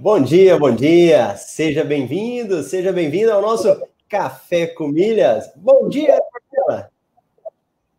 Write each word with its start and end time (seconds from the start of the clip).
Bom 0.00 0.20
dia, 0.20 0.58
bom 0.58 0.74
dia. 0.74 1.36
Seja 1.36 1.84
bem-vindo, 1.84 2.64
seja 2.64 2.92
bem-vindo 2.92 3.30
ao 3.32 3.40
nosso 3.40 3.80
Café 4.08 4.66
com 4.66 4.88
Milhas. 4.88 5.48
Bom 5.54 5.88
dia, 5.88 6.20
Marcela. 6.32 6.90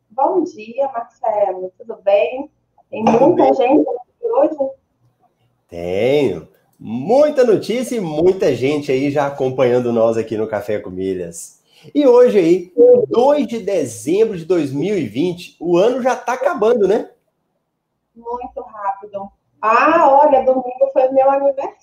Bom 0.09 0.43
dia, 0.43 0.91
Marcelo. 0.91 1.71
Tudo 1.77 1.97
bem? 2.03 2.51
Tem 2.91 3.01
muita 3.01 3.53
gente 3.53 3.87
aqui 3.89 4.29
hoje? 4.29 4.71
Tenho. 5.69 6.49
Muita 6.77 7.45
notícia 7.45 7.95
e 7.95 8.01
muita 8.01 8.53
gente 8.53 8.91
aí 8.91 9.09
já 9.09 9.27
acompanhando 9.27 9.93
nós 9.93 10.17
aqui 10.17 10.35
no 10.35 10.47
Café 10.47 10.79
com 10.79 10.89
Milhas. 10.89 11.63
E 11.93 12.05
hoje 12.05 12.37
aí, 12.37 12.73
2 13.07 13.47
de 13.47 13.59
dezembro 13.59 14.37
de 14.37 14.43
2020, 14.43 15.55
o 15.61 15.77
ano 15.77 16.01
já 16.01 16.13
está 16.13 16.33
acabando, 16.33 16.89
né? 16.89 17.09
Muito 18.13 18.61
rápido. 18.61 19.31
Ah, 19.61 20.07
olha, 20.21 20.43
domingo 20.43 20.91
foi 20.93 21.09
meu 21.09 21.29
aniversário. 21.31 21.74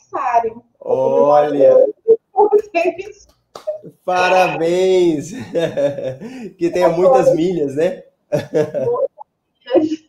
Olha! 0.80 1.86
Parabéns! 4.04 5.32
que 6.58 6.70
tenha 6.70 6.88
muitas 6.90 7.34
milhas, 7.34 7.76
né? 7.76 8.02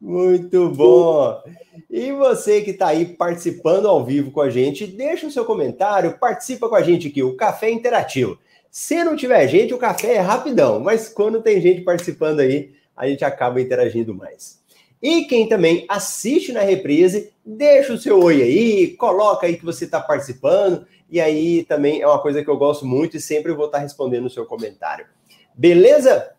Muito 0.00 0.68
bom! 0.70 1.42
E 1.88 2.12
você 2.12 2.62
que 2.62 2.70
está 2.70 2.88
aí 2.88 3.04
participando 3.04 3.86
ao 3.86 4.04
vivo 4.04 4.30
com 4.30 4.40
a 4.40 4.50
gente, 4.50 4.86
deixa 4.86 5.26
o 5.26 5.30
seu 5.30 5.44
comentário, 5.44 6.18
participa 6.18 6.68
com 6.68 6.74
a 6.74 6.82
gente 6.82 7.08
aqui, 7.08 7.22
o 7.22 7.36
Café 7.36 7.70
Interativo. 7.70 8.38
Se 8.70 9.04
não 9.04 9.14
tiver 9.14 9.46
gente, 9.48 9.74
o 9.74 9.78
café 9.78 10.14
é 10.14 10.20
rapidão, 10.20 10.80
mas 10.80 11.06
quando 11.06 11.42
tem 11.42 11.60
gente 11.60 11.82
participando 11.82 12.40
aí, 12.40 12.72
a 12.96 13.06
gente 13.06 13.22
acaba 13.22 13.60
interagindo 13.60 14.14
mais. 14.14 14.61
E 15.02 15.24
quem 15.24 15.48
também 15.48 15.84
assiste 15.88 16.52
na 16.52 16.60
reprise, 16.60 17.32
deixa 17.44 17.92
o 17.92 17.98
seu 17.98 18.22
oi 18.22 18.40
aí, 18.40 18.96
coloca 18.96 19.46
aí 19.46 19.56
que 19.56 19.64
você 19.64 19.84
está 19.84 20.00
participando, 20.00 20.86
e 21.10 21.20
aí 21.20 21.64
também 21.64 22.00
é 22.00 22.06
uma 22.06 22.20
coisa 22.20 22.42
que 22.42 22.48
eu 22.48 22.56
gosto 22.56 22.86
muito 22.86 23.16
e 23.16 23.20
sempre 23.20 23.52
vou 23.52 23.66
estar 23.66 23.78
tá 23.78 23.82
respondendo 23.82 24.26
o 24.26 24.30
seu 24.30 24.46
comentário. 24.46 25.04
Beleza? 25.54 26.32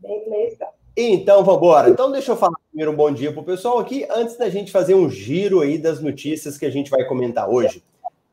Beleza. 0.00 0.68
Então, 0.96 1.44
vamos 1.44 1.58
embora. 1.60 1.90
Então, 1.90 2.10
deixa 2.10 2.32
eu 2.32 2.36
falar 2.36 2.56
primeiro 2.70 2.92
um 2.92 2.96
bom 2.96 3.12
dia 3.12 3.32
para 3.32 3.40
o 3.40 3.44
pessoal 3.44 3.78
aqui, 3.78 4.06
antes 4.10 4.36
da 4.36 4.48
gente 4.48 4.70
fazer 4.70 4.94
um 4.94 5.10
giro 5.10 5.60
aí 5.60 5.76
das 5.76 6.00
notícias 6.00 6.56
que 6.56 6.66
a 6.66 6.70
gente 6.70 6.90
vai 6.90 7.04
comentar 7.04 7.48
hoje. 7.48 7.82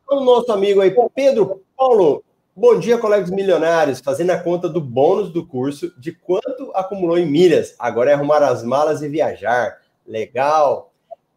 O 0.10 0.20
nosso 0.20 0.52
amigo 0.52 0.82
aí, 0.82 0.96
Pedro 1.14 1.64
Paulo. 1.76 2.24
Bom 2.58 2.80
dia, 2.80 2.98
colegas 2.98 3.30
milionários. 3.30 4.00
Fazendo 4.00 4.30
a 4.30 4.40
conta 4.40 4.70
do 4.70 4.80
bônus 4.80 5.30
do 5.30 5.46
curso, 5.46 5.94
de 6.00 6.14
quanto 6.14 6.72
acumulou 6.74 7.18
em 7.18 7.26
milhas. 7.26 7.76
Agora 7.78 8.12
é 8.12 8.14
arrumar 8.14 8.42
as 8.42 8.64
malas 8.64 9.02
e 9.02 9.10
viajar. 9.10 9.82
Legal. 10.08 10.94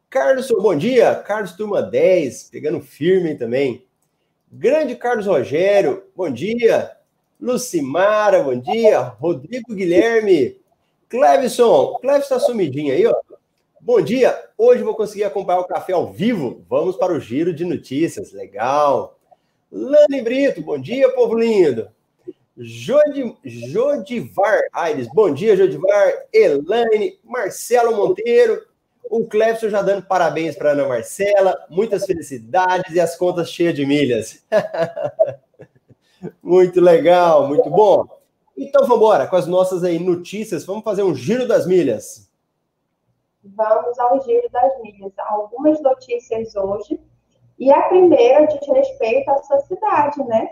Carlos, 0.08 0.46
bom 0.48 0.76
dia. 0.76 1.16
Carlos 1.16 1.54
Turma 1.54 1.82
10, 1.82 2.50
pegando 2.52 2.80
firme 2.80 3.34
também. 3.34 3.84
Grande 4.50 4.94
Carlos 4.94 5.26
Rogério, 5.26 6.04
bom 6.14 6.30
dia. 6.30 6.92
Lucimara, 7.40 8.40
bom 8.44 8.56
dia. 8.56 9.00
Rodrigo 9.00 9.74
Guilherme. 9.74 10.56
Clevison, 11.08 11.98
Clevison 12.00 12.36
está 12.36 12.38
sumidinho 12.38 12.94
aí, 12.94 13.04
ó. 13.04 13.14
Bom 13.80 14.00
dia. 14.00 14.40
Hoje 14.56 14.84
vou 14.84 14.94
conseguir 14.94 15.24
acompanhar 15.24 15.58
o 15.58 15.66
café 15.66 15.94
ao 15.94 16.12
vivo. 16.12 16.64
Vamos 16.70 16.96
para 16.96 17.12
o 17.12 17.18
giro 17.18 17.52
de 17.52 17.64
notícias. 17.64 18.32
Legal. 18.32 19.17
Lani 19.70 20.22
Brito, 20.22 20.62
bom 20.62 20.78
dia, 20.78 21.12
povo 21.12 21.34
lindo. 21.34 21.90
Jodi, 22.56 23.36
Jodivar 23.44 24.62
Aires, 24.72 25.06
bom 25.12 25.32
dia, 25.32 25.56
Jodivar. 25.56 26.12
Elaine, 26.32 27.18
Marcelo 27.22 27.94
Monteiro. 27.94 28.66
O 29.10 29.26
Clefson 29.26 29.68
já 29.68 29.82
dando 29.82 30.06
parabéns 30.06 30.56
para 30.56 30.72
Ana 30.72 30.88
Marcela. 30.88 31.56
Muitas 31.68 32.04
felicidades 32.06 32.94
e 32.94 33.00
as 33.00 33.16
contas 33.16 33.50
cheias 33.50 33.74
de 33.74 33.86
milhas. 33.86 34.44
muito 36.42 36.80
legal, 36.80 37.46
muito 37.46 37.68
bom. 37.70 38.06
Então 38.56 38.82
vamos 38.82 38.96
embora 38.96 39.26
com 39.26 39.36
as 39.36 39.46
nossas 39.46 39.84
aí 39.84 39.98
notícias. 39.98 40.64
Vamos 40.64 40.82
fazer 40.82 41.02
um 41.02 41.14
giro 41.14 41.46
das 41.46 41.66
milhas. 41.66 42.28
Vamos 43.44 43.98
ao 43.98 44.22
giro 44.24 44.48
das 44.50 44.82
milhas. 44.82 45.12
Algumas 45.18 45.80
notícias 45.80 46.56
hoje 46.56 46.98
e 47.58 47.72
a 47.72 47.82
primeira 47.88 48.46
diz 48.46 48.66
respeito 48.68 49.28
à 49.30 49.42
sua 49.42 49.58
cidade, 49.60 50.22
né? 50.24 50.50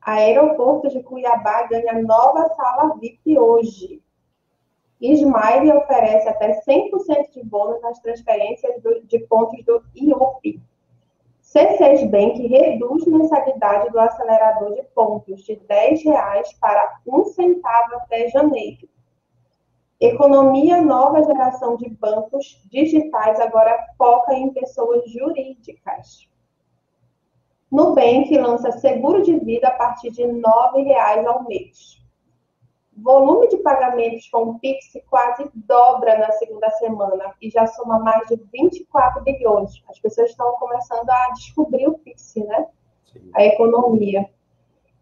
Aeroporto 0.00 0.88
de 0.88 1.02
Cuiabá 1.02 1.66
ganha 1.66 2.00
nova 2.02 2.48
sala 2.54 2.96
VIP 2.98 3.38
hoje. 3.38 4.02
Smile 5.00 5.72
oferece 5.72 6.28
até 6.28 6.60
100% 6.60 7.30
de 7.32 7.44
bônus 7.44 7.82
nas 7.82 7.98
transferências 8.00 8.80
do, 8.82 9.02
de 9.04 9.18
pontos 9.20 9.62
do 9.64 9.82
IOP. 9.96 10.60
C6 11.42 12.08
Bank 12.08 12.46
reduz 12.46 13.06
mensalidade 13.06 13.90
do 13.90 13.98
acelerador 13.98 14.72
de 14.72 14.82
pontos 14.94 15.42
de 15.42 15.54
R$ 15.54 15.60
10 15.68 16.02
para 16.58 17.00
um 17.06 17.24
centavo 17.24 17.96
até 17.96 18.28
janeiro. 18.28 18.88
Economia 20.00 20.82
nova 20.82 21.22
geração 21.22 21.76
de 21.76 21.88
bancos 21.88 22.60
digitais 22.70 23.38
agora 23.40 23.78
foca 23.96 24.34
em 24.34 24.52
pessoas 24.52 25.08
jurídicas. 25.10 26.28
Nubank 27.70 28.36
lança 28.38 28.72
seguro 28.72 29.22
de 29.22 29.38
vida 29.38 29.68
a 29.68 29.72
partir 29.72 30.10
de 30.10 30.22
R$ 30.22 30.32
9,00 30.32 31.26
ao 31.26 31.44
mês. 31.44 32.00
Volume 32.96 33.48
de 33.48 33.56
pagamentos 33.58 34.28
com 34.28 34.58
Pix 34.58 34.92
quase 35.10 35.50
dobra 35.54 36.18
na 36.18 36.30
segunda 36.32 36.70
semana 36.70 37.34
e 37.42 37.50
já 37.50 37.66
soma 37.66 37.98
mais 37.98 38.26
de 38.28 38.36
24 38.52 39.22
bilhões. 39.24 39.82
As 39.88 39.98
pessoas 39.98 40.30
estão 40.30 40.52
começando 40.52 41.10
a 41.10 41.30
descobrir 41.32 41.88
o 41.88 41.98
Pix, 41.98 42.34
né? 42.36 42.68
Sim. 43.12 43.30
A 43.34 43.44
economia. 43.44 44.30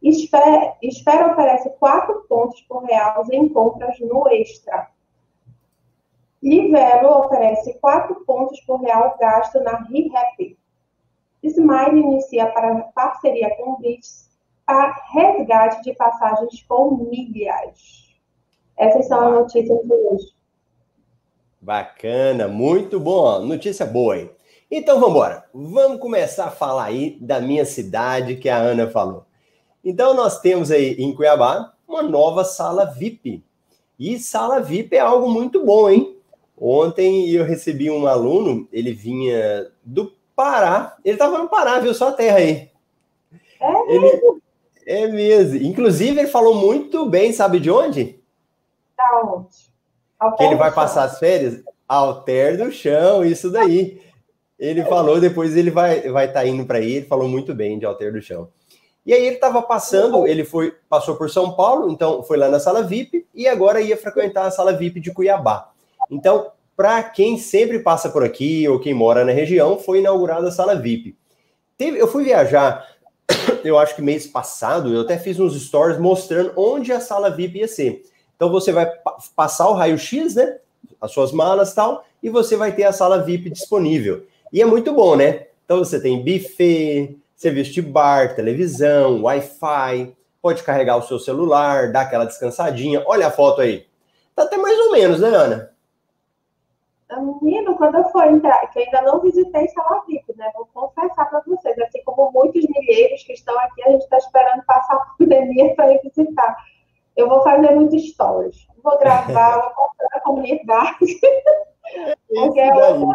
Esfera, 0.02 0.76
Esfera 0.82 1.32
oferece 1.32 1.70
4 1.78 2.26
pontos 2.28 2.60
por 2.62 2.84
real 2.84 3.24
em 3.30 3.48
compras 3.48 3.98
no 4.00 4.28
Extra. 4.28 4.88
Livelo 6.42 7.20
oferece 7.20 7.78
4 7.80 8.24
pontos 8.26 8.60
por 8.62 8.80
real 8.80 9.16
gasto 9.20 9.60
na 9.60 9.78
ReHap. 9.84 10.58
Smile 11.42 12.00
inicia 12.00 12.46
para 12.46 12.82
parceria 12.94 13.54
com 13.56 13.76
Blitz 13.76 14.30
a 14.66 14.92
resgate 15.12 15.82
de 15.82 15.94
passagens 15.94 16.62
com 16.68 16.96
milhas. 16.96 18.16
Essas 18.76 19.06
são 19.06 19.28
as 19.28 19.34
notícias 19.34 19.78
de 19.84 19.94
hoje. 19.94 20.26
Bacana, 21.60 22.48
muito 22.48 22.98
bom. 22.98 23.40
Notícia 23.40 23.86
boa 23.86 24.14
aí. 24.14 24.30
Então 24.70 24.98
vamos 24.98 25.10
embora. 25.14 25.44
Vamos 25.52 26.00
começar 26.00 26.46
a 26.46 26.50
falar 26.50 26.84
aí 26.84 27.18
da 27.20 27.40
minha 27.40 27.64
cidade 27.64 28.36
que 28.36 28.48
a 28.48 28.56
Ana 28.56 28.88
falou. 28.88 29.26
Então, 29.84 30.14
nós 30.14 30.40
temos 30.40 30.70
aí 30.70 30.94
em 30.94 31.14
Cuiabá 31.14 31.72
uma 31.86 32.02
nova 32.02 32.44
sala 32.44 32.84
VIP. 32.84 33.42
E 33.98 34.18
sala 34.18 34.60
VIP 34.60 34.96
é 34.96 35.00
algo 35.00 35.28
muito 35.28 35.64
bom, 35.64 35.88
hein? 35.88 36.16
Ontem 36.56 37.28
eu 37.30 37.44
recebi 37.44 37.90
um 37.90 38.06
aluno, 38.06 38.68
ele 38.72 38.92
vinha 38.92 39.68
do 39.84 40.12
Pará. 40.34 40.96
Ele 41.04 41.14
estava 41.14 41.38
no 41.38 41.48
Pará, 41.48 41.80
viu 41.80 41.92
só 41.92 42.08
a 42.08 42.12
terra 42.12 42.38
aí. 42.38 42.70
É 43.60 43.94
ele, 43.94 44.40
é 44.86 45.08
mesmo. 45.08 45.56
Inclusive, 45.62 46.20
ele 46.20 46.28
falou 46.28 46.54
muito 46.54 47.06
bem, 47.06 47.32
sabe 47.32 47.58
de 47.58 47.70
onde? 47.70 48.18
Da 48.96 49.22
onde? 49.24 50.36
Que 50.36 50.44
ele 50.44 50.54
vai 50.54 50.72
passar 50.72 51.04
as 51.04 51.18
férias? 51.18 51.62
Alter 51.88 52.56
do 52.56 52.70
chão, 52.70 53.24
isso 53.24 53.50
daí. 53.50 54.00
Ele 54.58 54.84
falou, 54.84 55.20
depois 55.20 55.56
ele 55.56 55.70
vai 55.70 55.98
estar 55.98 56.12
vai 56.12 56.32
tá 56.32 56.46
indo 56.46 56.64
para 56.64 56.78
aí, 56.78 56.92
ele 56.92 57.06
falou 57.06 57.28
muito 57.28 57.52
bem 57.52 57.78
de 57.78 57.84
Alter 57.84 58.12
do 58.12 58.22
chão. 58.22 58.48
E 59.04 59.12
aí 59.12 59.24
ele 59.24 59.34
estava 59.34 59.60
passando, 59.60 60.26
ele 60.26 60.44
foi 60.44 60.74
passou 60.88 61.16
por 61.16 61.28
São 61.28 61.52
Paulo, 61.52 61.90
então 61.90 62.22
foi 62.22 62.36
lá 62.36 62.48
na 62.48 62.60
sala 62.60 62.82
VIP 62.82 63.26
e 63.34 63.48
agora 63.48 63.80
ia 63.80 63.96
frequentar 63.96 64.46
a 64.46 64.50
sala 64.50 64.72
VIP 64.72 65.00
de 65.00 65.12
Cuiabá. 65.12 65.70
Então, 66.10 66.52
para 66.76 67.02
quem 67.02 67.36
sempre 67.36 67.80
passa 67.80 68.08
por 68.08 68.22
aqui 68.22 68.68
ou 68.68 68.78
quem 68.78 68.94
mora 68.94 69.24
na 69.24 69.32
região, 69.32 69.78
foi 69.78 69.98
inaugurada 69.98 70.48
a 70.48 70.52
sala 70.52 70.76
VIP. 70.76 71.16
Teve, 71.76 71.98
eu 71.98 72.06
fui 72.06 72.22
viajar, 72.22 72.86
eu 73.64 73.76
acho 73.76 73.96
que 73.96 74.02
mês 74.02 74.26
passado, 74.26 74.94
eu 74.94 75.00
até 75.00 75.18
fiz 75.18 75.40
uns 75.40 75.60
stories 75.60 75.98
mostrando 75.98 76.52
onde 76.56 76.92
a 76.92 77.00
sala 77.00 77.30
VIP 77.30 77.58
ia 77.58 77.68
ser. 77.68 78.02
Então 78.36 78.50
você 78.50 78.72
vai 78.72 78.90
passar 79.34 79.68
o 79.68 79.74
raio-x, 79.74 80.36
né? 80.36 80.58
As 81.00 81.10
suas 81.12 81.32
malas 81.32 81.74
tal, 81.74 82.04
e 82.22 82.30
você 82.30 82.56
vai 82.56 82.72
ter 82.72 82.84
a 82.84 82.92
sala 82.92 83.22
VIP 83.22 83.50
disponível. 83.50 84.24
E 84.52 84.62
é 84.62 84.64
muito 84.64 84.92
bom, 84.92 85.16
né? 85.16 85.46
Então 85.64 85.78
você 85.78 86.00
tem 86.00 86.22
buffet, 86.22 87.16
serviço 87.42 87.72
de 87.72 87.82
bar, 87.82 88.34
televisão, 88.36 89.22
Wi-Fi, 89.22 90.16
pode 90.40 90.62
carregar 90.62 90.96
o 90.96 91.02
seu 91.02 91.18
celular, 91.18 91.90
dar 91.90 92.02
aquela 92.02 92.24
descansadinha. 92.24 93.02
Olha 93.06 93.26
a 93.26 93.30
foto 93.30 93.60
aí. 93.60 93.86
Tá 94.34 94.44
até 94.44 94.56
mais 94.56 94.78
ou 94.78 94.92
menos, 94.92 95.20
né, 95.20 95.28
Ana? 95.28 95.72
Menino, 97.42 97.76
quando 97.76 97.96
eu 97.96 98.04
for 98.04 98.24
entrar, 98.26 98.66
que 98.68 98.78
eu 98.78 98.84
ainda 98.84 99.02
não 99.02 99.20
visitei 99.20 99.68
Sala 99.68 100.02
VIP, 100.06 100.34
né? 100.36 100.50
Vou 100.54 100.66
confessar 100.72 101.28
para 101.28 101.42
vocês, 101.46 101.78
assim 101.78 102.02
como 102.04 102.30
muitos 102.32 102.64
milheiros 102.66 103.22
que 103.24 103.34
estão 103.34 103.58
aqui, 103.58 103.82
a 103.82 103.90
gente 103.90 104.02
está 104.02 104.16
esperando 104.16 104.64
passar 104.64 104.94
a 104.94 105.06
pandemia 105.18 105.74
para 105.74 105.92
ir 105.92 106.00
visitar. 106.02 106.56
Eu 107.14 107.28
vou 107.28 107.42
fazer 107.42 107.70
muitos 107.72 108.02
stories. 108.10 108.66
Vou 108.82 108.98
gravar, 108.98 109.60
vou 109.60 109.86
mostrar 109.88 110.18
a 110.18 110.20
comunidade. 110.20 110.96
porque 112.34 112.60
é 112.60 112.72
outro, 112.72 113.12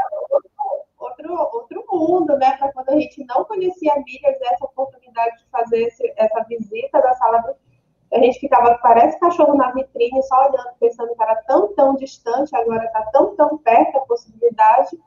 outro, 1.00 1.34
outro 1.34 1.67
mundo 2.00 2.32
a 2.32 2.92
gente 2.96 3.26
não 3.26 3.44
conhecia 3.46 3.94
milhas, 4.06 4.38
essa 4.42 4.66
oportunidade 4.66 5.38
de 5.38 5.46
fazer 5.50 5.84
esse, 5.84 6.14
essa 6.18 6.44
visita 6.44 7.02
da 7.02 7.14
sala 7.16 7.42
VIP, 7.42 7.60
a 8.14 8.20
gente 8.20 8.40
ficava, 8.40 8.78
parece 8.82 9.20
cachorro 9.20 9.56
na 9.56 9.72
vitrine, 9.72 10.24
só 10.24 10.48
olhando, 10.48 10.70
pensando 10.80 11.14
que 11.14 11.22
era 11.22 11.36
tão, 11.48 11.74
tão 11.74 11.96
distante, 11.96 12.56
agora 12.56 12.86
está 12.86 13.02
tão, 13.12 13.36
tão 13.36 13.58
perto 13.58 13.98
a 13.98 14.02
possibilidade 14.02 14.98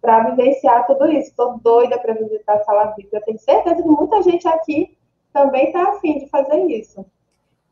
para 0.00 0.30
vivenciar 0.30 0.86
tudo 0.86 1.06
isso. 1.06 1.30
Estou 1.30 1.58
doida 1.58 1.98
para 1.98 2.14
visitar 2.14 2.54
a 2.54 2.64
sala 2.64 2.94
VIP. 2.96 3.08
Eu 3.12 3.22
tenho 3.22 3.38
certeza 3.38 3.82
que 3.82 3.88
muita 3.88 4.22
gente 4.22 4.46
aqui 4.46 4.96
também 5.32 5.66
está 5.66 5.90
afim 5.90 6.18
de 6.18 6.28
fazer 6.28 6.60
isso. 6.66 7.04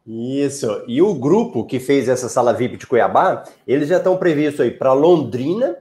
Isso. 0.07 0.83
E 0.89 1.03
o 1.03 1.15
grupo 1.15 1.65
que 1.65 1.79
fez 1.79 2.09
essa 2.09 2.29
sala 2.29 2.53
VIP 2.53 2.77
de 2.77 2.87
Cuiabá, 2.87 3.45
eles 3.67 3.89
já 3.89 3.99
estão 3.99 4.17
previstos 4.17 4.61
aí 4.61 4.71
para 4.71 4.93
Londrina, 4.93 5.77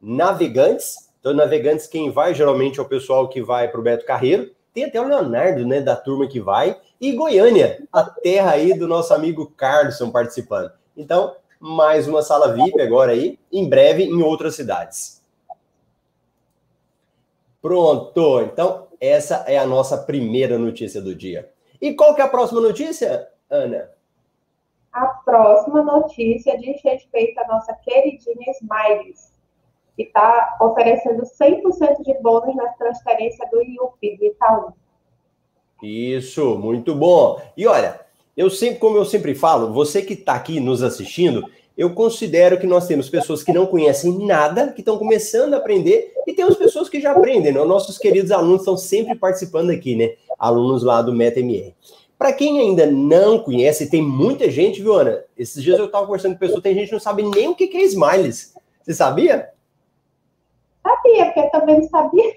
Navegantes. 0.00 1.09
Então, 1.20 1.34
Navegantes, 1.34 1.86
quem 1.86 2.10
vai 2.10 2.34
geralmente 2.34 2.78
é 2.78 2.82
o 2.82 2.88
pessoal 2.88 3.28
que 3.28 3.42
vai 3.42 3.68
para 3.68 3.78
o 3.78 3.82
Beto 3.82 4.06
Carreiro. 4.06 4.50
Tem 4.72 4.84
até 4.84 4.98
o 5.00 5.06
Leonardo, 5.06 5.66
né, 5.66 5.80
da 5.80 5.94
turma 5.94 6.26
que 6.26 6.40
vai. 6.40 6.80
E 6.98 7.12
Goiânia, 7.12 7.86
a 7.92 8.02
terra 8.02 8.52
aí 8.52 8.72
do 8.72 8.88
nosso 8.88 9.12
amigo 9.12 9.52
Carlson 9.56 10.10
participando. 10.10 10.72
Então, 10.96 11.36
mais 11.58 12.08
uma 12.08 12.22
sala 12.22 12.54
VIP 12.54 12.80
agora 12.80 13.12
aí, 13.12 13.38
em 13.52 13.68
breve 13.68 14.04
em 14.04 14.22
outras 14.22 14.54
cidades. 14.54 15.22
Pronto. 17.60 18.40
Então, 18.40 18.88
essa 18.98 19.44
é 19.46 19.58
a 19.58 19.66
nossa 19.66 19.98
primeira 19.98 20.58
notícia 20.58 21.02
do 21.02 21.14
dia. 21.14 21.50
E 21.80 21.94
qual 21.94 22.14
que 22.14 22.22
é 22.22 22.24
a 22.24 22.28
próxima 22.28 22.60
notícia, 22.60 23.28
Ana? 23.50 23.90
A 24.92 25.06
próxima 25.06 25.82
notícia 25.82 26.58
diz 26.58 26.80
respeito 26.82 27.38
à 27.40 27.46
nossa 27.46 27.74
queridinha 27.74 28.52
Smiles, 28.60 29.29
que 30.00 30.04
está 30.04 30.56
oferecendo 30.62 31.22
100% 31.22 32.02
de 32.02 32.14
bônus 32.22 32.56
na 32.56 32.68
transferência 32.68 33.46
do 33.52 33.62
IUP, 33.62 34.16
do 34.16 34.24
Itaú. 34.24 34.72
Isso, 35.82 36.56
muito 36.56 36.94
bom. 36.94 37.38
E 37.54 37.66
olha, 37.66 38.00
eu 38.34 38.48
sempre, 38.48 38.78
como 38.78 38.96
eu 38.96 39.04
sempre 39.04 39.34
falo, 39.34 39.74
você 39.74 40.00
que 40.00 40.14
está 40.14 40.34
aqui 40.34 40.58
nos 40.58 40.82
assistindo, 40.82 41.44
eu 41.76 41.92
considero 41.92 42.58
que 42.58 42.66
nós 42.66 42.86
temos 42.86 43.10
pessoas 43.10 43.42
que 43.42 43.52
não 43.52 43.66
conhecem 43.66 44.24
nada, 44.26 44.72
que 44.72 44.80
estão 44.80 44.96
começando 44.96 45.52
a 45.52 45.58
aprender, 45.58 46.14
e 46.26 46.32
temos 46.32 46.56
pessoas 46.56 46.88
que 46.88 46.98
já 46.98 47.12
aprendem, 47.12 47.52
né? 47.52 47.62
Nossos 47.64 47.98
queridos 47.98 48.30
alunos 48.30 48.60
estão 48.60 48.78
sempre 48.78 49.14
participando 49.14 49.68
aqui, 49.68 49.94
né? 49.94 50.14
Alunos 50.38 50.82
lá 50.82 51.02
do 51.02 51.12
MetaMR. 51.12 51.74
Para 52.18 52.32
quem 52.32 52.58
ainda 52.58 52.86
não 52.86 53.38
conhece, 53.38 53.90
tem 53.90 54.02
muita 54.02 54.50
gente, 54.50 54.80
viu, 54.80 54.94
Ana? 54.94 55.24
Esses 55.36 55.62
dias 55.62 55.78
eu 55.78 55.86
estava 55.86 56.06
conversando 56.06 56.32
com 56.32 56.38
pessoas, 56.38 56.62
tem 56.62 56.74
gente 56.74 56.86
que 56.86 56.92
não 56.92 57.00
sabe 57.00 57.22
nem 57.22 57.48
o 57.48 57.54
que 57.54 57.64
é 57.76 57.82
Smiles. 57.82 58.54
Você 58.82 58.94
sabia? 58.94 59.50
Sabia, 60.82 61.26
porque 61.26 61.42
também 61.50 61.78
não 61.78 61.88
sabia. 61.88 62.34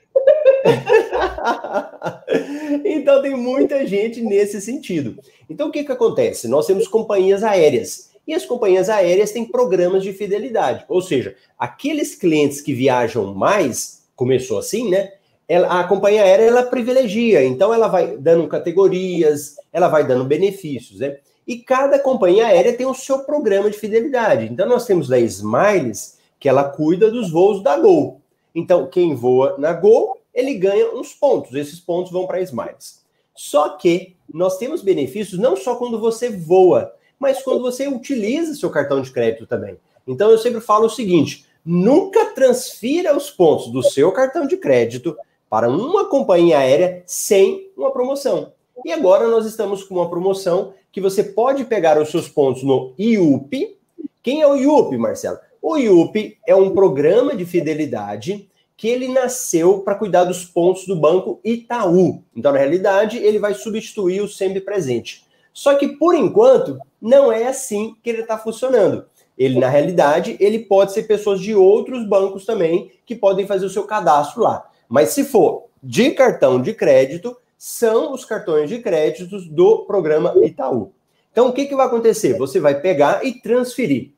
então 2.86 3.22
tem 3.22 3.36
muita 3.36 3.86
gente 3.86 4.22
nesse 4.22 4.62
sentido. 4.62 5.18
Então 5.50 5.68
o 5.70 5.72
que, 5.72 5.84
que 5.84 5.92
acontece? 5.92 6.48
Nós 6.48 6.68
temos 6.68 6.88
companhias 6.88 7.44
aéreas. 7.44 8.12
E 8.26 8.34
as 8.34 8.46
companhias 8.46 8.90
aéreas 8.90 9.32
têm 9.32 9.44
programas 9.46 10.04
de 10.04 10.14
fidelidade. 10.14 10.86
Ou 10.88 11.02
seja, 11.02 11.36
aqueles 11.58 12.16
clientes 12.16 12.62
que 12.62 12.74
viajam 12.74 13.34
mais, 13.34 14.04
começou 14.16 14.60
assim, 14.60 14.90
né? 14.90 15.12
Ela, 15.48 15.82
a 15.82 15.84
companhia 15.84 16.24
aérea 16.24 16.46
ela 16.46 16.64
privilegia, 16.64 17.44
então 17.44 17.74
ela 17.74 17.90
vai 17.90 18.16
dando 18.16 18.48
categorias, 18.48 19.58
ela 19.74 19.90
vai 19.90 20.08
dando 20.08 20.24
benefícios, 20.24 21.02
né? 21.02 21.18
E 21.46 21.58
cada 21.58 22.00
companhia 22.00 22.48
aérea 22.48 22.72
tem 22.72 22.86
o 22.86 22.94
seu 22.94 23.20
programa 23.20 23.70
de 23.70 23.78
fidelidade. 23.78 24.46
Então 24.46 24.66
nós 24.68 24.86
temos 24.86 25.12
a 25.12 25.20
Smiles, 25.20 26.18
que 26.40 26.48
ela 26.48 26.64
cuida 26.64 27.12
dos 27.12 27.30
voos 27.30 27.62
da 27.62 27.78
Gol. 27.78 28.23
Então 28.54 28.88
quem 28.88 29.16
voa 29.16 29.56
na 29.58 29.74
Gol, 29.74 30.20
ele 30.34 30.54
ganha 30.56 30.94
uns 30.94 31.14
pontos. 31.14 31.54
Esses 31.54 31.80
pontos 31.80 32.12
vão 32.12 32.28
para 32.28 32.42
Smiles. 32.42 33.04
Só 33.36 33.70
que 33.70 34.16
nós 34.32 34.58
temos 34.58 34.82
benefícios 34.82 35.40
não 35.40 35.56
só 35.56 35.76
quando 35.76 36.00
você 36.00 36.30
voa, 36.30 36.94
mas 37.18 37.42
quando 37.42 37.62
você 37.62 37.88
utiliza 37.88 38.56
seu 38.56 38.70
cartão 38.70 39.02
de 39.02 39.12
crédito 39.12 39.48
também. 39.48 39.78
Então 40.08 40.30
eu 40.30 40.38
sempre 40.38 40.62
falo 40.62 40.86
o 40.86 40.90
seguinte: 40.90 41.46
nunca 41.66 42.26
transfira 42.26 43.16
os 43.16 43.30
pontos 43.30 43.72
do 43.72 43.82
seu 43.82 44.12
cartão 44.12 44.46
de 44.46 44.58
crédito 44.58 45.18
para 45.50 45.70
uma 45.70 46.06
companhia 46.06 46.60
aérea 46.60 47.04
sem 47.06 47.72
uma 47.78 47.92
promoção. 47.92 48.52
E 48.86 48.92
agora 48.92 49.28
nós 49.28 49.46
estamos 49.46 49.84
com 49.84 49.96
uma 49.96 50.10
promoção 50.10 50.74
que 50.92 51.00
você 51.00 51.24
pode 51.24 51.64
pegar 51.66 52.02
os 52.02 52.10
seus 52.10 52.28
pontos 52.28 52.64
no 52.64 52.94
IUP. 52.98 53.78
Quem 54.22 54.42
é 54.42 54.48
o 54.48 54.56
IUP, 54.56 54.98
Marcelo? 54.98 55.38
O 55.66 55.78
IUP 55.78 56.38
é 56.46 56.54
um 56.54 56.72
programa 56.72 57.34
de 57.38 57.46
fidelidade 57.46 58.50
que 58.76 58.90
ele 58.90 59.08
nasceu 59.08 59.80
para 59.80 59.96
cuidar 59.96 60.26
dos 60.26 60.44
pontos 60.44 60.86
do 60.86 60.94
banco 60.94 61.40
Itaú. 61.42 62.22
Então, 62.36 62.52
na 62.52 62.58
realidade, 62.60 63.18
ele 63.18 63.40
vai 63.40 63.54
substituir 63.54 64.20
o 64.20 64.28
sempre 64.28 64.60
presente. 64.60 65.26
Só 65.54 65.76
que, 65.76 65.88
por 65.88 66.16
enquanto, 66.16 66.78
não 67.02 67.32
é 67.32 67.48
assim 67.48 67.96
que 68.04 68.10
ele 68.10 68.24
está 68.24 68.38
funcionando. 68.38 69.06
Ele, 69.38 69.58
na 69.58 69.70
realidade, 69.70 70.36
ele 70.38 70.60
pode 70.60 70.92
ser 70.92 71.04
pessoas 71.04 71.40
de 71.40 71.56
outros 71.56 72.06
bancos 72.06 72.46
também 72.46 72.92
que 73.06 73.16
podem 73.16 73.48
fazer 73.48 73.66
o 73.66 73.70
seu 73.70 73.84
cadastro 73.84 74.44
lá. 74.44 74.70
Mas 74.90 75.12
se 75.12 75.24
for 75.24 75.68
de 75.82 76.12
cartão 76.12 76.62
de 76.62 76.74
crédito, 76.74 77.38
são 77.58 78.12
os 78.12 78.26
cartões 78.26 78.70
de 78.70 78.80
créditos 78.80 79.48
do 79.48 79.86
programa 79.86 80.36
Itaú. 80.44 80.92
Então, 81.32 81.48
o 81.48 81.54
que, 81.54 81.68
que 81.68 81.76
vai 81.76 81.88
acontecer? 81.88 82.38
Você 82.38 82.60
vai 82.60 82.82
pegar 82.82 83.26
e 83.26 83.32
transferir. 83.40 84.12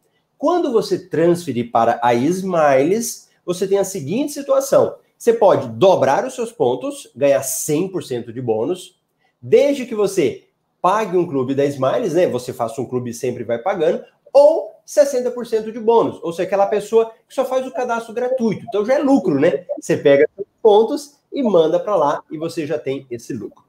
Quando 0.45 0.71
você 0.71 0.99
transferir 0.99 1.71
para 1.71 1.99
a 2.03 2.13
Smiles, 2.13 3.29
você 3.43 3.67
tem 3.67 3.79
a 3.79 3.83
seguinte 3.83 4.31
situação: 4.31 4.93
você 5.17 5.33
pode 5.33 5.67
dobrar 5.69 6.23
os 6.23 6.35
seus 6.35 6.51
pontos, 6.51 7.09
ganhar 7.15 7.41
100% 7.41 8.31
de 8.31 8.39
bônus, 8.43 9.01
desde 9.41 9.87
que 9.87 9.95
você 9.95 10.43
pague 10.79 11.17
um 11.17 11.25
clube 11.25 11.55
da 11.55 11.65
Smiles, 11.65 12.13
né? 12.13 12.27
Você 12.27 12.53
faça 12.53 12.79
um 12.79 12.85
clube 12.85 13.09
e 13.09 13.13
sempre 13.15 13.43
vai 13.43 13.57
pagando, 13.57 14.03
ou 14.31 14.75
60% 14.85 15.71
de 15.71 15.79
bônus, 15.79 16.19
ou 16.21 16.31
seja, 16.31 16.43
aquela 16.43 16.67
pessoa 16.67 17.11
que 17.27 17.33
só 17.33 17.43
faz 17.43 17.65
o 17.65 17.71
cadastro 17.71 18.13
gratuito. 18.13 18.67
Então 18.67 18.85
já 18.85 18.93
é 18.93 18.99
lucro, 18.99 19.39
né? 19.39 19.65
Você 19.81 19.97
pega 19.97 20.29
pontos 20.61 21.15
e 21.33 21.41
manda 21.41 21.79
para 21.79 21.95
lá 21.95 22.23
e 22.29 22.37
você 22.37 22.67
já 22.67 22.77
tem 22.77 23.07
esse 23.09 23.33
lucro. 23.33 23.63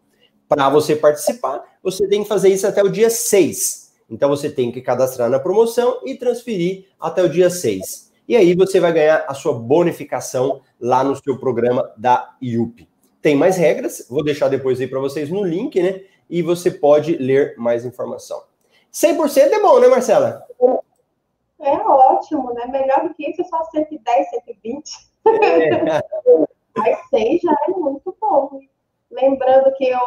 Para 0.46 0.69
você 0.69 0.94
participar, 0.94 1.78
você 1.82 2.06
tem 2.06 2.23
que 2.23 2.28
fazer 2.28 2.50
isso 2.50 2.67
até 2.67 2.82
o 2.82 2.90
dia 2.90 3.08
6. 3.08 3.86
Então 4.08 4.29
você 4.29 4.50
tem 4.50 4.70
que 4.70 4.81
cadastrar 4.81 5.29
na 5.29 5.38
promoção 5.38 6.00
e 6.05 6.14
transferir 6.14 6.87
até 7.00 7.23
o 7.23 7.29
dia 7.29 7.50
6. 7.50 8.12
E 8.29 8.37
aí 8.37 8.55
você 8.55 8.81
vai 8.81 8.93
ganhar 8.93 9.25
a 9.29 9.35
sua 9.35 9.53
bonificação 9.53 10.61
lá 10.80 11.02
no 11.04 11.16
seu 11.16 11.38
programa 11.38 11.92
da 11.97 12.37
IUP. 12.40 12.88
Tem 13.23 13.35
mais 13.35 13.57
regras, 13.57 14.07
vou 14.09 14.23
deixar 14.23 14.49
depois 14.49 14.80
aí 14.80 14.87
para 14.87 15.00
vocês 15.00 15.30
no 15.30 15.45
link, 15.45 15.80
né? 15.83 16.02
e 16.28 16.42
você 16.42 16.71
pode 16.71 17.16
ler 17.16 17.54
mais 17.57 17.85
informação. 17.85 18.42
100% 18.92 19.52
é 19.52 19.61
bom, 19.61 19.78
né, 19.80 19.88
Marcela? 19.88 20.45
É 21.61 21.73
ótimo, 21.73 22.52
né? 22.52 22.66
Melhor 22.66 23.09
do 23.09 23.14
que 23.14 23.30
isso 23.30 23.40
é 23.40 23.45
só 23.45 23.64
110, 23.64 24.30
120. 24.30 24.90
É. 25.26 26.02
Aí 26.78 26.97
100 27.11 27.40
já 27.40 27.57
é 27.69 27.71
muito 27.71 28.16
bom. 28.21 28.61
Lembrando 29.11 29.73
que 29.76 29.88
eu 29.88 29.99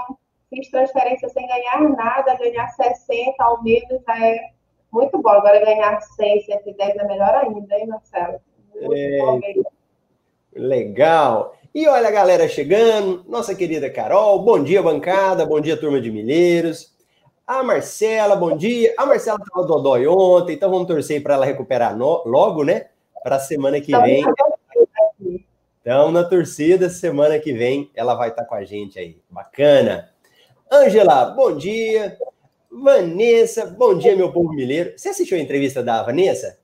fiz 0.49 0.69
transferência 0.69 1.29
sem 1.29 1.47
ganhar 1.47 1.81
nada, 1.89 2.35
ganhar 2.35 2.67
60 2.69 3.43
ao 3.43 3.63
menos 3.63 4.01
já 4.05 4.25
é 4.25 4.51
muito 4.91 5.21
bom. 5.21 5.29
Agora 5.29 5.63
ganhar 5.63 6.01
100, 6.01 6.41
110 6.41 6.95
é 6.95 7.03
melhor 7.05 7.35
ainda, 7.35 7.75
hein, 7.75 7.87
Marcelo? 7.87 8.39
Muito 8.75 8.93
é... 8.95 9.17
bom 9.19 9.39
mesmo. 9.39 9.65
Legal. 10.55 11.55
E 11.73 11.87
olha 11.87 12.07
a 12.07 12.11
galera 12.11 12.47
chegando, 12.47 13.23
nossa 13.27 13.53
querida 13.53 13.89
Carol, 13.89 14.39
bom 14.39 14.63
dia, 14.63 14.81
bancada, 14.81 15.45
bom 15.45 15.61
dia, 15.61 15.77
turma 15.77 16.01
de 16.01 16.11
Milheiros. 16.11 16.97
A 17.45 17.61
Marcela, 17.63 18.35
bom 18.35 18.57
dia. 18.57 18.93
A 18.97 19.05
Marcela 19.05 19.39
estava 19.39 19.65
dodói 19.65 20.07
ontem, 20.07 20.53
então 20.53 20.69
vamos 20.69 20.87
torcer 20.87 21.21
para 21.21 21.35
ela 21.35 21.45
recuperar 21.45 21.95
no, 21.95 22.23
logo, 22.25 22.63
né? 22.63 22.87
Para 23.23 23.35
a 23.35 23.39
semana 23.39 23.79
que 23.79 23.95
vem. 23.97 24.23
Então, 25.81 26.11
na 26.11 26.23
torcida, 26.23 26.89
semana 26.89 27.39
que 27.39 27.53
vem 27.53 27.89
ela 27.95 28.15
vai 28.15 28.29
estar 28.29 28.43
tá 28.43 28.47
com 28.47 28.55
a 28.55 28.63
gente 28.63 28.99
aí. 28.99 29.17
Bacana. 29.29 30.09
Ângela, 30.71 31.25
bom 31.31 31.57
dia. 31.57 32.15
Vanessa, 32.71 33.65
bom 33.65 33.97
dia, 33.97 34.15
meu 34.15 34.31
povo 34.31 34.53
mineiro. 34.53 34.93
Você 34.95 35.09
assistiu 35.09 35.37
a 35.37 35.41
entrevista 35.41 35.81
da 35.81 36.03
Vanessa? 36.03 36.59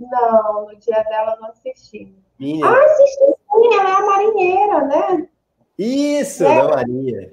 Não, 0.00 0.66
no 0.66 0.76
dia 0.76 1.02
dela 1.02 1.36
não 1.38 1.48
assisti. 1.50 2.14
Minha. 2.38 2.64
Ah, 2.64 2.84
assisti 2.84 3.24
sim, 3.26 3.74
ela 3.74 3.90
é 3.90 3.92
a 3.92 4.06
marinheira, 4.06 4.80
né? 4.86 5.28
Isso, 5.78 6.44
é, 6.44 6.56
da 6.56 6.76
Marinha. 6.76 7.32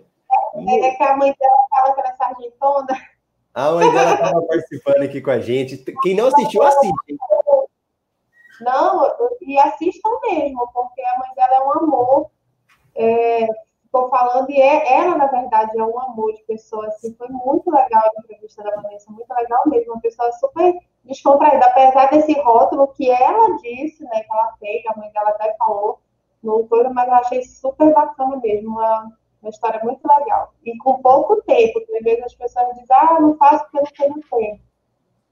É, 0.55 0.87
é, 0.87 0.95
que 0.95 1.03
a 1.03 1.15
mãe 1.15 1.33
dela 1.39 1.57
fala 1.69 1.93
que 1.93 1.99
ela 2.01 2.09
é 2.09 2.15
sargentona. 2.15 3.01
A 3.53 3.71
mãe 3.71 3.91
dela 3.91 4.13
estava 4.15 4.41
participando 4.41 5.03
aqui 5.03 5.21
com 5.21 5.31
a 5.31 5.39
gente. 5.39 5.77
Quem 6.03 6.15
não 6.15 6.27
assistiu, 6.27 6.63
assiste. 6.63 7.17
Não, 8.59 9.15
e 9.41 9.57
assistam 9.57 10.09
mesmo, 10.23 10.69
porque 10.73 11.01
a 11.01 11.19
mãe 11.19 11.29
dela 11.35 11.55
é 11.55 11.59
um 11.61 11.71
amor. 11.71 12.31
Estou 13.95 14.09
falando, 14.09 14.49
e 14.49 14.59
é, 14.59 14.93
ela, 14.93 15.15
na 15.15 15.27
verdade, 15.27 15.79
é 15.79 15.83
um 15.83 15.97
amor 15.97 16.33
de 16.33 16.43
pessoa. 16.43 16.85
Assim, 16.87 17.15
foi 17.15 17.29
muito 17.29 17.71
legal 17.71 18.03
a 18.03 18.19
entrevista 18.19 18.61
da 18.61 18.75
Vanessa, 18.75 19.09
muito 19.09 19.33
legal 19.33 19.61
mesmo. 19.67 19.93
Uma 19.93 20.01
pessoa 20.01 20.29
super 20.33 20.75
descontraída, 21.05 21.65
apesar 21.65 22.09
desse 22.09 22.33
rótulo 22.41 22.89
que 22.89 23.09
ela 23.09 23.55
disse, 23.61 24.03
né, 24.03 24.19
que 24.21 24.33
ela 24.33 24.51
fez, 24.59 24.85
a 24.87 24.99
mãe 24.99 25.09
dela 25.13 25.29
até 25.29 25.55
falou, 25.57 26.01
no 26.43 26.67
coisa, 26.67 26.89
mas 26.89 27.07
eu 27.07 27.13
achei 27.13 27.43
super 27.43 27.93
bacana 27.93 28.35
mesmo, 28.43 28.71
uma, 28.71 29.13
uma 29.41 29.49
história 29.49 29.79
muito 29.81 30.05
legal. 30.05 30.53
E 30.65 30.77
com 30.79 31.01
pouco 31.01 31.41
tempo, 31.43 31.79
porque 31.79 31.97
às 31.97 32.03
vezes 32.03 32.23
as 32.25 32.35
pessoas 32.35 32.67
dizem, 32.71 32.85
ah, 32.89 33.17
não 33.21 33.37
faço 33.37 33.63
porque 33.71 34.07
não 34.09 34.19
tenho 34.19 34.29
tempo. 34.29 34.61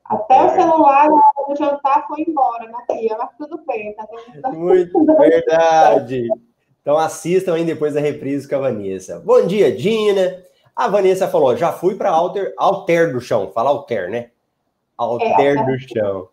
Até 0.05 0.37
é. 0.37 0.45
o 0.45 0.49
celular, 0.51 1.09
na 1.09 1.15
hora 1.15 1.47
do 1.49 1.55
jantar, 1.57 2.07
foi 2.07 2.21
embora 2.21 2.69
na 2.69 2.81
pia, 2.83 3.17
mas 3.17 3.29
tudo 3.37 3.61
bem. 3.65 3.93
Tá 3.93 4.51
muito 4.51 5.05
verdade. 5.05 6.29
Então 6.83 6.97
assistam 6.97 7.53
aí 7.53 7.63
depois 7.63 7.93
da 7.93 8.01
reprise 8.01 8.45
com 8.45 8.57
a 8.57 8.59
Vanessa. 8.59 9.17
Bom 9.25 9.47
dia, 9.47 9.73
Dina. 9.73 10.43
A 10.75 10.89
Vanessa 10.89 11.29
falou: 11.29 11.55
já 11.55 11.71
fui 11.71 11.95
para 11.95 12.09
alter, 12.09 12.53
alter 12.57 13.13
do 13.13 13.21
chão. 13.21 13.49
Fala 13.53 13.69
alter, 13.69 14.11
né? 14.11 14.31
Alter 14.97 15.57
é, 15.57 15.63
do 15.63 15.79
chão. 15.79 16.27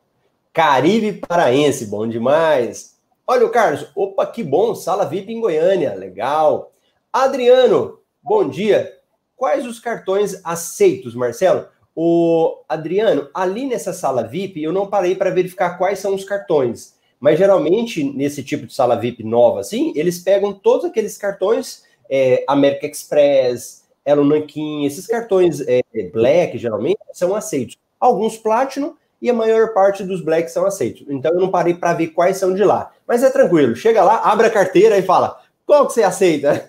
Caribe 0.52 1.12
Paraense, 1.12 1.86
bom 1.86 2.04
demais. 2.04 2.98
Olha 3.24 3.46
o 3.46 3.50
Carlos, 3.50 3.86
opa, 3.94 4.26
que 4.26 4.42
bom, 4.42 4.74
sala 4.74 5.04
VIP 5.04 5.32
em 5.32 5.40
Goiânia, 5.40 5.94
legal. 5.94 6.72
Adriano, 7.12 8.00
bom 8.20 8.48
dia. 8.48 8.92
Quais 9.36 9.64
os 9.64 9.78
cartões 9.78 10.40
aceitos, 10.44 11.14
Marcelo? 11.14 11.68
O 11.94 12.64
Adriano, 12.68 13.30
ali 13.32 13.66
nessa 13.66 13.92
sala 13.92 14.24
VIP, 14.24 14.60
eu 14.60 14.72
não 14.72 14.88
parei 14.88 15.14
para 15.14 15.30
verificar 15.30 15.78
quais 15.78 16.00
são 16.00 16.12
os 16.12 16.24
cartões. 16.24 16.98
Mas 17.20 17.38
geralmente, 17.38 18.02
nesse 18.02 18.42
tipo 18.42 18.66
de 18.66 18.72
sala 18.72 18.96
VIP 18.96 19.22
nova, 19.22 19.60
assim, 19.60 19.92
eles 19.94 20.18
pegam 20.18 20.54
todos 20.54 20.86
aqueles 20.86 21.18
cartões, 21.18 21.84
é, 22.08 22.42
American 22.48 22.88
Express, 22.88 23.84
Elo 24.04 24.24
Nankin, 24.24 24.86
esses 24.86 25.06
cartões 25.06 25.60
é, 25.60 25.82
Black, 26.12 26.56
geralmente, 26.56 26.98
são 27.12 27.34
aceitos. 27.34 27.76
Alguns 28.00 28.38
Platinum 28.38 28.94
e 29.20 29.28
a 29.28 29.34
maior 29.34 29.74
parte 29.74 30.02
dos 30.02 30.22
Black 30.22 30.50
são 30.50 30.64
aceitos. 30.64 31.04
Então, 31.10 31.32
eu 31.32 31.40
não 31.40 31.50
parei 31.50 31.74
para 31.74 31.92
ver 31.92 32.08
quais 32.08 32.38
são 32.38 32.54
de 32.54 32.64
lá. 32.64 32.90
Mas 33.06 33.22
é 33.22 33.28
tranquilo, 33.28 33.76
chega 33.76 34.02
lá, 34.02 34.16
abre 34.24 34.46
a 34.46 34.50
carteira 34.50 34.96
e 34.96 35.02
fala, 35.02 35.38
qual 35.66 35.86
que 35.86 35.92
você 35.92 36.02
aceita? 36.02 36.66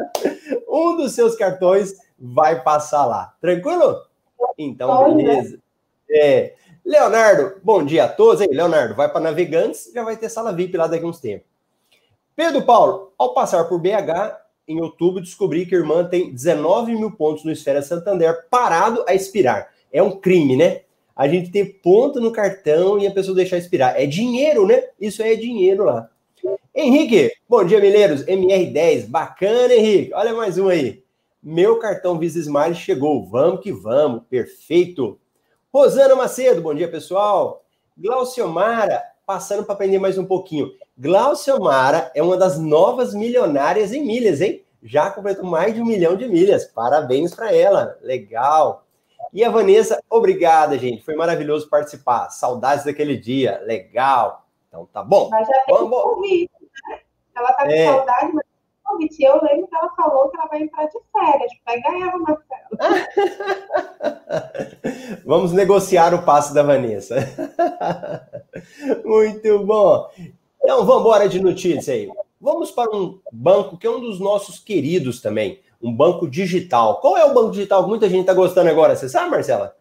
um 0.68 0.96
dos 0.96 1.12
seus 1.12 1.36
cartões 1.36 1.94
vai 2.18 2.62
passar 2.62 3.04
lá. 3.04 3.34
Tranquilo? 3.40 4.00
Então, 4.56 5.14
beleza. 5.16 5.58
É, 6.10 6.54
Leonardo, 6.84 7.60
bom 7.62 7.84
dia 7.84 8.04
a 8.04 8.08
todos. 8.08 8.40
Aí, 8.40 8.48
Leonardo, 8.48 8.94
vai 8.94 9.08
para 9.08 9.20
Navegantes, 9.20 9.90
já 9.94 10.02
vai 10.02 10.16
ter 10.16 10.28
sala 10.28 10.52
VIP 10.52 10.76
lá 10.76 10.88
daqui 10.88 11.04
a 11.04 11.08
uns 11.08 11.20
tempos. 11.20 11.46
Pedro 12.34 12.62
Paulo, 12.62 13.12
ao 13.16 13.34
passar 13.34 13.64
por 13.64 13.78
BH, 13.78 14.36
em 14.66 14.80
outubro, 14.80 15.22
descobri 15.22 15.64
que 15.64 15.74
a 15.74 15.78
irmã 15.78 16.04
tem 16.04 16.32
19 16.32 16.96
mil 16.96 17.12
pontos 17.12 17.44
no 17.44 17.52
Esfera 17.52 17.82
Santander 17.82 18.46
parado 18.50 19.04
a 19.06 19.14
expirar. 19.14 19.72
É 19.92 20.02
um 20.02 20.18
crime, 20.18 20.56
né? 20.56 20.80
A 21.14 21.28
gente 21.28 21.50
ter 21.50 21.80
ponto 21.82 22.20
no 22.20 22.32
cartão 22.32 22.98
e 22.98 23.06
a 23.06 23.10
pessoa 23.12 23.36
deixar 23.36 23.58
expirar. 23.58 24.00
É 24.00 24.06
dinheiro, 24.06 24.66
né? 24.66 24.82
Isso 25.00 25.22
aí 25.22 25.34
é 25.34 25.36
dinheiro 25.36 25.84
lá. 25.84 26.08
Henrique, 26.74 27.32
bom 27.48 27.62
dia, 27.62 27.80
Mineiros. 27.80 28.24
MR10, 28.24 29.06
bacana, 29.06 29.74
Henrique. 29.74 30.12
Olha 30.14 30.32
mais 30.32 30.58
um 30.58 30.68
aí. 30.68 31.04
Meu 31.42 31.78
cartão 31.78 32.18
Visa 32.18 32.38
Smile 32.38 32.74
chegou. 32.74 33.28
Vamos 33.28 33.60
que 33.60 33.72
vamos. 33.72 34.22
Perfeito. 34.28 35.18
Rosana 35.72 36.14
Macedo, 36.14 36.60
bom 36.60 36.74
dia, 36.74 36.86
pessoal. 36.86 37.64
Glauciomara, 37.96 39.02
passando 39.24 39.64
para 39.64 39.72
aprender 39.72 39.98
mais 39.98 40.18
um 40.18 40.26
pouquinho. 40.26 40.70
Glauciomara 40.98 42.12
é 42.14 42.22
uma 42.22 42.36
das 42.36 42.58
novas 42.58 43.14
milionárias 43.14 43.90
em 43.90 44.04
milhas, 44.04 44.42
hein? 44.42 44.62
Já 44.82 45.10
completou 45.10 45.46
mais 45.46 45.74
de 45.74 45.80
um 45.80 45.86
milhão 45.86 46.14
de 46.14 46.28
milhas. 46.28 46.66
Parabéns 46.66 47.34
para 47.34 47.54
ela. 47.54 47.96
Legal. 48.02 48.84
E 49.32 49.42
a 49.42 49.48
Vanessa, 49.48 49.98
obrigada, 50.10 50.76
gente. 50.76 51.02
Foi 51.02 51.16
maravilhoso 51.16 51.70
participar. 51.70 52.28
Saudades 52.28 52.84
daquele 52.84 53.16
dia. 53.16 53.58
Legal. 53.64 54.44
Então 54.68 54.86
tá 54.92 55.02
bom. 55.02 55.30
Mas 55.30 55.48
já 55.48 55.54
tem 55.64 55.74
Vamos... 55.74 56.02
convite, 56.02 56.52
né? 56.86 56.98
Ela 57.34 57.52
tá 57.54 57.64
com 57.64 57.70
é... 57.70 57.86
saudade, 57.86 58.32
mas 58.34 58.44
convite. 58.92 59.22
Eu 59.22 59.40
lembro 59.42 59.66
que 59.66 59.74
ela 59.74 59.90
falou 59.96 60.28
que 60.28 60.36
ela 60.36 60.46
vai 60.46 60.62
entrar 60.62 60.86
de 60.86 60.98
férias. 61.12 61.52
Pega 61.64 61.88
ela, 61.88 62.18
Marcelo. 62.18 62.68
Vamos 65.24 65.52
negociar 65.52 66.14
o 66.14 66.22
passo 66.22 66.54
da 66.54 66.62
Vanessa. 66.62 67.16
Muito 69.04 69.58
bom. 69.64 70.08
Então, 70.62 70.84
vamos 70.84 71.00
embora 71.00 71.28
de 71.28 71.40
notícia 71.40 71.94
aí. 71.94 72.10
Vamos 72.40 72.70
para 72.70 72.94
um 72.94 73.20
banco 73.32 73.76
que 73.76 73.86
é 73.86 73.90
um 73.90 74.00
dos 74.00 74.18
nossos 74.18 74.58
queridos 74.58 75.20
também, 75.20 75.60
um 75.80 75.94
banco 75.94 76.28
digital. 76.28 77.00
Qual 77.00 77.16
é 77.16 77.24
o 77.24 77.34
banco 77.34 77.52
digital 77.52 77.84
que 77.84 77.88
muita 77.88 78.08
gente 78.08 78.22
está 78.22 78.34
gostando 78.34 78.68
agora? 78.68 78.96
Você 78.96 79.08
sabe, 79.08 79.30
Marcela? 79.30 79.76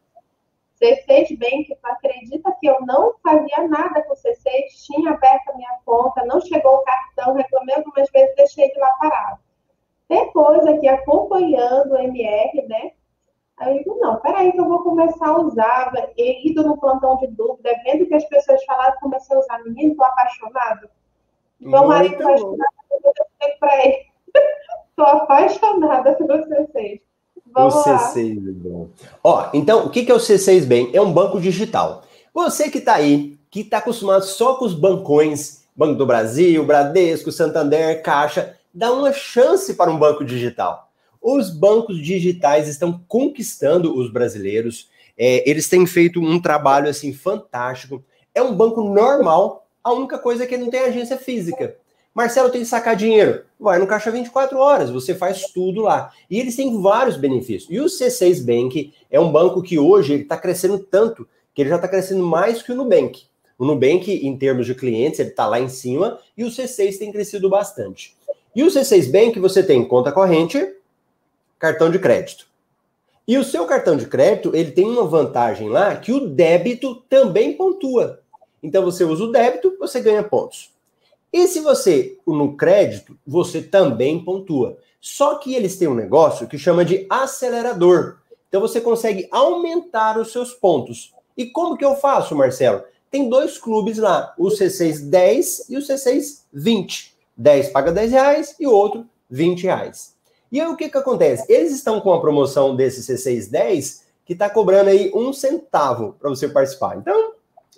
C6 0.82 1.38
Bank, 1.38 1.78
acredita 1.84 2.52
que 2.60 2.68
eu 2.68 2.78
não 2.82 3.14
fazia 3.22 3.68
nada 3.68 4.02
com 4.04 4.14
o 4.14 4.16
C6, 4.16 4.66
tinha 4.86 5.12
aberto 5.12 5.50
a 5.50 5.56
minha 5.56 5.78
conta, 5.86 6.26
não 6.26 6.42
chegou 6.42 6.78
o 6.78 6.84
cartão, 6.84 7.36
reclamei 7.36 7.76
algumas 7.76 8.10
vezes, 8.10 8.36
deixei 8.36 8.72
de 8.72 8.80
lá 8.80 8.90
parado. 9.00 9.40
Depois, 10.10 10.66
aqui, 10.66 10.88
acompanhando 10.88 11.92
o 11.92 11.98
MR, 11.98 12.68
né? 12.68 12.92
Aí 13.58 13.78
eu 13.78 13.84
digo, 13.84 14.00
não, 14.00 14.20
peraí 14.20 14.52
que 14.52 14.60
eu 14.60 14.68
vou 14.68 14.84
começar 14.84 15.28
a 15.28 15.40
usar, 15.40 15.94
e 16.18 16.50
ido 16.50 16.64
no 16.64 16.80
plantão 16.80 17.16
de 17.18 17.28
dúvida, 17.28 17.70
vendo 17.86 18.08
que 18.08 18.16
as 18.16 18.26
pessoas 18.26 18.64
falaram, 18.66 18.98
comecei 19.00 19.38
a 19.38 19.40
usar, 19.40 19.64
menino, 19.64 19.96
tô 19.96 20.04
apaixonado. 20.04 20.90
Meu 21.60 21.88
marido 21.88 22.24
vai 22.24 22.34
estudar, 22.34 22.68
eu 22.92 23.58
para 23.60 23.86
ele. 23.86 24.06
tô 24.96 25.04
apaixonada 25.04 26.16
pelo 26.16 26.44
C6. 26.48 27.02
Vamos 27.54 27.76
o 27.76 27.84
C6 27.84 28.36
lá. 28.36 28.52
bom. 28.54 28.90
Ó, 29.24 29.50
então, 29.54 29.86
o 29.86 29.90
que 29.90 30.12
é 30.12 30.14
o 30.14 30.18
C6 30.18 30.66
Bem? 30.66 30.90
É 30.94 31.02
um 31.02 31.12
banco 31.12 31.40
digital. 31.40 32.04
Você 32.34 32.70
que 32.70 32.78
está 32.78 32.96
aí, 32.96 33.38
que 33.50 33.62
está 33.62 33.80
acostumado 33.80 34.24
só 34.24 34.56
com 34.56 34.66
os 34.66 34.74
bancões, 34.74 35.62
Banco 35.76 35.96
do 35.96 36.06
Brasil, 36.06 36.66
Bradesco, 36.66 37.32
Santander, 37.32 38.02
Caixa, 38.02 38.58
dá 38.74 38.92
uma 38.92 39.12
chance 39.12 39.74
para 39.74 39.92
um 39.92 39.98
banco 39.98 40.24
digital. 40.24 40.90
Os 41.22 41.50
bancos 41.50 42.02
digitais 42.04 42.68
estão 42.68 43.04
conquistando 43.08 43.98
os 43.98 44.12
brasileiros. 44.12 44.90
É, 45.18 45.50
eles 45.50 45.70
têm 45.70 45.86
feito 45.86 46.20
um 46.20 46.42
trabalho 46.42 46.90
assim 46.90 47.14
fantástico. 47.14 48.04
É 48.34 48.42
um 48.42 48.56
banco 48.56 48.84
normal. 48.84 49.68
A 49.84 49.92
única 49.92 50.18
coisa 50.18 50.44
é 50.44 50.48
que 50.48 50.56
ele 50.56 50.64
não 50.64 50.72
tem 50.72 50.82
agência 50.82 51.18
física. 51.18 51.76
Marcelo 52.14 52.50
tem 52.50 52.62
que 52.62 52.68
sacar 52.68 52.96
dinheiro. 52.96 53.44
Vai 53.60 53.80
no 53.80 53.88
Caixa 53.88 54.12
24 54.12 54.58
horas, 54.58 54.90
você 54.90 55.16
faz 55.16 55.46
tudo 55.52 55.82
lá. 55.82 56.12
E 56.30 56.40
eles 56.40 56.56
têm 56.56 56.82
vários 56.82 57.16
benefícios. 57.16 57.72
E 57.72 57.80
o 57.80 57.86
C6 57.86 58.44
Bank 58.44 58.94
é 59.10 59.20
um 59.20 59.32
banco 59.32 59.62
que 59.62 59.80
hoje 59.80 60.16
está 60.16 60.38
crescendo 60.38 60.80
tanto 60.80 61.28
que 61.54 61.62
ele 61.62 61.70
já 61.70 61.76
está 61.76 61.88
crescendo 61.88 62.24
mais 62.24 62.62
que 62.62 62.72
o 62.72 62.76
Nubank. 62.76 63.24
O 63.58 63.66
Nubank, 63.66 64.12
em 64.12 64.38
termos 64.38 64.66
de 64.66 64.74
clientes, 64.74 65.20
ele 65.20 65.30
está 65.30 65.46
lá 65.48 65.60
em 65.60 65.70
cima 65.70 66.20
e 66.36 66.44
o 66.44 66.48
C6 66.48 66.98
tem 66.98 67.12
crescido 67.12 67.50
bastante. 67.50 68.16
E 68.56 68.64
o 68.64 68.68
C6 68.68 69.12
Bank 69.12 69.40
você 69.40 69.64
tem 69.64 69.86
conta 69.88 70.12
corrente, 70.12 70.76
cartão 71.60 71.90
de 71.90 72.00
crédito. 72.00 72.48
E 73.28 73.38
o 73.38 73.44
seu 73.44 73.66
cartão 73.66 73.96
de 73.96 74.08
crédito, 74.08 74.56
ele 74.56 74.72
tem 74.72 74.86
uma 74.86 75.06
vantagem 75.06 75.70
lá 75.70 75.96
que 75.96 76.12
o 76.12 76.28
débito 76.28 76.96
também 77.08 77.54
pontua. 77.54 78.20
Então 78.64 78.84
você 78.84 79.04
usa 79.04 79.24
o 79.24 79.32
débito, 79.32 79.78
você 79.80 80.02
ganha 80.02 80.24
pontos. 80.24 80.72
E 81.32 81.48
se 81.48 81.62
você, 81.62 82.18
no 82.28 82.58
crédito, 82.58 83.18
você 83.26 83.62
também 83.62 84.24
pontua. 84.24 84.78
Só 85.00 85.36
que 85.36 85.56
eles 85.56 85.78
têm 85.78 85.88
um 85.88 85.96
negócio 85.96 86.48
que 86.48 86.58
chama 86.58 86.84
de 86.84 87.06
acelerador. 87.10 88.18
Então 88.50 88.60
você 88.60 88.82
consegue 88.82 89.28
aumentar 89.32 90.20
os 90.20 90.32
seus 90.32 90.54
pontos. 90.54 91.14
E 91.38 91.46
como 91.46 91.78
que 91.78 91.86
eu 91.86 91.96
faço, 91.96 92.36
Marcelo? 92.36 92.84
Tem 93.10 93.30
dois 93.30 93.58
clubes 93.58 93.98
lá, 93.98 94.34
o 94.38 94.48
C6 94.48 95.10
10 95.10 95.70
e 95.70 95.78
o 95.78 95.82
C6 95.82 96.44
20. 96.52 97.16
10 97.38 97.70
paga 97.70 97.92
10 97.92 98.12
reais 98.12 98.56
e 98.60 98.68
o 98.68 98.72
outro 98.72 99.06
20 99.30 99.64
reais. 99.64 100.16
E 100.52 100.60
aí 100.60 100.68
o 100.68 100.76
que 100.76 100.90
que 100.90 100.98
acontece? 100.98 101.46
Eles 101.52 101.72
estão 101.72 102.02
com 102.02 102.14
a 102.14 102.20
promoção 102.22 102.76
desse 102.76 103.02
C6 103.02 103.50
10 103.50 104.06
que 104.26 104.34
está 104.34 104.50
cobrando 104.50 104.90
aí 104.90 105.12
um 105.16 105.34
centavo 105.34 106.16
para 106.20 106.30
você 106.30 106.48
participar. 106.48 106.98
Então, 106.98 107.34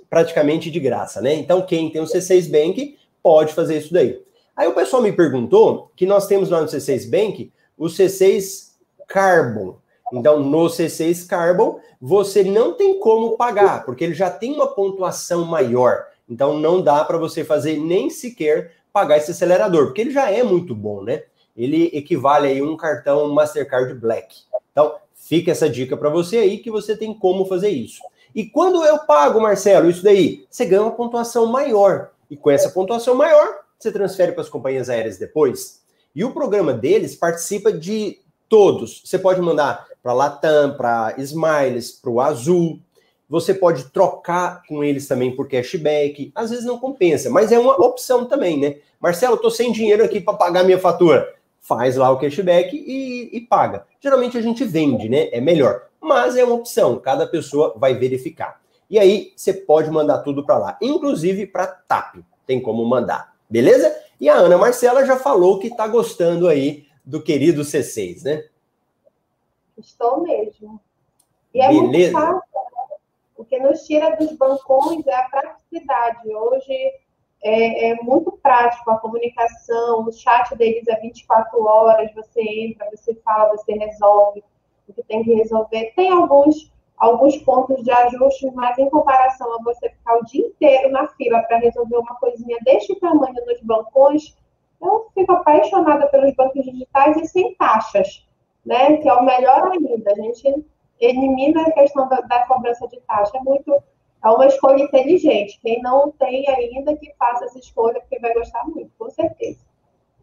praticamente 0.09 0.69
de 0.69 0.79
graça, 0.79 1.21
né? 1.21 1.33
Então, 1.35 1.61
quem 1.65 1.89
tem 1.89 2.01
o 2.01 2.05
C6 2.05 2.49
Bank 2.51 2.97
pode 3.23 3.53
fazer 3.53 3.77
isso 3.77 3.93
daí. 3.93 4.21
Aí 4.55 4.67
o 4.67 4.75
pessoal 4.75 5.01
me 5.01 5.11
perguntou 5.11 5.91
que 5.95 6.05
nós 6.05 6.27
temos 6.27 6.49
lá 6.49 6.61
no 6.61 6.67
C6 6.67 7.09
Bank 7.09 7.51
o 7.77 7.85
C6 7.85 8.73
Carbon. 9.07 9.77
Então, 10.11 10.39
no 10.39 10.65
C6 10.65 11.25
Carbon, 11.25 11.79
você 11.99 12.43
não 12.43 12.73
tem 12.73 12.99
como 12.99 13.35
pagar, 13.35 13.83
porque 13.83 14.03
ele 14.03 14.13
já 14.13 14.29
tem 14.29 14.53
uma 14.53 14.67
pontuação 14.67 15.45
maior. 15.45 16.05
Então, 16.29 16.59
não 16.59 16.81
dá 16.81 17.03
para 17.03 17.17
você 17.17 17.43
fazer 17.43 17.77
nem 17.79 18.09
sequer 18.11 18.73
pagar 18.91 19.17
esse 19.17 19.31
acelerador, 19.31 19.85
porque 19.85 20.01
ele 20.01 20.11
já 20.11 20.29
é 20.29 20.43
muito 20.43 20.75
bom, 20.75 21.01
né? 21.01 21.23
Ele 21.57 21.89
equivale 21.93 22.47
aí 22.47 22.59
a 22.59 22.63
um 22.63 22.77
cartão 22.77 23.33
Mastercard 23.33 23.93
Black. 23.95 24.41
Então, 24.71 24.95
fica 25.15 25.51
essa 25.51 25.67
dica 25.67 25.97
para 25.97 26.09
você 26.09 26.37
aí 26.37 26.59
que 26.59 26.69
você 26.69 26.95
tem 26.95 27.13
como 27.13 27.45
fazer 27.45 27.69
isso. 27.69 28.01
E 28.35 28.45
quando 28.45 28.83
eu 28.83 28.99
pago, 28.99 29.41
Marcelo, 29.41 29.89
isso 29.89 30.03
daí, 30.03 30.45
você 30.49 30.65
ganha 30.65 30.83
uma 30.83 30.91
pontuação 30.91 31.47
maior. 31.47 32.11
E 32.29 32.37
com 32.37 32.49
essa 32.49 32.69
pontuação 32.69 33.15
maior, 33.15 33.59
você 33.79 33.91
transfere 33.91 34.31
para 34.31 34.41
as 34.41 34.49
companhias 34.49 34.89
aéreas 34.89 35.17
depois. 35.17 35.81
E 36.15 36.23
o 36.23 36.31
programa 36.31 36.73
deles 36.73 37.15
participa 37.15 37.71
de 37.71 38.19
todos. 38.47 39.01
Você 39.03 39.17
pode 39.17 39.41
mandar 39.41 39.87
para 40.01 40.13
Latam, 40.13 40.75
para 40.75 41.15
Smiles, 41.17 41.91
para 41.91 42.11
o 42.11 42.21
Azul. 42.21 42.79
Você 43.29 43.53
pode 43.53 43.85
trocar 43.85 44.61
com 44.67 44.83
eles 44.83 45.07
também 45.07 45.35
por 45.35 45.47
cashback. 45.47 46.31
Às 46.35 46.51
vezes 46.51 46.65
não 46.65 46.77
compensa, 46.77 47.29
mas 47.29 47.51
é 47.51 47.57
uma 47.57 47.73
opção 47.81 48.25
também, 48.25 48.59
né? 48.59 48.75
Marcelo, 48.99 49.37
tô 49.37 49.49
sem 49.49 49.71
dinheiro 49.71 50.03
aqui 50.03 50.21
para 50.21 50.35
pagar 50.35 50.63
minha 50.63 50.77
fatura. 50.77 51.33
Faz 51.59 51.95
lá 51.95 52.11
o 52.11 52.19
cashback 52.19 52.75
e, 52.75 53.35
e 53.35 53.41
paga. 53.41 53.85
Geralmente 53.99 54.37
a 54.37 54.41
gente 54.41 54.63
vende, 54.63 55.09
né? 55.09 55.29
É 55.31 55.41
melhor. 55.41 55.87
Mas 55.99 56.35
é 56.35 56.43
uma 56.43 56.55
opção, 56.55 56.99
cada 56.99 57.25
pessoa 57.25 57.73
vai 57.77 57.95
verificar. 57.95 58.61
E 58.89 58.99
aí 58.99 59.33
você 59.35 59.53
pode 59.53 59.89
mandar 59.89 60.19
tudo 60.19 60.45
para 60.45 60.57
lá, 60.57 60.77
inclusive 60.81 61.47
para 61.47 61.67
TAP. 61.67 62.17
Tem 62.45 62.61
como 62.61 62.85
mandar, 62.85 63.35
beleza? 63.49 63.95
E 64.19 64.29
a 64.29 64.35
Ana 64.35 64.57
Marcela 64.57 65.05
já 65.05 65.17
falou 65.17 65.59
que 65.59 65.67
está 65.67 65.87
gostando 65.87 66.47
aí 66.47 66.85
do 67.03 67.21
querido 67.21 67.61
C6, 67.61 68.23
né? 68.23 68.45
Estou 69.77 70.21
mesmo. 70.21 70.79
E 71.53 71.61
é 71.61 71.67
Beleza. 71.67 71.87
muito 71.87 72.11
fácil, 72.11 72.33
né? 72.35 72.97
O 73.35 73.45
que 73.45 73.59
nos 73.59 73.83
tira 73.83 74.15
dos 74.15 74.31
bancões 74.33 75.05
é 75.07 75.15
a 75.15 75.29
praticidade. 75.29 76.33
Hoje 76.33 76.93
é, 77.43 77.89
é, 77.89 77.95
muito 78.01 78.31
prático 78.31 78.89
a 78.89 78.97
comunicação, 78.97 80.05
o 80.05 80.11
chat 80.13 80.55
deles 80.55 80.87
é 80.87 80.99
24 80.99 81.61
horas, 81.61 82.13
você 82.15 82.41
entra, 82.41 82.89
você 82.89 83.13
fala, 83.15 83.49
você 83.49 83.73
resolve 83.73 84.43
o 84.87 84.93
que 84.93 85.03
tem 85.03 85.23
que 85.23 85.33
resolver. 85.33 85.91
Tem 85.95 86.09
alguns, 86.09 86.71
alguns 86.97 87.37
pontos 87.37 87.83
de 87.83 87.91
ajuste, 87.91 88.49
mas 88.53 88.77
em 88.77 88.89
comparação 88.89 89.53
a 89.53 89.63
você 89.63 89.89
ficar 89.89 90.17
o 90.17 90.25
dia 90.25 90.45
inteiro 90.45 90.91
na 90.91 91.07
fila 91.09 91.41
para 91.43 91.57
resolver 91.57 91.97
uma 91.97 92.15
coisinha 92.15 92.57
deste 92.63 92.95
tamanho 92.99 93.45
nos 93.45 93.61
bancões, 93.61 94.37
eu 94.81 95.07
fico 95.13 95.31
apaixonada 95.31 96.07
pelos 96.07 96.33
bancos 96.35 96.63
digitais 96.63 97.17
e 97.17 97.27
sem 97.27 97.55
taxas 97.55 98.23
né? 98.65 98.97
Que 98.97 99.09
é 99.09 99.13
o 99.13 99.23
melhor 99.23 99.71
ainda. 99.71 100.11
A 100.11 100.15
gente 100.15 100.65
elimina 100.99 101.63
a 101.63 101.71
questão 101.71 102.07
da, 102.07 102.21
da 102.21 102.45
cobrança 102.47 102.87
de 102.87 102.99
taxa. 103.01 103.37
É 103.37 103.39
muito 103.41 103.71
é 104.23 104.29
uma 104.29 104.47
escolha 104.47 104.81
inteligente. 104.81 105.59
Quem 105.61 105.81
não 105.81 106.11
tem 106.11 106.47
ainda, 106.47 106.95
que 106.95 107.13
faça 107.19 107.45
essa 107.45 107.59
escolha, 107.59 107.99
porque 107.99 108.19
vai 108.19 108.33
gostar 108.33 108.63
muito, 108.65 108.89
com 108.97 109.09
certeza. 109.09 109.59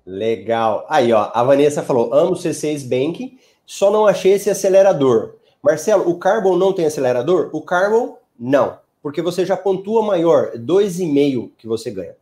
Legal. 0.07 0.87
Aí, 0.89 1.13
ó, 1.13 1.31
a 1.35 1.43
Vanessa 1.45 1.83
falou: 1.83 2.13
amo 2.15 2.33
C6 2.33 2.89
Bank, 2.89 3.39
só 3.67 3.91
não 3.91 4.07
achei 4.07 4.33
esse 4.33 4.49
acelerador. 4.49 5.37
Marcelo, 5.63 6.09
o 6.09 6.19
Carbon 6.19 6.57
não 6.57 6.73
tem 6.73 6.87
acelerador? 6.87 7.51
O 7.53 7.61
Carbon, 7.61 8.17
não. 8.39 8.79
Porque 9.03 9.21
você 9.21 9.45
já 9.45 9.57
pontua 9.57 10.03
maior, 10.03 10.53
2,5 10.57 11.51
que 11.57 11.67
você 11.67 11.91
ganha. 11.91 12.15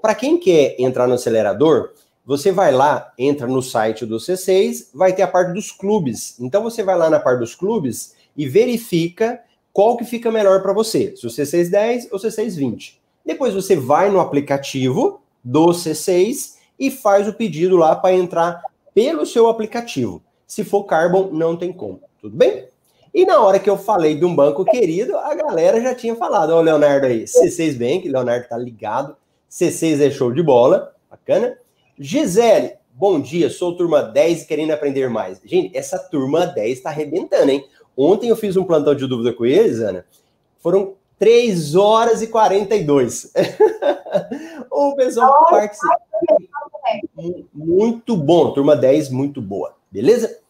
Para 0.00 0.14
quem 0.14 0.38
quer 0.38 0.76
entrar 0.78 1.06
no 1.06 1.14
acelerador, 1.14 1.90
você 2.24 2.50
vai 2.50 2.72
lá, 2.72 3.12
entra 3.18 3.46
no 3.46 3.60
site 3.60 4.06
do 4.06 4.16
C6, 4.16 4.88
vai 4.94 5.12
ter 5.12 5.22
a 5.22 5.28
parte 5.28 5.52
dos 5.52 5.70
clubes. 5.70 6.38
Então 6.40 6.62
você 6.62 6.82
vai 6.82 6.96
lá 6.96 7.10
na 7.10 7.20
parte 7.20 7.40
dos 7.40 7.54
clubes 7.54 8.14
e 8.36 8.48
verifica 8.48 9.40
qual 9.72 9.96
que 9.96 10.04
fica 10.04 10.30
melhor 10.30 10.62
para 10.62 10.72
você, 10.72 11.14
se 11.16 11.26
o 11.26 11.30
C610 11.30 12.08
ou 12.10 12.18
C620. 12.18 12.94
Depois 13.26 13.52
você 13.52 13.76
vai 13.76 14.10
no 14.10 14.20
aplicativo 14.20 15.20
do 15.42 15.66
C6 15.66 16.54
e 16.78 16.90
faz 16.90 17.28
o 17.28 17.34
pedido 17.34 17.76
lá 17.76 17.94
para 17.96 18.14
entrar 18.14 18.62
pelo 18.94 19.26
seu 19.26 19.48
aplicativo. 19.48 20.22
Se 20.46 20.62
for 20.62 20.84
Carbon, 20.84 21.30
não 21.32 21.56
tem 21.56 21.72
como. 21.72 22.00
Tudo 22.24 22.38
bem? 22.38 22.66
E 23.12 23.26
na 23.26 23.38
hora 23.38 23.58
que 23.58 23.68
eu 23.68 23.76
falei 23.76 24.14
de 24.14 24.24
um 24.24 24.34
banco 24.34 24.64
querido, 24.64 25.14
a 25.18 25.34
galera 25.34 25.78
já 25.78 25.94
tinha 25.94 26.16
falado. 26.16 26.54
Ó, 26.54 26.58
o 26.58 26.62
Leonardo 26.62 27.04
aí, 27.04 27.24
C6 27.24 27.76
Bank, 27.76 28.08
Leonardo 28.08 28.48
tá 28.48 28.56
ligado. 28.56 29.14
C6 29.50 30.00
é 30.00 30.10
show 30.10 30.32
de 30.32 30.42
bola, 30.42 30.94
bacana. 31.10 31.58
Gisele, 31.98 32.76
bom 32.94 33.20
dia, 33.20 33.50
sou 33.50 33.76
turma 33.76 34.02
10 34.02 34.44
e 34.44 34.46
querendo 34.46 34.70
aprender 34.70 35.10
mais. 35.10 35.38
Gente, 35.44 35.76
essa 35.76 35.98
turma 35.98 36.46
10 36.46 36.78
está 36.78 36.88
arrebentando, 36.88 37.50
hein? 37.50 37.68
Ontem 37.94 38.30
eu 38.30 38.36
fiz 38.36 38.56
um 38.56 38.64
plantão 38.64 38.94
de 38.94 39.06
dúvida 39.06 39.30
com 39.34 39.44
eles, 39.44 39.80
Ana. 39.80 40.06
Foram 40.60 40.94
3 41.18 41.74
horas 41.74 42.22
e 42.22 42.28
42. 42.28 43.34
o 44.72 44.96
pessoal 44.96 45.44
participa. 45.50 46.00
Muito 47.52 48.16
bom, 48.16 48.50
turma 48.54 48.74
10, 48.74 49.10
muito 49.10 49.42
boa. 49.42 49.74
Beleza? 49.92 50.42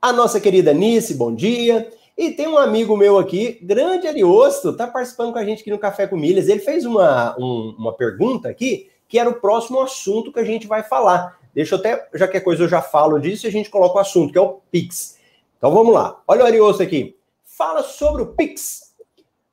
A 0.00 0.12
nossa 0.12 0.40
querida 0.40 0.72
Nice, 0.72 1.14
bom 1.14 1.34
dia. 1.34 1.90
E 2.16 2.32
tem 2.32 2.46
um 2.46 2.58
amigo 2.58 2.96
meu 2.96 3.18
aqui, 3.18 3.58
grande 3.62 4.06
Ariosto, 4.06 4.76
tá 4.76 4.86
participando 4.86 5.32
com 5.32 5.38
a 5.38 5.44
gente 5.44 5.60
aqui 5.62 5.70
no 5.70 5.78
Café 5.78 6.06
com 6.06 6.16
Milhas. 6.16 6.48
Ele 6.48 6.60
fez 6.60 6.84
uma, 6.84 7.34
um, 7.38 7.74
uma 7.78 7.94
pergunta 7.94 8.48
aqui 8.48 8.90
que 9.08 9.18
era 9.18 9.28
o 9.28 9.40
próximo 9.40 9.80
assunto 9.80 10.32
que 10.32 10.38
a 10.38 10.44
gente 10.44 10.66
vai 10.66 10.82
falar. 10.82 11.38
Deixa 11.52 11.74
eu 11.74 11.78
até, 11.80 12.08
já 12.14 12.28
que 12.28 12.36
é 12.36 12.40
coisa 12.40 12.62
eu 12.62 12.68
já 12.68 12.80
falo 12.80 13.18
disso, 13.18 13.44
e 13.44 13.48
a 13.48 13.52
gente 13.52 13.68
coloca 13.68 13.96
o 13.96 14.00
assunto, 14.00 14.32
que 14.32 14.38
é 14.38 14.40
o 14.40 14.60
Pix. 14.70 15.18
Então 15.58 15.72
vamos 15.72 15.92
lá. 15.92 16.22
Olha 16.28 16.44
o 16.44 16.46
Ariosto 16.46 16.82
aqui. 16.82 17.18
Fala 17.44 17.82
sobre 17.82 18.22
o 18.22 18.26
Pix. 18.26 18.94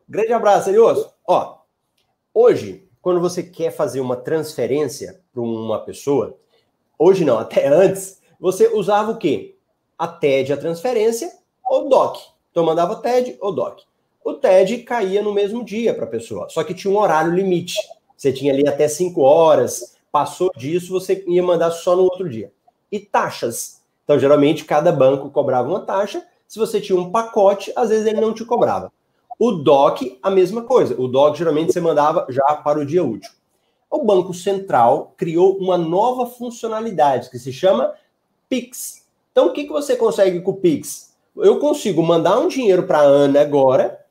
Grande 0.07 0.31
abraço, 0.31 0.69
Ariosto. 0.69 1.11
Ó, 1.25 1.57
hoje, 2.33 2.87
quando 3.01 3.19
você 3.19 3.41
quer 3.41 3.71
fazer 3.71 3.99
uma 3.99 4.15
transferência 4.15 5.19
para 5.33 5.41
uma 5.41 5.79
pessoa, 5.79 6.37
hoje 6.99 7.25
não, 7.25 7.39
até 7.39 7.67
antes, 7.67 8.21
você 8.39 8.67
usava 8.67 9.11
o 9.11 9.17
quê? 9.17 9.56
A 9.97 10.07
TED, 10.07 10.53
a 10.53 10.57
transferência, 10.57 11.31
ou 11.65 11.89
DOC. 11.89 12.19
Então 12.51 12.63
mandava 12.63 12.97
TED 12.97 13.37
ou 13.41 13.51
DOC. 13.51 13.83
O 14.23 14.33
TED 14.33 14.79
caía 14.79 15.21
no 15.21 15.33
mesmo 15.33 15.63
dia 15.63 15.93
para 15.93 16.05
a 16.05 16.09
pessoa, 16.09 16.49
só 16.49 16.63
que 16.63 16.73
tinha 16.73 16.93
um 16.93 16.97
horário 16.97 17.33
limite. 17.33 17.75
Você 18.15 18.33
tinha 18.33 18.51
ali 18.51 18.67
até 18.67 18.87
5 18.87 19.21
horas, 19.21 19.95
passou 20.11 20.51
disso, 20.55 20.91
você 20.91 21.23
ia 21.27 21.43
mandar 21.43 21.71
só 21.71 21.95
no 21.95 22.03
outro 22.03 22.27
dia. 22.27 22.51
E 22.91 22.99
taxas. 22.99 23.81
Então, 24.03 24.17
geralmente, 24.17 24.65
cada 24.65 24.91
banco 24.91 25.29
cobrava 25.29 25.69
uma 25.69 25.81
taxa. 25.81 26.25
Se 26.47 26.57
você 26.57 26.81
tinha 26.81 26.99
um 26.99 27.11
pacote, 27.11 27.71
às 27.75 27.89
vezes 27.89 28.07
ele 28.07 28.21
não 28.21 28.33
te 28.33 28.43
cobrava. 28.43 28.91
O 29.37 29.51
DOC, 29.51 30.17
a 30.23 30.31
mesma 30.31 30.63
coisa. 30.63 30.99
O 30.99 31.07
DOC, 31.07 31.37
geralmente, 31.37 31.73
você 31.73 31.79
mandava 31.79 32.25
já 32.29 32.43
para 32.55 32.79
o 32.79 32.85
dia 32.85 33.03
útil. 33.03 33.29
O 33.89 34.03
Banco 34.03 34.33
Central 34.33 35.13
criou 35.15 35.57
uma 35.57 35.77
nova 35.77 36.25
funcionalidade 36.25 37.29
que 37.29 37.37
se 37.37 37.53
chama 37.53 37.93
Pix. 38.49 39.06
Então, 39.37 39.49
o 39.49 39.53
que, 39.53 39.65
que 39.65 39.71
você 39.71 39.95
consegue 39.95 40.41
com 40.41 40.49
o 40.49 40.55
Pix? 40.55 41.13
Eu 41.35 41.59
consigo 41.59 42.01
mandar 42.01 42.39
um 42.39 42.47
dinheiro 42.47 42.87
para 42.87 42.97
a 42.97 43.03
Ana 43.03 43.39
agora 43.39 44.03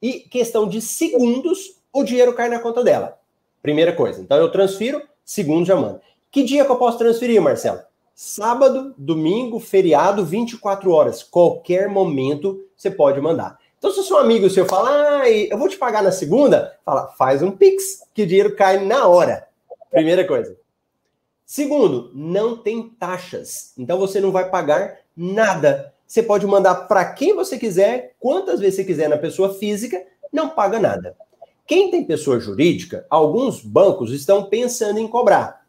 e, 0.00 0.20
questão 0.20 0.66
de 0.66 0.80
segundos, 0.80 1.76
o 1.92 2.02
dinheiro 2.02 2.32
cai 2.32 2.48
na 2.48 2.60
conta 2.60 2.82
dela. 2.82 3.18
Primeira 3.60 3.92
coisa. 3.92 4.22
Então 4.22 4.38
eu 4.38 4.50
transfiro, 4.50 5.02
segundo 5.22 5.66
já 5.66 5.76
mando. 5.76 6.00
Que 6.30 6.42
dia 6.42 6.64
que 6.64 6.72
eu 6.72 6.76
posso 6.76 6.96
transferir, 6.96 7.42
Marcelo? 7.42 7.80
Sábado, 8.14 8.94
domingo, 8.96 9.60
feriado, 9.60 10.24
24 10.24 10.90
horas. 10.90 11.22
Qualquer 11.22 11.86
momento 11.86 12.64
você 12.74 12.90
pode 12.90 13.20
mandar. 13.20 13.58
Então, 13.76 13.92
se 13.92 14.00
o 14.00 14.02
seu 14.02 14.16
amigo 14.16 14.48
seu 14.48 14.64
fala, 14.64 15.20
ah, 15.20 15.30
eu 15.30 15.58
vou 15.58 15.68
te 15.68 15.76
pagar 15.76 16.02
na 16.02 16.10
segunda, 16.10 16.74
fala, 16.86 17.08
faz 17.18 17.42
um 17.42 17.50
Pix, 17.50 18.02
que 18.14 18.22
o 18.22 18.26
dinheiro 18.26 18.56
cai 18.56 18.82
na 18.82 19.06
hora. 19.06 19.46
Primeira 19.90 20.26
coisa. 20.26 20.56
Segundo, 21.50 22.12
não 22.14 22.56
tem 22.56 22.90
taxas. 22.90 23.72
Então 23.76 23.98
você 23.98 24.20
não 24.20 24.30
vai 24.30 24.48
pagar 24.48 24.98
nada. 25.16 25.92
Você 26.06 26.22
pode 26.22 26.46
mandar 26.46 26.86
para 26.86 27.04
quem 27.04 27.34
você 27.34 27.58
quiser, 27.58 28.14
quantas 28.20 28.60
vezes 28.60 28.76
você 28.76 28.84
quiser 28.84 29.08
na 29.08 29.18
pessoa 29.18 29.52
física, 29.54 30.00
não 30.32 30.50
paga 30.50 30.78
nada. 30.78 31.16
Quem 31.66 31.90
tem 31.90 32.04
pessoa 32.04 32.38
jurídica, 32.38 33.04
alguns 33.10 33.64
bancos 33.64 34.12
estão 34.12 34.44
pensando 34.44 35.00
em 35.00 35.08
cobrar. 35.08 35.66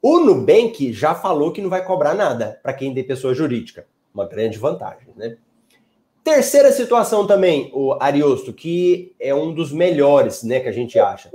O 0.00 0.20
Nubank 0.20 0.92
já 0.92 1.12
falou 1.12 1.50
que 1.50 1.60
não 1.60 1.70
vai 1.70 1.84
cobrar 1.84 2.14
nada 2.14 2.60
para 2.62 2.72
quem 2.72 2.94
tem 2.94 3.02
pessoa 3.02 3.34
jurídica. 3.34 3.84
Uma 4.14 4.28
grande 4.28 4.58
vantagem, 4.58 5.08
né? 5.16 5.38
Terceira 6.22 6.70
situação 6.70 7.26
também, 7.26 7.68
o 7.74 7.94
Ariosto, 8.00 8.52
que 8.52 9.12
é 9.18 9.34
um 9.34 9.52
dos 9.52 9.72
melhores, 9.72 10.44
né, 10.44 10.60
que 10.60 10.68
a 10.68 10.72
gente 10.72 10.96
acha. 11.00 11.32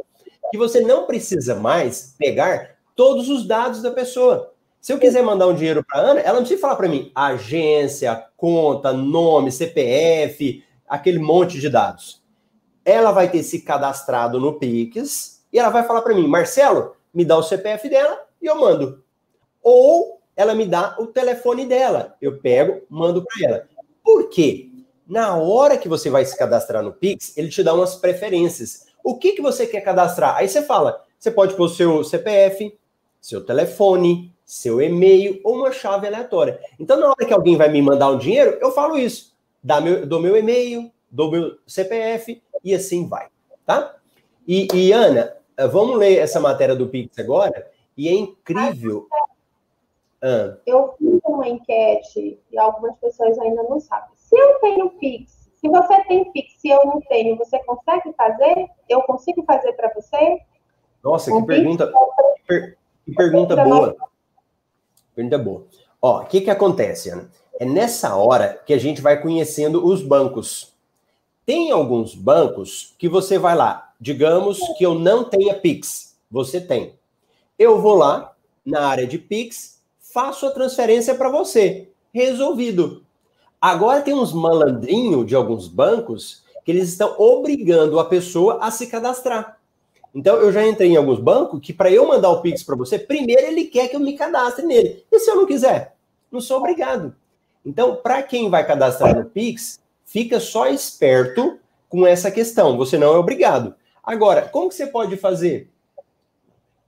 Que 0.50 0.58
você 0.58 0.80
não 0.80 1.06
precisa 1.06 1.56
mais 1.56 2.16
pegar 2.18 2.80
todos 3.02 3.30
os 3.30 3.48
dados 3.48 3.82
da 3.82 3.90
pessoa. 3.90 4.54
Se 4.80 4.94
eu 4.94 5.00
quiser 5.00 5.24
mandar 5.24 5.48
um 5.48 5.56
dinheiro 5.56 5.84
para 5.84 6.02
Ana, 6.02 6.20
ela 6.20 6.34
não 6.34 6.42
precisa 6.42 6.62
falar 6.62 6.76
para 6.76 6.88
mim 6.88 7.12
agência, 7.16 8.28
conta, 8.38 8.94
nome, 8.94 9.52
CPF, 9.52 10.64
aquele 10.88 11.20
monte 11.20 11.60
de 11.60 11.70
dados 11.70 12.22
ela 12.84 13.12
vai 13.12 13.30
ter 13.30 13.44
se 13.44 13.62
cadastrado 13.62 14.40
no 14.40 14.58
Pix 14.58 15.44
e 15.52 15.60
ela 15.60 15.70
vai 15.70 15.84
falar 15.84 16.02
para 16.02 16.16
mim, 16.16 16.28
Marcelo, 16.28 16.96
me 17.14 17.24
dá 17.26 17.38
o 17.38 17.44
CPF 17.44 17.90
dela 17.90 18.26
e 18.42 18.48
eu 18.48 18.56
mando. 18.60 19.04
Ou 19.62 20.20
ela 20.36 20.56
me 20.56 20.66
dá 20.66 20.96
o 21.00 21.08
telefone 21.08 21.66
dela, 21.66 22.16
eu 22.22 22.40
pego, 22.40 22.82
mando 22.90 23.24
para 23.24 23.48
ela. 23.48 23.68
Por 24.04 24.30
quê? 24.30 24.70
Na 25.08 25.36
hora 25.36 25.78
que 25.78 25.90
você 25.90 26.10
vai 26.10 26.26
se 26.26 26.38
cadastrar 26.38 26.82
no 26.82 26.94
Pix, 26.94 27.38
ele 27.38 27.50
te 27.50 27.62
dá 27.62 27.74
umas 27.74 27.96
preferências. 27.96 28.88
O 29.04 29.18
que, 29.18 29.34
que 29.34 29.42
você 29.42 29.68
quer 29.68 29.82
cadastrar? 29.82 30.38
Aí 30.38 30.48
você 30.48 30.62
fala, 30.62 31.04
você 31.20 31.30
pode 31.30 31.54
pôr 31.56 31.70
seu 31.70 32.04
CPF, 32.04 32.76
seu 33.22 33.46
telefone, 33.46 34.34
seu 34.44 34.82
e-mail 34.82 35.40
ou 35.44 35.56
uma 35.56 35.72
chave 35.72 36.08
aleatória. 36.08 36.60
Então, 36.80 37.00
na 37.00 37.08
hora 37.08 37.26
que 37.26 37.34
alguém 37.34 37.56
vai 37.56 37.70
me 37.70 37.82
mandar 37.82 38.10
um 38.10 38.18
dinheiro, 38.18 38.58
eu 38.60 38.72
falo 38.72 38.98
isso. 38.98 39.34
Dá 39.64 39.80
meu, 39.80 40.06
dou 40.06 40.20
meu 40.20 40.36
e-mail, 40.36 40.92
dou 41.10 41.32
meu 41.32 41.58
CPF 41.68 42.42
e 42.64 42.74
assim 42.74 43.08
vai, 43.08 43.28
tá? 43.66 43.96
E, 44.48 44.68
e, 44.74 44.92
Ana, 44.92 45.38
eh, 45.56 45.68
vamos 45.68 45.98
ler 45.98 46.18
essa 46.18 46.40
matéria 46.40 46.76
do 46.76 46.90
Pix 46.90 47.18
agora, 47.20 47.70
e 47.96 48.08
é 48.08 48.12
incrível. 48.12 49.08
Ah. 50.22 50.58
Eu 50.66 50.94
fiz 50.98 51.20
uma 51.24 51.48
enquete 51.48 52.40
e 52.52 52.58
algumas 52.58 52.98
pessoas 52.98 53.38
ainda 53.40 53.64
não 53.64 53.80
sabem. 53.80 54.10
Se 54.16 54.36
eu 54.36 54.60
tenho 54.60 54.90
Pix, 54.92 55.42
Se 55.62 55.70
você 55.70 56.04
tem 56.06 56.32
Pix 56.32 56.64
e 56.64 56.70
eu 56.70 56.84
não 56.86 57.00
tenho, 57.02 57.38
você 57.38 57.60
consegue 57.64 58.12
fazer? 58.14 58.68
Eu 58.90 59.04
consigo 59.04 59.44
fazer 59.44 59.74
para 59.74 59.94
você? 59.94 60.42
Nossa, 61.04 61.32
que 61.32 61.46
pergunta, 61.46 61.88
que, 61.88 61.94
per, 62.48 62.78
que 63.12 63.16
pergunta 63.16 63.56
boa. 63.56 63.96
Pergunta 65.14 65.38
boa. 65.38 65.66
Ó, 66.02 66.22
o 66.22 66.26
que 66.26 66.42
que 66.42 66.50
acontece, 66.50 67.10
Ana? 67.10 67.30
É 67.60 67.66
nessa 67.66 68.16
hora 68.16 68.60
que 68.66 68.74
a 68.74 68.78
gente 68.78 69.02
vai 69.02 69.22
conhecendo 69.22 69.86
os 69.86 70.02
bancos. 70.02 70.74
Tem 71.46 71.72
alguns 71.72 72.16
bancos 72.16 72.96
que 72.98 73.10
você 73.10 73.38
vai 73.38 73.56
lá, 73.56 73.94
digamos 74.00 74.60
que 74.78 74.86
eu 74.86 74.96
não 74.96 75.24
tenha 75.26 75.60
Pix, 75.60 76.16
você 76.30 76.62
tem. 76.62 76.96
Eu 77.60 77.82
vou 77.82 77.96
lá 77.96 78.34
na 78.66 78.88
área 78.88 79.06
de 79.06 79.18
Pix, 79.18 79.82
faço 80.00 80.46
a 80.46 80.52
transferência 80.52 81.14
para 81.16 81.30
você. 81.30 81.90
Resolvido. 82.14 83.04
Agora 83.60 84.02
tem 84.02 84.14
uns 84.14 84.34
malandrinhos 84.34 85.28
de 85.28 85.36
alguns 85.36 85.68
bancos 85.68 86.44
que 86.64 86.72
eles 86.72 86.90
estão 86.90 87.16
obrigando 87.20 88.00
a 88.00 88.06
pessoa 88.06 88.60
a 88.62 88.72
se 88.72 88.88
cadastrar. 88.88 89.61
Então 90.14 90.38
eu 90.38 90.52
já 90.52 90.66
entrei 90.68 90.90
em 90.90 90.98
alguns 90.98 91.20
bancos 91.20 91.60
que 91.62 91.72
para 91.72 91.90
eu 91.90 92.08
mandar 92.08 92.30
o 92.30 92.42
Pix 92.42 92.64
para 92.64 92.76
você, 92.76 93.00
primeiro 93.00 93.44
ele 93.44 93.66
quer 93.66 93.88
que 93.88 93.96
eu 93.96 94.00
me 94.00 94.18
cadastre 94.18 94.66
nele. 94.66 95.06
E 95.12 95.20
se 95.20 95.30
eu 95.30 95.36
não 95.36 95.46
quiser? 95.46 95.96
Não 96.32 96.42
sou 96.42 96.58
obrigado. 96.58 97.16
Então, 97.66 97.96
para 97.96 98.24
quem 98.24 98.50
vai 98.50 98.66
cadastrar 98.66 99.16
no 99.16 99.26
Pix, 99.26 99.80
fica 100.04 100.40
só 100.40 100.68
esperto 100.68 101.60
com 101.88 102.08
essa 102.08 102.32
questão. 102.32 102.78
Você 102.78 102.98
não 102.98 103.14
é 103.14 103.18
obrigado. 103.18 103.76
Agora, 104.04 104.42
como 104.42 104.70
que 104.70 104.76
você 104.76 104.88
pode 104.88 105.16
fazer? 105.18 105.70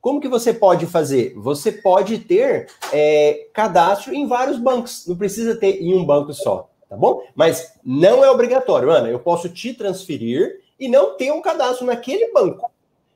Como 0.01 0.19
que 0.19 0.27
você 0.27 0.53
pode 0.53 0.85
fazer? 0.85 1.33
Você 1.35 1.71
pode 1.71 2.19
ter 2.19 2.67
é, 2.91 3.47
cadastro 3.53 4.13
em 4.13 4.27
vários 4.27 4.57
bancos. 4.57 5.05
Não 5.07 5.15
precisa 5.15 5.55
ter 5.55 5.81
em 5.81 5.93
um 5.93 6.05
banco 6.05 6.33
só, 6.33 6.69
tá 6.89 6.97
bom? 6.97 7.23
Mas 7.35 7.73
não 7.83 8.23
é 8.23 8.29
obrigatório, 8.29 8.89
Ana. 8.89 9.09
Eu 9.09 9.19
posso 9.19 9.47
te 9.47 9.73
transferir 9.73 10.61
e 10.79 10.87
não 10.87 11.15
ter 11.15 11.31
um 11.31 11.41
cadastro 11.41 11.85
naquele 11.85 12.33
banco. 12.33 12.69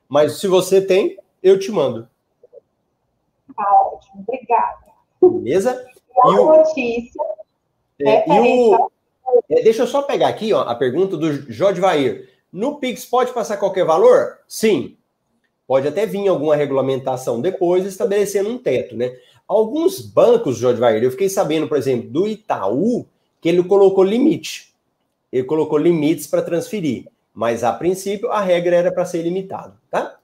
Mas 0.08 0.40
se 0.40 0.48
você 0.48 0.82
tem, 0.82 1.18
eu 1.42 1.60
te 1.60 1.72
mando. 1.72 2.08
Tá 3.56 3.82
ótimo, 3.94 4.26
obrigada. 4.28 4.78
Beleza? 5.22 5.86
E, 6.26 6.30
e 6.30 6.40
o... 6.40 6.46
notícia. 6.46 7.24
É, 8.02 8.30
e 8.30 8.40
o... 8.40 8.92
É, 9.50 9.62
deixa 9.62 9.84
eu 9.84 9.88
só 9.88 10.02
pegar 10.02 10.30
aqui 10.30 10.54
ó, 10.54 10.62
a 10.62 10.76
pergunta 10.76 11.18
do 11.18 11.52
Jodvair. 11.52 12.30
No 12.52 12.80
Pix 12.80 13.06
pode 13.06 13.34
passar 13.34 13.58
qualquer 13.58 13.86
valor? 13.86 14.40
Sim. 14.48 14.98
Pode 15.68 15.88
até 15.88 16.06
vir 16.06 16.28
alguma 16.30 16.56
regulamentação 16.56 17.42
depois 17.42 17.86
estabelecendo 17.86 18.50
um 18.50 18.58
teto, 18.58 18.96
né? 18.96 19.18
Alguns 19.48 20.02
bancos, 20.02 20.58
Jorge 20.58 20.80
Vair, 20.80 21.04
eu 21.04 21.12
fiquei 21.12 21.30
sabendo, 21.30 21.68
por 21.68 21.78
exemplo, 21.78 22.10
do 22.10 22.28
Itaú, 22.28 23.06
que 23.40 23.48
ele 23.48 23.64
colocou 23.64 24.04
limite. 24.04 24.74
Ele 25.32 25.46
colocou 25.46 25.78
limites 25.78 26.28
para 26.28 26.42
transferir. 26.42 27.08
Mas, 27.38 27.64
a 27.64 27.72
princípio, 27.72 28.32
a 28.32 28.42
regra 28.42 28.76
era 28.76 28.92
para 28.92 29.06
ser 29.06 29.22
limitado, 29.22 29.78
tá? 29.92 30.18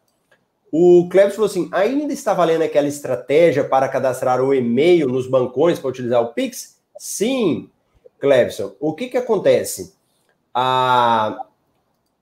O 0.71 1.07
Cleves 1.11 1.35
falou 1.35 1.47
assim: 1.47 1.69
ainda 1.71 2.11
está 2.11 2.33
valendo 2.33 2.63
aquela 2.63 2.87
estratégia 2.87 3.63
para 3.63 3.87
cadastrar 3.87 4.41
o 4.41 4.51
e-mail 4.51 5.07
nos 5.07 5.27
bancões 5.27 5.77
para 5.77 5.91
utilizar 5.91 6.23
o 6.23 6.33
Pix? 6.33 6.79
Sim, 6.97 7.69
Clebson. 8.17 8.73
O 8.79 8.95
que, 8.95 9.09
que 9.09 9.17
acontece? 9.17 9.93
A, 10.51 11.45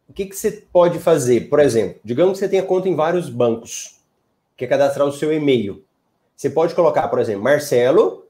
o 0.09 0.11
que, 0.11 0.25
que 0.25 0.35
você 0.35 0.51
pode 0.73 0.99
fazer? 0.99 1.47
Por 1.47 1.61
exemplo, 1.61 2.01
digamos 2.03 2.33
que 2.33 2.39
você 2.39 2.49
tenha 2.49 2.63
conta 2.63 2.89
em 2.89 2.95
vários 2.95 3.29
bancos, 3.29 3.97
quer 4.57 4.67
cadastrar 4.67 5.07
o 5.07 5.13
seu 5.13 5.31
e-mail. 5.31 5.85
Você 6.35 6.49
pode 6.49 6.75
colocar, 6.75 7.07
por 7.07 7.19
exemplo, 7.19 7.43
Marcelo, 7.43 8.25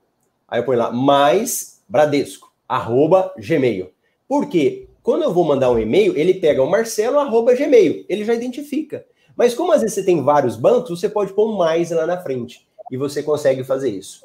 aí 0.47 0.59
eu 0.59 0.63
ponho 0.63 0.77
lá, 0.77 0.91
mais 0.91 1.81
Bradesco, 1.89 2.53
arroba 2.69 3.33
Gmail. 3.35 3.89
Por 4.27 4.47
quê? 4.47 4.87
Quando 5.03 5.23
eu 5.23 5.33
vou 5.33 5.43
mandar 5.43 5.71
um 5.71 5.79
e-mail, 5.79 6.15
ele 6.17 6.35
pega 6.35 6.61
o 6.61 6.69
Marcelo, 6.69 7.19
arroba 7.19 7.55
Gmail, 7.55 8.05
ele 8.07 8.23
já 8.23 8.33
identifica. 8.33 9.05
Mas 9.35 9.53
como 9.53 9.71
às 9.71 9.81
vezes 9.81 9.95
você 9.95 10.03
tem 10.03 10.21
vários 10.23 10.55
bancos, 10.55 10.99
você 10.99 11.09
pode 11.09 11.33
pôr 11.33 11.57
mais 11.57 11.89
lá 11.91 12.05
na 12.05 12.21
frente. 12.21 12.67
E 12.91 12.97
você 12.97 13.23
consegue 13.23 13.63
fazer 13.63 13.89
isso. 13.89 14.23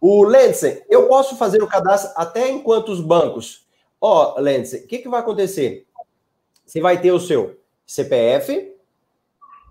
O 0.00 0.22
Lensen, 0.22 0.82
eu 0.88 1.08
posso 1.08 1.34
fazer 1.36 1.62
o 1.62 1.66
cadastro 1.66 2.12
até 2.14 2.50
em 2.50 2.60
quantos 2.60 3.00
bancos? 3.00 3.66
Ó, 4.00 4.34
oh, 4.36 4.40
Lensen, 4.40 4.80
o 4.80 4.86
que, 4.86 4.98
que 4.98 5.08
vai 5.08 5.20
acontecer? 5.20 5.86
Você 6.64 6.80
vai 6.80 7.00
ter 7.00 7.10
o 7.10 7.18
seu 7.18 7.58
CPF, 7.86 8.74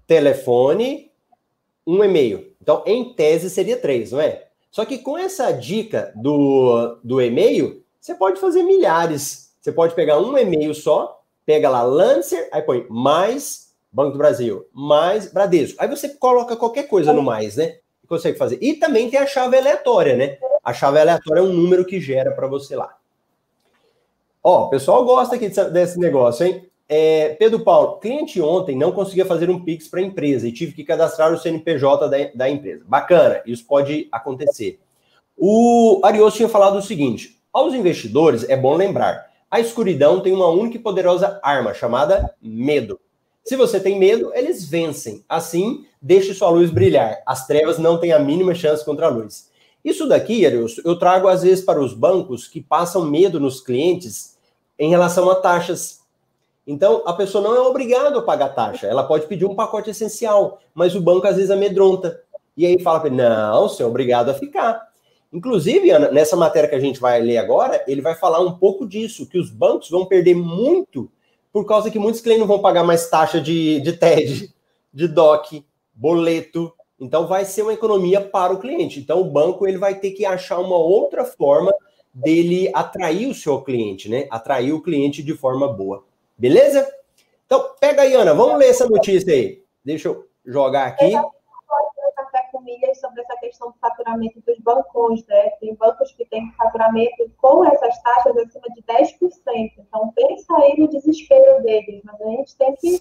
telefone, 0.08 1.12
um 1.86 2.04
e-mail. 2.04 2.52
Então, 2.62 2.84
em 2.86 3.14
tese, 3.14 3.50
seria 3.50 3.78
três, 3.78 4.12
não 4.12 4.20
é? 4.20 4.48
Só 4.72 4.86
que 4.86 4.98
com 4.98 5.18
essa 5.18 5.52
dica 5.52 6.12
do, 6.16 6.98
do 7.04 7.22
e-mail, 7.22 7.84
você 8.00 8.16
pode 8.16 8.40
fazer 8.40 8.64
milhares. 8.64 9.43
Você 9.64 9.72
pode 9.72 9.96
pegar 9.96 10.20
um 10.20 10.38
e-mail 10.38 10.76
só, 10.76 11.22
pega 11.46 11.70
lá 11.70 11.84
Lancer, 11.84 12.50
aí 12.52 12.62
põe 12.62 12.86
mais 12.90 13.74
Banco 13.90 14.12
do 14.12 14.18
Brasil, 14.18 14.68
mais 14.74 15.32
Bradesco. 15.32 15.82
Aí 15.82 15.88
você 15.88 16.10
coloca 16.10 16.58
qualquer 16.58 16.84
coisa 16.84 17.14
no 17.14 17.24
mais, 17.24 17.56
né? 17.56 17.78
E 18.04 18.08
consegue 18.08 18.38
fazer. 18.38 18.58
E 18.62 18.74
também 18.74 19.10
tem 19.10 19.18
a 19.18 19.26
chave 19.26 19.56
aleatória, 19.56 20.18
né? 20.18 20.38
A 20.62 20.74
chave 20.74 21.00
aleatória 21.00 21.40
é 21.40 21.44
um 21.44 21.54
número 21.54 21.86
que 21.86 22.02
gera 22.02 22.32
para 22.32 22.46
você 22.46 22.76
lá. 22.76 22.94
Ó, 24.44 24.66
o 24.66 24.70
pessoal 24.70 25.06
gosta 25.06 25.36
aqui 25.36 25.48
desse 25.48 25.98
negócio, 25.98 26.46
hein? 26.46 26.70
É, 26.90 27.30
Pedro 27.40 27.62
Paulo, 27.62 28.00
cliente 28.00 28.42
ontem 28.42 28.78
não 28.78 28.92
conseguia 28.92 29.26
fazer 29.26 29.50
um 29.50 29.64
Pix 29.64 29.88
para 29.88 30.02
a 30.02 30.04
empresa 30.04 30.46
e 30.46 30.52
tive 30.52 30.74
que 30.74 30.84
cadastrar 30.84 31.32
o 31.32 31.38
CNPJ 31.38 32.10
da, 32.10 32.18
da 32.36 32.50
empresa. 32.50 32.84
Bacana, 32.86 33.42
isso 33.46 33.66
pode 33.66 34.10
acontecer. 34.12 34.82
O 35.38 36.02
Arios 36.04 36.34
tinha 36.34 36.50
falado 36.50 36.76
o 36.76 36.82
seguinte: 36.82 37.40
aos 37.54 37.74
investidores 37.74 38.44
é 38.50 38.58
bom 38.58 38.76
lembrar, 38.76 39.32
a 39.54 39.60
escuridão 39.60 40.20
tem 40.20 40.34
uma 40.34 40.48
única 40.48 40.78
e 40.78 40.80
poderosa 40.80 41.40
arma 41.44 41.76
chamada 41.76 42.34
medo. 42.42 43.00
Se 43.44 43.56
você 43.56 43.80
tem 43.80 44.00
medo, 44.00 44.32
eles 44.34 44.66
vencem. 44.68 45.24
Assim, 45.30 45.86
deixe 46.02 46.34
sua 46.34 46.50
luz 46.50 46.72
brilhar. 46.72 47.22
As 47.24 47.46
trevas 47.46 47.78
não 47.78 48.00
têm 48.00 48.14
a 48.14 48.18
mínima 48.18 48.56
chance 48.56 48.84
contra 48.84 49.06
a 49.06 49.10
luz. 49.10 49.52
Isso 49.86 50.08
daqui, 50.08 50.44
Arius, 50.44 50.82
eu 50.84 50.98
trago 50.98 51.28
às 51.28 51.44
vezes 51.44 51.64
para 51.64 51.80
os 51.80 51.94
bancos 51.94 52.48
que 52.48 52.62
passam 52.62 53.06
medo 53.06 53.40
nos 53.40 53.62
clientes 53.62 54.40
em 54.80 54.90
relação 54.90 55.30
a 55.30 55.36
taxas 55.36 56.02
então, 56.66 57.04
a 57.06 57.12
pessoa 57.12 57.44
não 57.44 57.56
é 57.56 57.60
obrigada 57.60 58.18
a 58.18 58.22
pagar 58.22 58.56
taxa. 58.56 58.88
Ela 58.88 59.04
pode 59.04 59.28
pedir 59.28 59.46
um 59.46 59.54
pacote 59.54 59.90
essencial, 59.90 60.60
mas 60.74 60.96
o 60.96 61.02
banco 61.02 61.28
às 61.28 61.36
vezes 61.36 61.52
amedronta. 61.52 62.22
E 62.56 62.66
aí 62.66 62.82
fala 62.82 63.02
para 63.02 63.10
ele: 63.10 63.18
não, 63.18 63.68
você 63.68 63.84
é 63.84 63.86
obrigado 63.86 64.30
a 64.30 64.34
ficar. 64.34 64.93
Inclusive, 65.34 65.90
Ana, 65.90 66.12
nessa 66.12 66.36
matéria 66.36 66.70
que 66.70 66.76
a 66.76 66.80
gente 66.80 67.00
vai 67.00 67.20
ler 67.20 67.38
agora, 67.38 67.84
ele 67.88 68.02
vai 68.02 68.14
falar 68.14 68.40
um 68.40 68.54
pouco 68.54 68.88
disso, 68.88 69.28
que 69.28 69.40
os 69.40 69.50
bancos 69.50 69.90
vão 69.90 70.06
perder 70.06 70.36
muito 70.36 71.10
por 71.52 71.66
causa 71.66 71.90
que 71.90 71.98
muitos 71.98 72.22
clientes 72.22 72.42
não 72.42 72.48
vão 72.48 72.62
pagar 72.62 72.84
mais 72.84 73.10
taxa 73.10 73.42
de, 73.42 73.80
de 73.82 73.94
TED, 73.94 74.54
de 74.94 75.08
DOC, 75.08 75.66
boleto. 75.94 76.72
Então, 77.00 77.28
vai 77.28 77.46
ser 77.46 77.64
uma 77.64 77.74
economia 77.74 78.22
para 78.22 78.54
o 78.54 78.60
cliente. 78.60 79.00
Então, 79.00 79.22
o 79.22 79.26
banco 79.26 79.68
ele 79.68 79.78
vai 79.78 79.96
ter 79.96 80.12
que 80.12 80.26
achar 80.26 80.60
uma 80.60 80.78
outra 80.78 81.26
forma 81.26 81.74
dele 82.14 82.70
atrair 82.74 83.28
o 83.28 83.34
seu 83.34 83.62
cliente, 83.62 84.08
né? 84.08 84.28
Atrair 84.30 84.74
o 84.74 84.82
cliente 84.82 85.24
de 85.24 85.36
forma 85.36 85.68
boa. 85.68 86.04
Beleza? 86.38 86.88
Então, 87.46 87.72
pega 87.80 88.04
aí, 88.04 88.14
Ana, 88.14 88.34
vamos 88.34 88.58
ler 88.58 88.68
essa 88.68 88.88
notícia 88.88 89.34
aí. 89.34 89.64
Deixa 89.84 90.10
eu 90.10 90.28
jogar 90.46 90.88
aqui. 90.88 91.12
Sobre 93.14 93.22
essa 93.22 93.38
questão 93.38 93.68
do 93.70 93.78
faturamento 93.80 94.42
dos 94.42 94.58
bancos, 94.60 95.26
né? 95.28 95.50
Tem 95.60 95.76
bancos 95.76 96.12
que 96.14 96.26
têm 96.26 96.52
faturamento 96.54 97.30
com 97.38 97.64
essas 97.64 98.02
taxas 98.02 98.36
acima 98.38 98.66
de 98.74 98.82
10%. 98.82 99.74
Então, 99.78 100.12
pensa 100.16 100.58
aí 100.58 100.80
no 100.80 100.88
desespero 100.88 101.62
deles, 101.62 102.02
mas 102.04 102.20
a 102.20 102.26
gente 102.26 102.58
tem 102.58 102.76
que 102.76 103.00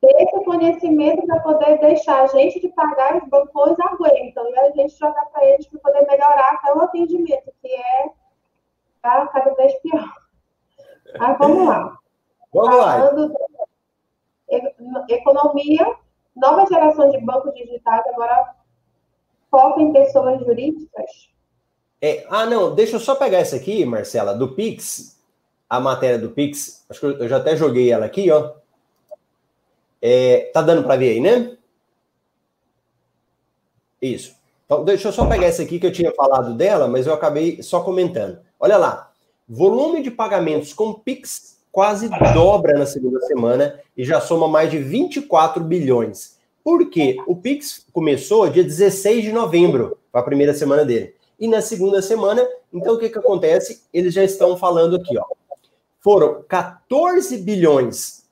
ter 0.00 0.22
esse 0.22 0.44
conhecimento 0.44 1.26
para 1.26 1.40
poder 1.40 1.78
deixar 1.78 2.22
a 2.22 2.26
gente 2.28 2.58
de 2.60 2.68
pagar 2.68 3.16
os 3.16 3.28
bancos 3.28 3.78
aguentam 3.80 4.48
e 4.48 4.58
a 4.58 4.70
gente 4.70 4.98
jogar 4.98 5.26
para 5.26 5.44
eles 5.44 5.66
para 5.66 5.80
poder 5.80 6.06
melhorar 6.06 6.54
até 6.54 6.72
o 6.72 6.80
atendimento, 6.80 7.52
que 7.60 7.68
é 7.68 8.10
tá, 9.02 9.26
cada 9.26 9.54
vez 9.54 9.74
pior. 9.80 10.10
Mas 11.18 11.38
vamos 11.38 11.68
lá. 11.68 11.98
Vamos 12.52 12.76
lá. 12.76 13.10
Economia, 15.08 15.96
nova 16.34 16.66
geração 16.66 17.10
de 17.10 17.18
bancos 17.18 17.52
digitais, 17.54 18.02
agora 18.06 18.54
foca 19.54 19.80
em 19.80 19.92
pessoas 19.92 20.40
jurídicas. 20.40 21.28
É, 22.02 22.26
ah, 22.28 22.44
não, 22.44 22.74
deixa 22.74 22.96
eu 22.96 23.00
só 23.00 23.14
pegar 23.14 23.38
essa 23.38 23.54
aqui, 23.54 23.84
Marcela, 23.84 24.34
do 24.34 24.52
Pix, 24.52 25.16
a 25.70 25.78
matéria 25.78 26.18
do 26.18 26.30
Pix, 26.30 26.84
acho 26.90 26.98
que 26.98 27.06
eu 27.06 27.28
já 27.28 27.36
até 27.36 27.56
joguei 27.56 27.92
ela 27.92 28.04
aqui, 28.04 28.28
ó. 28.32 28.52
É, 30.02 30.50
tá 30.52 30.60
dando 30.60 30.82
para 30.82 30.96
ver 30.96 31.12
aí, 31.12 31.20
né? 31.20 31.56
Isso. 34.02 34.34
Então, 34.66 34.84
deixa 34.84 35.08
eu 35.08 35.12
só 35.12 35.24
pegar 35.26 35.46
essa 35.46 35.62
aqui 35.62 35.78
que 35.78 35.86
eu 35.86 35.92
tinha 35.92 36.12
falado 36.12 36.54
dela, 36.54 36.88
mas 36.88 37.06
eu 37.06 37.14
acabei 37.14 37.62
só 37.62 37.80
comentando. 37.80 38.40
Olha 38.58 38.76
lá. 38.76 39.12
Volume 39.48 40.02
de 40.02 40.10
pagamentos 40.10 40.72
com 40.72 40.94
Pix 40.94 41.58
quase 41.70 42.08
dobra 42.32 42.78
na 42.78 42.86
segunda 42.86 43.20
semana 43.20 43.78
e 43.96 44.04
já 44.04 44.20
soma 44.20 44.48
mais 44.48 44.70
de 44.70 44.78
24 44.78 45.62
bilhões. 45.62 46.38
Por 46.64 46.88
quê? 46.88 47.18
O 47.26 47.36
Pix 47.36 47.86
começou 47.92 48.48
dia 48.48 48.64
16 48.64 49.24
de 49.24 49.32
novembro, 49.32 49.98
a 50.10 50.22
primeira 50.22 50.54
semana 50.54 50.82
dele. 50.82 51.14
E 51.38 51.46
na 51.46 51.60
segunda 51.60 52.00
semana, 52.00 52.42
então 52.72 52.94
o 52.94 52.98
que, 52.98 53.10
que 53.10 53.18
acontece? 53.18 53.82
Eles 53.92 54.14
já 54.14 54.24
estão 54.24 54.56
falando 54.56 54.96
aqui, 54.96 55.18
ó. 55.18 55.24
foram 56.00 56.42
14 56.48 57.36
bilhões 57.38 58.24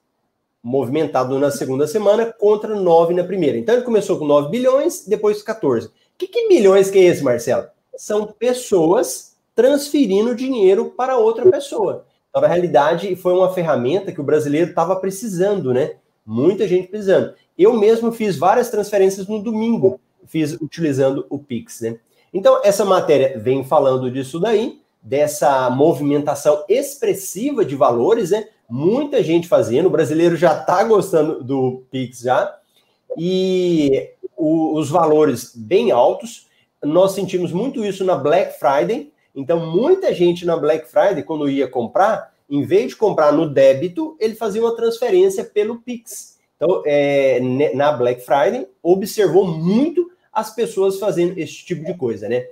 movimentado 0.63 1.39
na 1.39 1.51
segunda 1.51 1.87
semana 1.87 2.33
contra 2.33 2.75
9 2.75 3.13
na 3.13 3.25
primeira. 3.25 3.59
Então 3.59 3.75
ele 3.75 3.85
começou 3.85 4.19
com 4.19 4.25
9 4.25 4.49
bilhões, 4.49 5.07
depois 5.07 5.43
14. 5.43 5.91
Que, 6.17 6.27
que 6.27 6.49
bilhões 6.49 6.91
que 6.91 6.99
é 6.99 7.03
esse, 7.03 7.23
Marcelo? 7.23 7.67
São 7.97 8.27
pessoas 8.27 9.37
transferindo 9.55 10.35
dinheiro 10.35 10.87
para 10.97 11.19
outra 11.19 11.51
pessoa. 11.51 12.07
Então, 12.31 12.41
na 12.41 12.49
realidade, 12.49 13.15
foi 13.15 13.35
uma 13.35 13.53
ferramenta 13.53 14.11
que 14.11 14.21
o 14.21 14.25
brasileiro 14.25 14.71
estava 14.71 14.97
precisando, 14.97 15.75
né? 15.75 15.97
Muita 16.25 16.67
gente 16.69 16.89
precisando. 16.89 17.35
Eu 17.59 17.75
mesmo 17.75 18.13
fiz 18.13 18.37
várias 18.37 18.71
transferências 18.71 19.27
no 19.27 19.43
domingo, 19.43 20.01
fiz 20.27 20.53
utilizando 20.55 21.27
o 21.29 21.39
Pix, 21.39 21.81
né? 21.81 21.99
Então, 22.33 22.61
essa 22.65 22.85
matéria 22.85 23.39
vem 23.39 23.63
falando 23.63 24.11
disso 24.11 24.41
daí, 24.41 24.81
dessa 25.03 25.69
movimentação 25.69 26.65
expressiva 26.69 27.65
de 27.65 27.77
valores, 27.77 28.31
né? 28.31 28.49
Muita 28.71 29.23
gente 29.23 29.49
fazendo, 29.49 29.87
o 29.87 29.91
brasileiro 29.91 30.37
já 30.37 30.59
está 30.59 30.83
gostando 30.85 31.43
do 31.43 31.83
Pix 31.91 32.21
já, 32.21 32.57
e 33.19 34.11
o, 34.37 34.79
os 34.79 34.89
valores 34.89 35.53
bem 35.55 35.91
altos. 35.91 36.47
Nós 36.83 37.13
sentimos 37.13 37.53
muito 37.53 37.85
isso 37.85 38.05
na 38.05 38.17
Black 38.17 38.59
Friday, 38.59 39.13
então 39.35 39.71
muita 39.71 40.15
gente 40.15 40.47
na 40.47 40.57
Black 40.57 40.89
Friday, 40.89 41.23
quando 41.23 41.51
ia 41.51 41.69
comprar, 41.69 42.32
em 42.53 42.63
vez 42.63 42.91
de 42.91 42.97
comprar 42.97 43.33
no 43.33 43.49
débito, 43.49 44.15
ele 44.21 44.35
fazia 44.35 44.61
uma 44.61 44.77
transferência 44.77 45.43
pelo 45.43 45.81
Pix. 45.81 46.39
Então, 46.55 46.83
é, 46.85 47.41
na 47.75 47.91
Black 47.93 48.21
Friday, 48.21 48.69
observou 48.83 49.47
muito 49.47 50.13
as 50.31 50.55
pessoas 50.55 50.99
fazendo 50.99 51.39
esse 51.39 51.65
tipo 51.65 51.83
de 51.83 51.95
coisa, 51.95 52.29
né? 52.29 52.47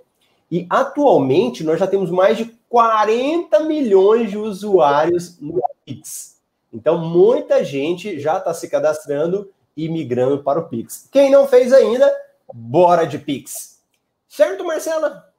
E 0.51 0.67
atualmente 0.71 1.63
nós 1.63 1.79
já 1.79 1.87
temos 1.87 2.11
mais 2.11 2.39
de 2.39 2.47
40 2.71 3.61
milhões 3.65 4.31
de 4.31 4.39
usuários 4.39 5.39
no 5.39 5.61
Pix. 5.85 6.41
Então, 6.73 6.97
muita 6.97 7.63
gente 7.63 8.19
já 8.19 8.39
está 8.39 8.55
se 8.55 8.71
cadastrando 8.71 9.53
e 9.77 9.87
migrando 9.87 10.43
para 10.43 10.61
o 10.61 10.69
Pix. 10.71 11.11
Quem 11.13 11.31
não 11.31 11.47
fez 11.47 11.75
ainda, 11.75 12.11
bora 12.55 13.05
de 13.05 13.19
Pix. 13.19 13.83
Certo, 14.27 14.65
Marcela? 14.65 15.31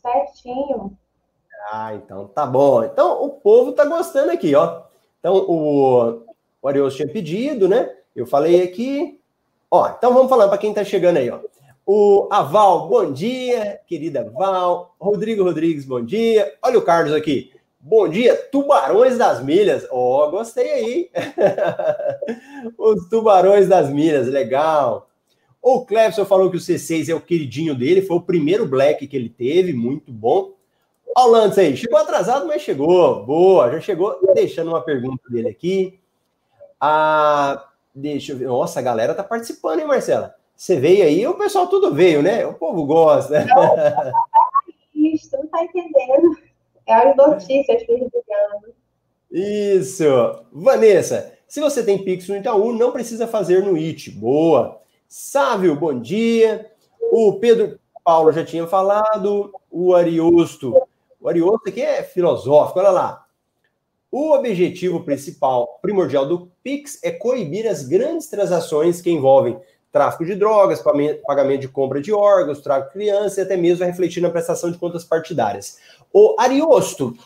Certinho. 0.00 0.96
Ah, 1.70 1.94
então 1.94 2.28
tá 2.28 2.46
bom. 2.46 2.84
Então 2.84 3.22
o 3.24 3.30
povo 3.30 3.72
tá 3.72 3.84
gostando 3.84 4.30
aqui, 4.30 4.54
ó. 4.54 4.82
Então 5.18 5.34
o, 5.34 6.22
o 6.62 6.90
tinha 6.90 7.08
pedido, 7.08 7.68
né? 7.68 7.90
Eu 8.14 8.26
falei 8.26 8.62
aqui. 8.62 9.18
Ó, 9.70 9.88
então 9.88 10.12
vamos 10.12 10.28
falar 10.28 10.48
para 10.48 10.58
quem 10.58 10.74
tá 10.74 10.84
chegando 10.84 11.16
aí, 11.16 11.30
ó. 11.30 11.40
O 11.86 12.28
Aval, 12.30 12.88
bom 12.88 13.12
dia, 13.12 13.80
querida 13.86 14.24
Val. 14.30 14.94
Rodrigo 14.98 15.44
Rodrigues, 15.44 15.84
bom 15.84 16.02
dia. 16.02 16.54
Olha 16.62 16.78
o 16.78 16.82
Carlos 16.82 17.12
aqui. 17.12 17.52
Bom 17.78 18.08
dia, 18.08 18.34
Tubarões 18.50 19.18
das 19.18 19.44
Milhas. 19.44 19.86
Ó, 19.90 20.26
oh, 20.26 20.30
gostei 20.30 20.70
aí. 20.70 21.10
Os 22.78 23.08
Tubarões 23.10 23.68
das 23.68 23.90
Milhas, 23.90 24.26
legal. 24.28 25.10
O 25.60 25.84
Clebson 25.84 26.24
falou 26.24 26.50
que 26.50 26.56
o 26.56 26.60
C6 26.60 27.10
é 27.10 27.14
o 27.14 27.20
queridinho 27.20 27.74
dele, 27.74 28.00
foi 28.00 28.16
o 28.16 28.22
primeiro 28.22 28.66
Black 28.66 29.06
que 29.06 29.16
ele 29.16 29.28
teve, 29.28 29.72
muito 29.72 30.10
bom. 30.12 30.52
Olha 31.16 31.28
o 31.28 31.30
Lance 31.30 31.60
aí, 31.60 31.76
chegou 31.76 31.98
atrasado, 31.98 32.46
mas 32.46 32.62
chegou. 32.62 33.24
Boa, 33.24 33.70
já 33.70 33.80
chegou. 33.80 34.18
Deixando 34.34 34.68
uma 34.68 34.82
pergunta 34.82 35.22
dele 35.28 35.48
aqui. 35.48 36.00
Ah, 36.80 37.68
deixa 37.94 38.32
eu 38.32 38.36
ver. 38.36 38.48
Nossa, 38.48 38.80
a 38.80 38.82
galera 38.82 39.14
tá 39.14 39.22
participando, 39.22 39.80
hein, 39.80 39.86
Marcela? 39.86 40.34
Você 40.56 40.78
veio 40.78 41.04
aí, 41.04 41.26
o 41.26 41.34
pessoal 41.34 41.66
tudo 41.66 41.94
veio, 41.94 42.22
né? 42.22 42.44
O 42.46 42.54
povo 42.54 42.84
gosta. 42.84 43.44
Não, 43.44 43.76
isso, 44.94 45.36
não 45.36 45.46
tá 45.46 45.62
entendendo. 45.64 46.36
É 46.86 46.94
as 46.94 47.16
notícias. 47.16 47.82
Isso. 49.30 50.04
Vanessa, 50.52 51.32
se 51.46 51.60
você 51.60 51.84
tem 51.84 52.04
Pix 52.04 52.28
no 52.28 52.36
Itaú, 52.36 52.72
não 52.72 52.92
precisa 52.92 53.26
fazer 53.26 53.62
no 53.62 53.76
IT. 53.76 54.10
Boa. 54.10 54.80
Sávio, 55.08 55.76
bom 55.76 55.98
dia. 55.98 56.70
O 57.12 57.34
Pedro 57.40 57.78
Paulo 58.04 58.32
já 58.32 58.44
tinha 58.44 58.66
falado. 58.66 59.52
O 59.70 59.94
Ariosto. 59.94 60.74
O 61.24 61.28
Ariosto 61.30 61.70
aqui 61.70 61.80
é 61.80 62.02
filosófico, 62.02 62.80
olha 62.80 62.90
lá. 62.90 63.24
O 64.12 64.34
objetivo 64.34 65.02
principal, 65.04 65.78
primordial 65.80 66.26
do 66.26 66.52
Pix 66.62 67.02
é 67.02 67.10
coibir 67.10 67.66
as 67.66 67.82
grandes 67.82 68.26
transações 68.26 69.00
que 69.00 69.10
envolvem 69.10 69.58
tráfico 69.90 70.26
de 70.26 70.34
drogas, 70.34 70.82
pagamento 70.82 71.62
de 71.62 71.68
compra 71.68 72.02
de 72.02 72.12
órgãos, 72.12 72.60
tráfico 72.60 72.88
de 72.88 72.92
criança 72.92 73.40
e 73.40 73.42
até 73.42 73.56
mesmo 73.56 73.86
refletir 73.86 74.20
na 74.20 74.28
prestação 74.28 74.70
de 74.70 74.76
contas 74.76 75.02
partidárias. 75.02 75.78
O 76.12 76.36
Ariosto 76.38 77.16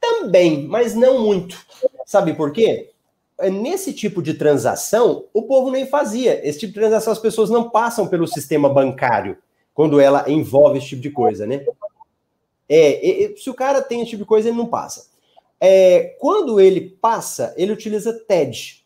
também, 0.00 0.66
mas 0.66 0.94
não 0.94 1.18
muito. 1.18 1.58
Sabe 2.06 2.32
por 2.32 2.52
quê? 2.52 2.90
É, 3.38 3.50
nesse 3.50 3.92
tipo 3.92 4.22
de 4.22 4.32
transação, 4.32 5.26
o 5.34 5.42
povo 5.42 5.70
nem 5.70 5.86
fazia. 5.86 6.40
Esse 6.48 6.60
tipo 6.60 6.72
de 6.72 6.80
transação 6.80 7.12
as 7.12 7.18
pessoas 7.18 7.50
não 7.50 7.68
passam 7.68 8.08
pelo 8.08 8.26
sistema 8.26 8.66
bancário 8.66 9.36
quando 9.74 10.00
ela 10.00 10.24
envolve 10.26 10.78
esse 10.78 10.88
tipo 10.88 11.02
de 11.02 11.10
coisa, 11.10 11.46
né? 11.46 11.66
É, 12.68 13.34
se 13.36 13.50
o 13.50 13.54
cara 13.54 13.82
tem 13.82 14.00
esse 14.00 14.10
tipo 14.10 14.22
de 14.22 14.28
coisa, 14.28 14.48
ele 14.48 14.56
não 14.56 14.66
passa. 14.66 15.06
É, 15.60 16.16
quando 16.18 16.60
ele 16.60 16.96
passa, 17.00 17.54
ele 17.56 17.72
utiliza 17.72 18.12
TED, 18.12 18.84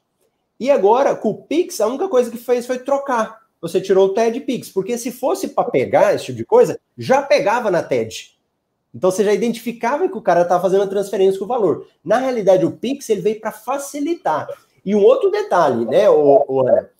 e 0.61 0.71
agora, 0.71 1.15
com 1.15 1.31
o 1.31 1.43
Pix, 1.43 1.81
a 1.81 1.87
única 1.87 2.09
coisa 2.09 2.31
que 2.31 2.37
fez 2.37 2.67
foi 2.67 2.79
trocar. 2.79 3.43
Você 3.61 3.81
tirou 3.81 4.09
o 4.09 4.15
TED 4.15 4.41
Pix, 4.41 4.69
porque 4.69 4.99
se 4.99 5.13
fosse 5.13 5.49
para 5.49 5.71
pegar 5.71 6.15
esse 6.15 6.27
tipo 6.27 6.39
de 6.39 6.45
coisa, 6.45 6.81
já 6.97 7.23
pegava 7.23 7.71
na 7.71 7.83
TED. 7.83 8.37
Então 8.93 9.11
você 9.11 9.23
já 9.23 9.33
identificava 9.33 10.09
que 10.09 10.17
o 10.17 10.23
cara 10.23 10.43
estava 10.43 10.63
fazendo 10.63 10.83
a 10.83 10.89
transferência 10.89 11.39
com 11.39 11.45
o 11.45 11.49
valor. 11.49 11.87
Na 12.05 12.19
realidade, 12.19 12.65
o 12.65 12.73
Pix 12.73 13.09
ele 13.09 13.21
veio 13.21 13.41
para 13.41 13.53
facilitar. 13.53 14.49
E 14.85 14.95
um 14.95 15.03
outro 15.03 15.31
detalhe, 15.31 15.85
né, 15.85 16.09
o, 16.11 16.45
o 16.49 16.67
Ana? 16.67 16.91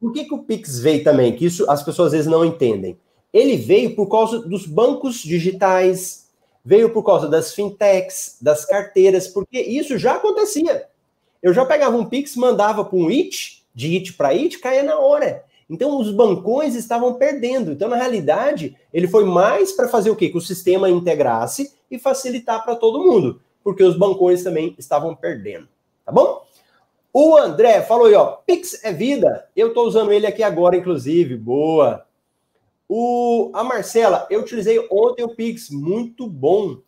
Por 0.00 0.12
que, 0.12 0.24
que 0.24 0.34
o 0.34 0.42
Pix 0.42 0.78
veio 0.78 1.02
também? 1.02 1.34
Que 1.34 1.46
isso 1.46 1.68
as 1.70 1.82
pessoas 1.82 2.08
às 2.08 2.12
vezes 2.12 2.26
não 2.26 2.44
entendem. 2.44 2.98
Ele 3.32 3.56
veio 3.56 3.94
por 3.94 4.08
causa 4.08 4.40
dos 4.40 4.66
bancos 4.66 5.16
digitais, 5.16 6.28
veio 6.64 6.90
por 6.90 7.02
causa 7.02 7.28
das 7.28 7.54
fintechs, 7.54 8.38
das 8.40 8.64
carteiras, 8.64 9.28
porque 9.28 9.60
isso 9.60 9.98
já 9.98 10.14
acontecia. 10.14 10.86
Eu 11.42 11.54
já 11.54 11.64
pegava 11.64 11.96
um 11.96 12.04
Pix, 12.04 12.36
mandava 12.36 12.84
para 12.84 12.98
um 12.98 13.08
IT, 13.08 13.64
de 13.74 13.96
IT 13.96 14.14
para 14.14 14.32
IT, 14.34 14.58
caía 14.58 14.82
na 14.82 14.98
hora. 14.98 15.44
Então 15.70 16.00
os 16.00 16.10
bancões 16.10 16.74
estavam 16.74 17.14
perdendo. 17.14 17.72
Então, 17.72 17.88
na 17.88 17.96
realidade, 17.96 18.76
ele 18.92 19.06
foi 19.06 19.24
mais 19.24 19.72
para 19.72 19.88
fazer 19.88 20.10
o 20.10 20.16
quê? 20.16 20.30
Que 20.30 20.38
o 20.38 20.42
sistema 20.42 20.88
integrasse 20.88 21.74
e 21.90 21.98
facilitar 21.98 22.64
para 22.64 22.74
todo 22.74 23.04
mundo, 23.04 23.40
porque 23.62 23.82
os 23.84 23.96
bancões 23.96 24.42
também 24.42 24.74
estavam 24.78 25.14
perdendo. 25.14 25.68
Tá 26.04 26.12
bom? 26.12 26.42
O 27.12 27.36
André 27.36 27.82
falou 27.82 28.06
aí, 28.06 28.14
ó, 28.14 28.38
Pix 28.46 28.82
é 28.82 28.92
vida. 28.92 29.46
Eu 29.54 29.68
estou 29.68 29.86
usando 29.86 30.12
ele 30.12 30.26
aqui 30.26 30.42
agora, 30.42 30.76
inclusive. 30.76 31.36
Boa. 31.36 32.06
O, 32.88 33.50
a 33.52 33.62
Marcela, 33.62 34.26
eu 34.30 34.40
utilizei 34.40 34.78
ontem 34.90 35.22
o 35.22 35.34
Pix, 35.34 35.68
muito 35.68 36.26
bom. 36.26 36.78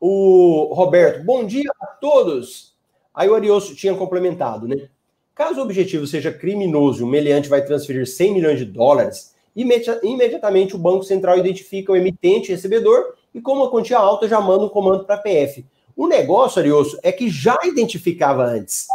O 0.00 0.72
Roberto, 0.72 1.22
bom 1.24 1.44
dia 1.44 1.70
a 1.80 1.86
todos. 1.86 2.74
Aí 3.14 3.28
o 3.28 3.34
Arioso 3.34 3.76
tinha 3.76 3.94
complementado, 3.94 4.66
né? 4.66 4.88
Caso 5.34 5.60
o 5.60 5.62
objetivo 5.62 6.06
seja 6.06 6.32
criminoso 6.32 7.02
e 7.02 7.04
o 7.04 7.06
meliante 7.06 7.48
vai 7.48 7.62
transferir 7.64 8.06
100 8.06 8.34
milhões 8.34 8.58
de 8.58 8.64
dólares, 8.64 9.34
imediatamente 9.54 10.74
o 10.74 10.78
Banco 10.78 11.04
Central 11.04 11.38
identifica 11.38 11.92
o 11.92 11.96
emitente 11.96 12.50
e 12.50 12.54
recebedor 12.54 13.14
e, 13.34 13.40
como 13.40 13.64
a 13.64 13.70
quantia 13.70 13.98
alta, 13.98 14.28
já 14.28 14.40
manda 14.40 14.64
um 14.64 14.68
comando 14.68 15.04
para 15.04 15.16
a 15.16 15.18
PF. 15.18 15.64
O 15.94 16.06
negócio, 16.06 16.60
Arioso, 16.60 16.98
é 17.02 17.12
que 17.12 17.28
já 17.28 17.58
identificava 17.64 18.44
antes. 18.44 18.86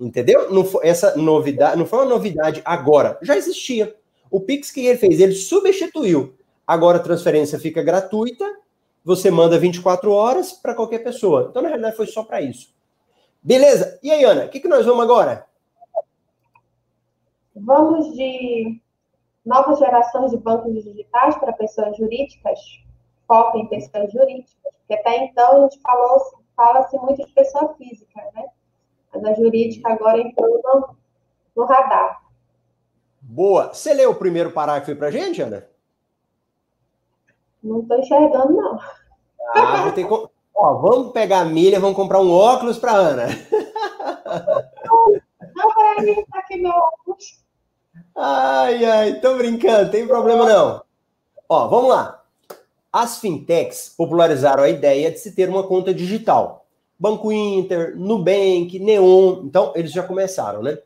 Entendeu? 0.00 0.50
Não 0.50 0.64
foi, 0.64 0.86
essa 0.86 1.16
novidade 1.16 1.76
não 1.76 1.84
foi 1.84 1.98
uma 1.98 2.06
novidade 2.06 2.62
agora, 2.64 3.18
já 3.20 3.36
existia. 3.36 3.94
O 4.30 4.40
Pix 4.40 4.70
que 4.70 4.86
ele 4.86 4.98
fez, 4.98 5.20
ele 5.20 5.34
substituiu. 5.34 6.34
Agora 6.66 6.98
a 6.98 7.02
transferência 7.02 7.58
fica 7.58 7.82
gratuita, 7.82 8.44
você 9.04 9.30
manda 9.30 9.58
24 9.58 10.10
horas 10.12 10.52
para 10.52 10.74
qualquer 10.74 10.98
pessoa. 10.98 11.46
Então, 11.48 11.62
na 11.62 11.68
realidade, 11.68 11.96
foi 11.96 12.06
só 12.06 12.22
para 12.22 12.42
isso. 12.42 12.74
Beleza? 13.42 13.98
E 14.02 14.10
aí, 14.10 14.24
Ana, 14.24 14.44
o 14.44 14.48
que, 14.50 14.60
que 14.60 14.68
nós 14.68 14.84
vamos 14.84 15.02
agora? 15.02 15.46
Vamos 17.56 18.14
de 18.14 18.80
novas 19.46 19.78
gerações 19.78 20.30
de 20.30 20.36
bancos 20.36 20.84
digitais 20.84 21.36
para 21.38 21.54
pessoas 21.54 21.96
jurídicas, 21.96 22.60
foco 23.26 23.56
em 23.56 23.66
pessoas 23.68 24.12
jurídicas, 24.12 24.74
porque 24.78 24.94
até 24.94 25.24
então 25.24 25.56
a 25.56 25.68
gente 25.68 25.80
falou, 25.80 26.20
fala-se 26.54 26.98
muito 26.98 27.26
de 27.26 27.32
pessoa 27.32 27.74
física, 27.74 28.20
né? 28.34 28.44
Mas 29.14 29.24
a 29.24 29.32
jurídica 29.34 29.90
agora 29.90 30.20
entrou 30.20 30.60
no, 30.62 30.96
no 31.56 31.64
radar. 31.64 32.27
Boa. 33.28 33.74
Você 33.74 33.92
leu 33.92 34.12
o 34.12 34.14
primeiro 34.14 34.50
parágrafo 34.52 34.96
para 34.96 35.08
a 35.08 35.10
gente, 35.10 35.42
Ana? 35.42 35.68
Não 37.62 37.80
estou 37.80 37.98
enxergando, 37.98 38.54
não. 38.54 38.78
Ah, 39.54 39.82
vou 39.82 39.92
ter 39.92 40.08
que... 40.08 40.28
Ó, 40.56 40.74
vamos 40.78 41.12
pegar 41.12 41.40
a 41.40 41.44
milha, 41.44 41.78
vamos 41.78 41.94
comprar 41.94 42.20
um 42.20 42.32
óculos 42.32 42.78
para 42.78 42.92
Ana. 42.92 43.26
Não, 45.54 45.70
para 45.72 46.02
mim, 46.02 46.24
tá 46.32 46.38
aqui 46.38 46.56
meu 46.56 46.72
óculos. 46.72 47.38
Ai, 48.16 48.84
ai, 48.84 49.20
tô 49.20 49.36
brincando, 49.36 49.90
tem 49.90 50.08
problema 50.08 50.46
não. 50.46 50.82
Ó, 51.48 51.68
vamos 51.68 51.90
lá. 51.90 52.24
As 52.90 53.18
fintechs 53.18 53.94
popularizaram 53.96 54.62
a 54.62 54.70
ideia 54.70 55.10
de 55.10 55.18
se 55.18 55.34
ter 55.34 55.48
uma 55.48 55.62
conta 55.62 55.92
digital. 55.92 56.66
Banco 56.98 57.30
Inter, 57.30 57.94
Nubank, 57.96 58.78
Neon. 58.80 59.42
Então, 59.44 59.72
eles 59.76 59.92
já 59.92 60.02
começaram, 60.02 60.62
né? 60.62 60.78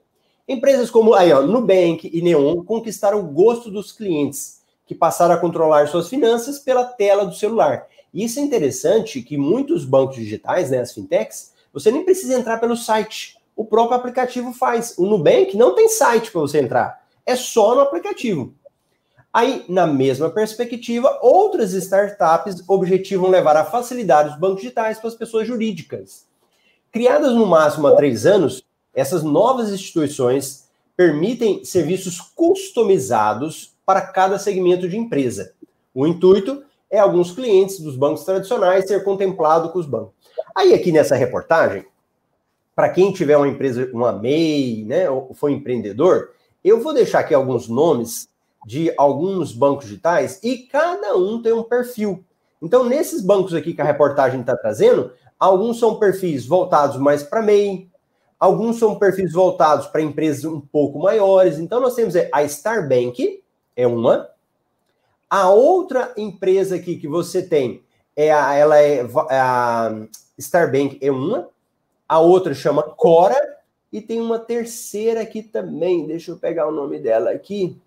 Empresas 0.47 0.91
como 0.91 1.15
aí, 1.15 1.33
ó, 1.33 1.43
Nubank 1.43 2.11
e 2.13 2.21
Neon 2.21 2.65
conquistaram 2.65 3.21
o 3.21 3.29
gosto 3.29 3.71
dos 3.71 3.93
clientes, 3.93 4.61
que 4.87 4.95
passaram 4.95 5.35
a 5.35 5.39
controlar 5.39 5.87
suas 5.87 6.09
finanças 6.09 6.59
pela 6.59 6.85
tela 6.85 7.25
do 7.25 7.35
celular. 7.35 7.87
E 8.13 8.25
isso 8.25 8.41
é 8.41 8.43
interessante 8.43 9.23
que 9.23 9.37
muitos 9.37 9.85
bancos 9.85 10.17
digitais, 10.17 10.71
né, 10.71 10.81
as 10.81 10.93
fintechs, 10.93 11.53
você 11.73 11.91
nem 11.91 12.05
precisa 12.05 12.35
entrar 12.35 12.59
pelo 12.59 12.77
site. 12.77 13.39
O 13.57 13.65
próprio 13.65 13.97
aplicativo 13.97 14.53
faz. 14.53 14.95
O 14.99 15.07
Nubank 15.07 15.57
não 15.57 15.75
tem 15.75 15.89
site 15.89 16.31
para 16.31 16.41
você 16.41 16.59
entrar. 16.59 17.03
É 17.25 17.37
só 17.37 17.75
no 17.75 17.81
aplicativo. 17.81 18.55
Aí, 19.33 19.65
na 19.69 19.87
mesma 19.87 20.29
perspectiva, 20.29 21.19
outras 21.23 21.73
startups 21.73 22.63
objetivam 22.69 23.31
levar 23.31 23.57
a 23.57 23.65
facilidade 23.65 24.31
dos 24.31 24.39
bancos 24.39 24.61
digitais 24.61 24.99
para 24.99 25.09
as 25.09 25.15
pessoas 25.15 25.47
jurídicas. 25.47 26.27
Criadas 26.91 27.33
no 27.33 27.47
máximo 27.47 27.87
há 27.87 27.97
três 27.97 28.27
anos, 28.27 28.63
essas 28.95 29.23
novas 29.23 29.71
instituições 29.71 30.69
permitem 30.97 31.65
serviços 31.65 32.21
customizados 32.21 33.75
para 33.85 34.01
cada 34.01 34.39
segmento 34.39 34.89
de 34.89 34.97
empresa. 34.97 35.55
O 35.95 36.07
intuito 36.07 36.63
é 36.91 36.99
alguns 36.99 37.31
clientes 37.31 37.81
dos 37.81 37.97
bancos 37.97 38.25
tradicionais 38.25 38.87
ser 38.87 39.03
contemplado 39.03 39.71
com 39.71 39.79
os 39.79 39.87
bancos. 39.87 40.13
Aí, 40.55 40.75
aqui 40.75 40.93
nessa 40.93 41.17
reportagem, 41.17 41.87
para 42.75 42.91
quem 42.91 43.13
tiver 43.13 43.37
uma 43.37 43.49
empresa, 43.49 43.91
uma 43.93 44.13
MEI, 44.13 44.85
né, 44.85 45.09
ou 45.09 45.33
foi 45.35 45.53
empreendedor, 45.53 46.31
eu 46.63 46.81
vou 46.81 46.93
deixar 46.93 47.21
aqui 47.21 47.35
alguns 47.35 47.69
nomes 47.69 48.29
de 48.67 48.93
alguns 48.97 49.53
bancos 49.53 49.87
digitais 49.87 50.39
e 50.43 50.59
cada 50.59 51.17
um 51.17 51.43
tem 51.43 51.53
um 51.53 51.63
perfil. 51.63 52.25
Então, 52.61 52.85
nesses 52.85 53.21
bancos 53.21 53.55
aqui 53.55 53.75
que 53.75 53.81
a 53.81 53.85
reportagem 53.85 54.41
está 54.41 54.57
trazendo, 54.57 55.11
alguns 55.39 55.81
são 55.81 55.99
perfis 55.99 56.47
voltados 56.47 56.97
mais 56.97 57.23
para 57.23 57.43
MEI, 57.43 57.91
alguns 58.43 58.79
são 58.79 58.99
perfis 58.99 59.33
voltados 59.33 59.87
para 59.87 60.03
empresas 60.03 60.45
um 60.45 60.61
pouco 60.61 60.99
maiores. 60.99 61.59
Então, 61.59 61.81
nós 61.81 61.95
temos 61.95 62.15
a 62.17 62.43
Starbank, 62.43 63.43
é 63.77 63.87
uma. 63.87 64.29
A 65.29 65.49
outra 65.51 66.13
empresa 66.17 66.77
aqui 66.77 66.97
que 66.97 67.09
você 67.09 67.43
tem, 67.43 67.83
é 68.17 68.33
a, 68.33 68.55
ela 68.55 68.79
é, 68.79 68.99
é 69.31 69.41
a 69.41 70.07
Starbank 70.39 70.99
é 71.01 71.11
uma. 71.11 71.49
A 72.09 72.19
outra 72.19 72.55
chama 72.55 72.83
Cora. 72.83 73.59
E 73.93 74.01
tem 74.01 74.21
uma 74.21 74.39
terceira 74.39 75.21
aqui 75.21 75.43
também. 75.43 76.07
Deixa 76.07 76.31
eu 76.31 76.39
pegar 76.39 76.67
o 76.67 76.73
nome 76.73 76.99
dela 76.99 77.31
aqui 77.31 77.79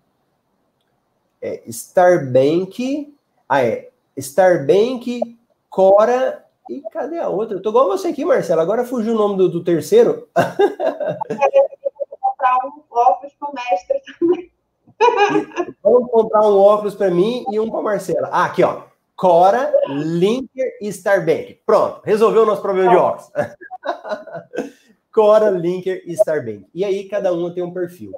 é 1.40 1.62
Starbank. 1.68 3.14
Ah, 3.48 3.62
é. 3.62 3.90
Starbank, 4.16 5.20
Cora. 5.68 6.44
E 6.68 6.82
cadê 6.90 7.18
a 7.18 7.28
outra? 7.28 7.56
Eu 7.56 7.62
tô 7.62 7.70
igual 7.70 7.86
você 7.86 8.08
aqui, 8.08 8.24
Marcelo. 8.24 8.60
Agora 8.60 8.84
fugiu 8.84 9.14
o 9.14 9.18
nome 9.18 9.36
do, 9.36 9.48
do 9.48 9.62
terceiro. 9.64 10.28
vou 10.34 12.18
comprar 12.20 12.58
um 12.64 12.82
óculos 12.90 13.34
para 13.34 13.50
o 13.50 13.54
mestre 13.54 14.02
também. 14.18 14.52
Vamos 15.82 16.10
comprar 16.10 16.42
um 16.42 16.58
óculos 16.58 16.94
para 16.94 17.10
mim 17.10 17.44
e 17.50 17.60
um 17.60 17.70
para 17.70 17.82
Marcela. 17.82 18.28
Ah, 18.32 18.46
aqui, 18.46 18.62
ó. 18.62 18.82
Cora, 19.14 19.72
Linker 19.88 20.76
e 20.80 20.88
Starbank. 20.88 21.60
Pronto, 21.64 22.02
resolveu 22.04 22.42
o 22.42 22.46
nosso 22.46 22.62
problema 22.62 22.90
de 22.90 22.96
óculos. 22.96 23.30
Cora, 25.12 25.48
Linker 25.48 26.02
e 26.04 26.12
Starbank. 26.12 26.66
E 26.74 26.84
aí 26.84 27.08
cada 27.08 27.32
uma 27.32 27.50
tem 27.50 27.62
um 27.62 27.72
perfil. 27.72 28.12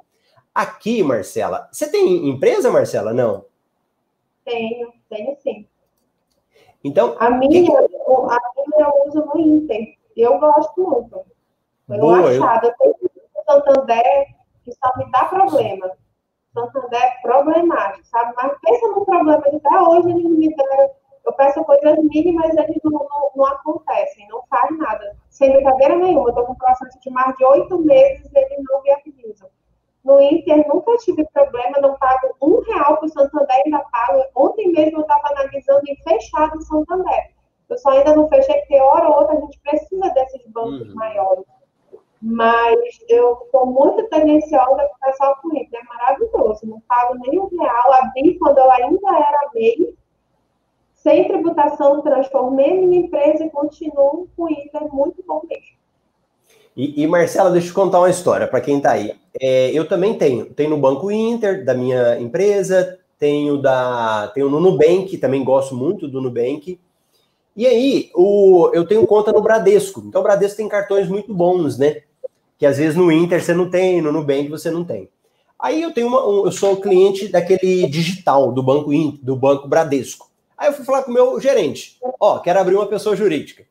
Aqui, 0.53 1.01
Marcela, 1.01 1.69
você 1.71 1.89
tem 1.89 2.27
empresa, 2.27 2.69
Marcela? 2.69 3.13
Não? 3.13 3.45
Tenho, 4.43 4.91
tenho 5.09 5.37
sim. 5.41 5.65
Então. 6.83 7.15
A 7.19 7.29
minha. 7.29 7.71
A 8.29 8.39
minha 8.55 8.87
eu 8.87 9.07
uso 9.07 9.25
no 9.25 9.39
Inter. 9.39 9.95
Eu 10.15 10.39
gosto 10.39 10.81
muito. 10.81 11.25
Foi 11.87 11.97
Boa, 11.97 12.17
eu 12.33 12.43
achado. 12.43 12.67
Eu 12.67 12.73
tenho 12.77 12.95
um 13.01 13.43
Santander 13.43 14.27
que 14.63 14.71
só 14.73 14.91
me 14.97 15.11
dá 15.11 15.25
problema. 15.25 15.91
Santander 16.53 17.01
é 17.01 17.21
problemático, 17.21 18.05
sabe? 18.07 18.33
Mas 18.35 18.57
pensa 18.61 18.87
no 18.87 19.05
problema 19.05 19.41
de 19.41 19.55
até 19.55 19.81
hoje 19.81 20.09
ele 20.09 20.27
me 20.27 20.55
dá. 20.55 20.89
Eu 21.25 21.33
peço 21.33 21.63
coisas 21.63 21.97
mínimas, 21.99 22.55
eles 22.57 22.77
não, 22.83 22.91
não, 22.91 23.31
não 23.35 23.45
acontecem, 23.45 24.27
não 24.29 24.41
faz 24.49 24.75
nada. 24.77 25.15
Sem 25.29 25.51
brincadeira 25.51 25.95
nenhuma. 25.95 26.25
Eu 26.25 26.29
estou 26.29 26.45
com 26.45 26.53
um 26.53 26.55
processo 26.55 26.99
de 26.99 27.09
mais 27.11 27.35
de 27.35 27.45
oito 27.45 27.77
meses, 27.79 28.29
eles 28.33 28.63
não 28.69 28.81
me 28.81 28.91
avisam. 28.91 29.49
No 30.03 30.19
Inter, 30.21 30.67
nunca 30.67 30.95
tive 30.97 31.25
problema, 31.33 31.77
não 31.81 31.95
pago 31.97 32.35
um 32.41 32.61
real 32.61 32.97
para 32.97 33.05
o 33.05 33.09
Santander, 33.09 33.61
ainda 33.63 33.79
pago. 33.91 34.23
Ontem 34.35 34.71
mesmo 34.71 34.97
eu 34.97 35.01
estava 35.01 35.27
analisando 35.31 35.83
em 35.87 35.95
fechado 35.97 36.57
o 36.57 36.61
Santander. 36.61 37.31
Eu 37.69 37.77
só 37.77 37.89
ainda 37.89 38.15
não 38.15 38.27
fechei, 38.27 38.55
porque 38.55 38.79
hora 38.79 39.07
ou 39.07 39.19
outra 39.19 39.37
a 39.37 39.39
gente 39.39 39.59
precisa 39.59 40.09
desses 40.09 40.41
bancos 40.47 40.89
uhum. 40.89 40.95
maiores. 40.95 41.45
Mas 42.21 42.79
eu 43.07 43.47
sou 43.51 43.65
muito 43.65 44.03
tendenciosa 44.09 44.75
com 44.75 44.95
o 44.95 45.09
pessoal 45.11 45.37
com 45.41 45.55
Inter, 45.55 45.79
é 45.79 45.83
maravilhoso. 45.83 46.65
Não 46.65 46.81
pago 46.81 47.15
nem 47.15 47.39
um 47.39 47.47
real, 47.47 47.93
abri 47.93 48.37
quando 48.37 48.57
eu 48.57 48.69
ainda 48.71 49.09
era 49.09 49.49
MEI, 49.53 49.95
sem 50.95 51.27
tributação, 51.27 52.01
transformei 52.01 52.73
minha 52.73 53.01
empresa 53.05 53.45
e 53.45 53.49
continuo 53.49 54.27
com 54.35 54.43
o 54.43 54.49
Inter, 54.49 54.93
muito 54.93 55.23
bom 55.25 55.41
mesmo. 55.47 55.79
E, 56.75 57.03
e, 57.03 57.07
Marcela, 57.07 57.51
deixa 57.51 57.69
eu 57.69 57.73
contar 57.73 57.99
uma 57.99 58.09
história 58.09 58.47
para 58.47 58.61
quem 58.61 58.77
está 58.77 58.91
aí. 58.91 59.15
É, 59.39 59.71
eu 59.71 59.87
também 59.87 60.17
tenho. 60.17 60.45
Tenho 60.53 60.71
no 60.71 60.77
Banco 60.77 61.11
Inter, 61.11 61.63
da 61.63 61.73
minha 61.73 62.19
empresa, 62.19 62.99
tenho 63.17 63.57
da 63.61 64.31
tenho 64.33 64.49
no 64.49 64.59
Nubank, 64.59 65.17
também 65.17 65.43
gosto 65.43 65.75
muito 65.75 66.07
do 66.07 66.21
Nubank. 66.21 66.79
E 67.59 67.67
aí, 67.67 68.09
o, 68.15 68.71
eu 68.73 68.87
tenho 68.87 69.05
conta 69.05 69.33
no 69.33 69.41
Bradesco. 69.41 70.01
Então, 70.07 70.21
o 70.21 70.23
Bradesco 70.23 70.55
tem 70.55 70.69
cartões 70.69 71.09
muito 71.09 71.33
bons, 71.33 71.77
né? 71.77 72.03
Que 72.57 72.65
às 72.65 72.77
vezes 72.77 72.95
no 72.95 73.11
Inter 73.11 73.43
você 73.43 73.53
não 73.53 73.69
tem, 73.69 74.01
no 74.01 74.13
Nubank 74.13 74.47
você 74.47 74.71
não 74.71 74.85
tem. 74.85 75.09
Aí 75.59 75.81
eu 75.81 75.93
tenho 75.93 76.07
uma, 76.07 76.25
um, 76.25 76.45
eu 76.45 76.53
sou 76.53 76.79
cliente 76.79 77.27
daquele 77.27 77.85
digital 77.89 78.53
do 78.53 78.63
Banco 78.63 78.93
Inter, 78.93 79.19
do 79.21 79.35
Banco 79.35 79.67
Bradesco. 79.67 80.31
Aí 80.57 80.69
eu 80.69 80.73
fui 80.73 80.85
falar 80.85 81.03
com 81.03 81.11
o 81.11 81.13
meu 81.13 81.37
gerente. 81.37 81.97
Ó, 82.17 82.37
oh, 82.37 82.39
quero 82.39 82.61
abrir 82.61 82.75
uma 82.75 82.87
pessoa 82.87 83.13
jurídica. 83.13 83.65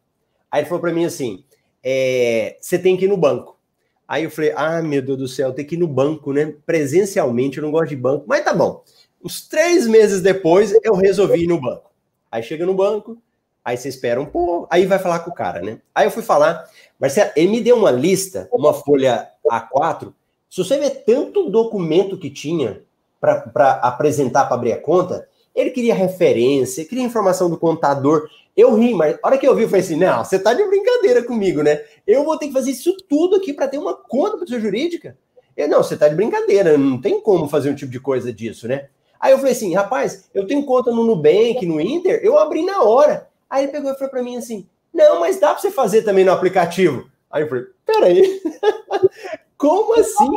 Aí 0.50 0.60
ele 0.60 0.68
falou 0.68 0.82
para 0.82 0.92
mim 0.92 1.06
assim: 1.06 1.42
é, 1.82 2.58
você 2.60 2.78
tem 2.78 2.94
que 2.94 3.06
ir 3.06 3.08
no 3.08 3.16
banco. 3.16 3.56
Aí 4.06 4.24
eu 4.24 4.30
falei, 4.30 4.52
ah, 4.54 4.82
meu 4.82 5.00
Deus 5.00 5.16
do 5.16 5.28
céu, 5.28 5.54
tem 5.54 5.64
que 5.64 5.76
ir 5.76 5.78
no 5.78 5.88
banco, 5.88 6.34
né? 6.34 6.52
Presencialmente, 6.66 7.56
eu 7.56 7.62
não 7.62 7.70
gosto 7.70 7.88
de 7.88 7.96
banco, 7.96 8.26
mas 8.28 8.44
tá 8.44 8.52
bom. 8.52 8.84
Uns 9.24 9.48
três 9.48 9.86
meses 9.86 10.20
depois, 10.20 10.78
eu 10.84 10.94
resolvi 10.94 11.44
ir 11.44 11.46
no 11.46 11.58
banco. 11.58 11.90
Aí 12.30 12.42
chega 12.42 12.66
no 12.66 12.74
banco, 12.74 13.16
aí 13.68 13.76
você 13.76 13.88
espera 13.88 14.18
um 14.18 14.24
pouco, 14.24 14.66
aí 14.70 14.86
vai 14.86 14.98
falar 14.98 15.18
com 15.20 15.30
o 15.30 15.34
cara, 15.34 15.60
né? 15.60 15.78
Aí 15.94 16.06
eu 16.06 16.10
fui 16.10 16.22
falar, 16.22 16.64
Marcelo, 16.98 17.30
ele 17.36 17.48
me 17.48 17.60
deu 17.60 17.76
uma 17.76 17.90
lista, 17.90 18.48
uma 18.50 18.72
folha 18.72 19.28
A4. 19.46 20.12
Se 20.48 20.64
você 20.64 20.78
ver 20.78 21.04
tanto 21.04 21.50
documento 21.50 22.16
que 22.16 22.30
tinha 22.30 22.82
para 23.20 23.72
apresentar 23.82 24.46
para 24.46 24.54
abrir 24.54 24.72
a 24.72 24.80
conta, 24.80 25.28
ele 25.54 25.70
queria 25.70 25.94
referência, 25.94 26.84
queria 26.86 27.04
informação 27.04 27.50
do 27.50 27.58
contador. 27.58 28.26
Eu 28.56 28.74
ri, 28.74 28.94
mas 28.94 29.18
a 29.22 29.26
hora 29.26 29.36
que 29.36 29.46
eu 29.46 29.54
vi, 29.54 29.64
eu 29.64 29.68
falei 29.68 29.84
assim: 29.84 29.96
não, 29.96 30.24
você 30.24 30.38
tá 30.38 30.54
de 30.54 30.64
brincadeira 30.64 31.22
comigo, 31.22 31.62
né? 31.62 31.82
Eu 32.06 32.24
vou 32.24 32.38
ter 32.38 32.46
que 32.46 32.54
fazer 32.54 32.70
isso 32.70 32.96
tudo 33.06 33.36
aqui 33.36 33.52
para 33.52 33.68
ter 33.68 33.76
uma 33.76 33.94
conta 33.94 34.38
para 34.38 34.46
sua 34.46 34.58
jurídica? 34.60 35.18
Eu, 35.54 35.68
não, 35.68 35.82
você 35.82 35.94
tá 35.94 36.08
de 36.08 36.14
brincadeira, 36.14 36.78
não 36.78 36.98
tem 36.98 37.20
como 37.20 37.48
fazer 37.48 37.68
um 37.68 37.74
tipo 37.74 37.92
de 37.92 38.00
coisa 38.00 38.32
disso, 38.32 38.66
né? 38.66 38.88
Aí 39.20 39.32
eu 39.32 39.38
falei 39.38 39.52
assim, 39.52 39.74
rapaz, 39.74 40.30
eu 40.32 40.46
tenho 40.46 40.64
conta 40.64 40.90
no 40.90 41.04
Nubank, 41.04 41.66
no 41.66 41.80
Inter, 41.80 42.20
eu 42.22 42.38
abri 42.38 42.64
na 42.64 42.82
hora. 42.82 43.28
Aí 43.48 43.64
ele 43.64 43.72
pegou 43.72 43.90
e 43.90 43.94
falou 43.94 44.10
para 44.10 44.22
mim 44.22 44.36
assim: 44.36 44.68
não, 44.92 45.20
mas 45.20 45.38
dá 45.38 45.52
para 45.52 45.58
você 45.58 45.70
fazer 45.70 46.02
também 46.02 46.24
no 46.24 46.32
aplicativo. 46.32 47.10
Aí 47.30 47.42
eu 47.42 47.48
falei: 47.48 47.64
peraí, 47.84 48.42
como 49.56 49.94
assim? 49.94 50.30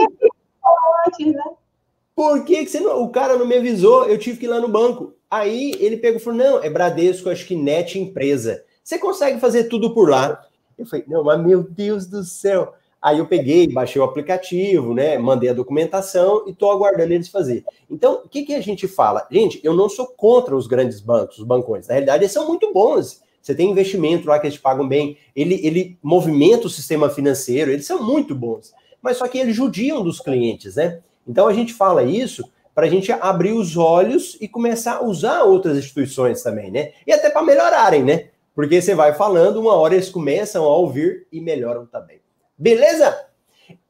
Por 2.15 2.43
que, 2.43 2.65
que 2.65 2.71
você 2.71 2.80
não, 2.80 3.04
o 3.04 3.10
cara 3.10 3.38
não 3.38 3.45
me 3.45 3.58
avisou? 3.58 4.06
Eu 4.06 4.17
tive 4.17 4.38
que 4.38 4.45
ir 4.45 4.50
lá 4.50 4.60
no 4.60 4.67
banco. 4.67 5.13
Aí 5.30 5.74
ele 5.80 5.97
pegou 5.97 6.19
e 6.19 6.24
falou: 6.24 6.39
não, 6.39 6.63
é 6.63 6.69
Bradesco, 6.69 7.30
acho 7.30 7.45
que 7.45 7.56
net 7.56 8.00
empresa. 8.00 8.63
Você 8.84 8.97
consegue 8.97 9.39
fazer 9.39 9.65
tudo 9.65 9.93
por 9.93 10.10
lá. 10.10 10.43
Eu 10.78 10.86
falei, 10.86 11.05
não, 11.07 11.24
mas 11.24 11.39
meu 11.39 11.64
Deus 11.64 12.07
do 12.07 12.24
céu. 12.24 12.74
Aí 13.02 13.18
eu 13.18 13.26
peguei, 13.26 13.68
baixei 13.68 13.99
o 13.99 14.06
aplicativo, 14.06 14.93
né? 14.93 15.18
Mandei 15.18 15.49
a 15.49 15.54
documentação 15.54 16.43
e 16.45 16.52
estou 16.52 16.72
aguardando 16.72 17.12
eles 17.12 17.30
fazer. 17.30 17.66
Então, 17.89 18.22
o 18.24 18.30
que, 18.30 18.43
que 18.43 18.54
a 18.54 18.62
gente 18.62 18.88
fala? 18.88 19.28
Gente, 19.32 19.60
eu 19.64 19.74
não 19.74 19.89
sou 19.89 20.06
contra 20.06 20.56
os 20.56 20.68
grandes 20.68 20.99
bancos, 20.99 21.39
os 21.39 21.43
bancões. 21.43 21.88
Na 21.88 21.95
realidade, 21.95 22.24
eles 22.24 22.32
são 22.32 22.47
muito 22.47 22.72
bons. 22.72 23.24
Você 23.41 23.56
tem 23.56 23.72
investimento 23.72 24.28
lá 24.28 24.38
que 24.38 24.45
eles 24.45 24.58
pagam 24.58 24.88
bem, 24.88 25.18
ele, 25.36 25.60
ele 25.66 25.97
movimenta 26.04 26.68
o 26.68 26.70
sistema 26.70 27.10
financeiro, 27.10 27.72
eles 27.72 27.88
são 27.88 28.04
muito 28.04 28.36
bons. 28.36 28.72
Mas 29.02 29.18
só 29.18 29.28
que 29.28 29.39
eles 29.39 29.56
judiam 29.56 30.04
dos 30.04 30.20
clientes, 30.20 30.76
né? 30.76 30.99
Então 31.28 31.47
a 31.47 31.54
gente 31.54 31.74
fala 31.74 32.04
isso 32.04 32.43
para 32.76 32.86
a 32.86 32.89
gente 32.89 33.12
abrir 33.12 33.52
os 33.52 33.76
olhos 33.76 34.38
e 34.39 34.47
começar 34.47 34.97
a 34.97 35.04
usar 35.04 35.43
outras 35.43 35.76
instituições 35.76 36.43
também, 36.43 36.70
né? 36.70 36.91
E 37.06 37.12
até 37.12 37.32
para 37.32 37.41
melhorarem, 37.41 38.04
né? 38.04 38.30
Porque 38.54 38.80
você 38.80 38.93
vai 38.93 39.14
falando, 39.14 39.60
uma 39.60 39.74
hora 39.74 39.95
eles 39.95 40.10
começam 40.10 40.64
a 40.64 40.78
ouvir 40.78 41.26
e 41.32 41.41
melhoram 41.41 41.88
também. 41.88 42.20
Beleza? 42.62 43.26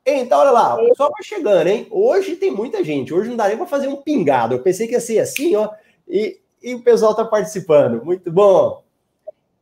Então, 0.05 0.39
olha 0.39 0.51
lá, 0.51 0.75
o 0.81 0.87
pessoal 0.87 1.11
vai 1.11 1.21
chegando, 1.21 1.67
hein? 1.67 1.87
Hoje 1.91 2.37
tem 2.37 2.49
muita 2.49 2.81
gente. 2.81 3.13
Hoje 3.13 3.29
não 3.29 3.35
dá 3.35 3.49
nem 3.49 3.57
para 3.57 3.65
fazer 3.65 3.89
um 3.89 3.97
pingado. 3.97 4.55
Eu 4.55 4.63
pensei 4.63 4.87
que 4.87 4.93
ia 4.93 5.01
ser 5.01 5.19
assim, 5.19 5.57
ó. 5.57 5.69
E, 6.07 6.39
e 6.63 6.73
o 6.73 6.81
pessoal 6.81 7.11
está 7.11 7.25
participando. 7.25 8.01
Muito 8.05 8.31
bom. 8.31 8.81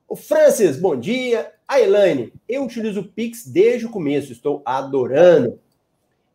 O 0.08 0.16
Francis, 0.16 0.78
bom 0.78 0.96
dia. 0.96 1.52
A 1.68 1.82
Elaine, 1.82 2.32
eu 2.48 2.64
utilizo 2.64 3.00
o 3.00 3.08
Pix 3.08 3.48
desde 3.48 3.88
o 3.88 3.90
começo, 3.90 4.32
estou 4.32 4.62
adorando. 4.64 5.60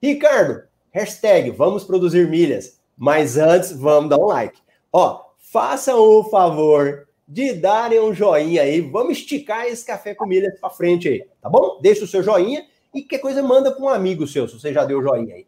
Ricardo, 0.02 0.64
hashtag 0.90 1.50
vamos 1.52 1.84
produzir 1.84 2.28
milhas. 2.28 2.80
Mas 2.96 3.38
antes, 3.38 3.70
vamos 3.70 4.10
dar 4.10 4.18
um 4.18 4.26
like. 4.26 4.60
Ó, 4.92 5.26
façam 5.38 5.96
o 5.96 6.24
favor 6.24 7.06
de 7.26 7.54
darem 7.54 8.00
um 8.00 8.12
joinha 8.12 8.62
aí. 8.62 8.80
Vamos 8.80 9.18
esticar 9.18 9.66
esse 9.66 9.84
café 9.84 10.14
com 10.14 10.26
milhas 10.26 10.58
para 10.60 10.70
frente 10.70 11.08
aí, 11.08 11.26
tá 11.40 11.48
bom? 11.48 11.78
Deixa 11.80 12.04
o 12.04 12.08
seu 12.08 12.22
joinha 12.22 12.66
e 12.94 13.02
qualquer 13.02 13.18
coisa 13.18 13.42
manda 13.42 13.72
para 13.72 13.84
um 13.84 13.88
amigo 13.88 14.26
seu, 14.26 14.46
se 14.46 14.58
você 14.58 14.72
já 14.72 14.84
deu 14.84 15.02
joinha 15.02 15.34
aí. 15.34 15.46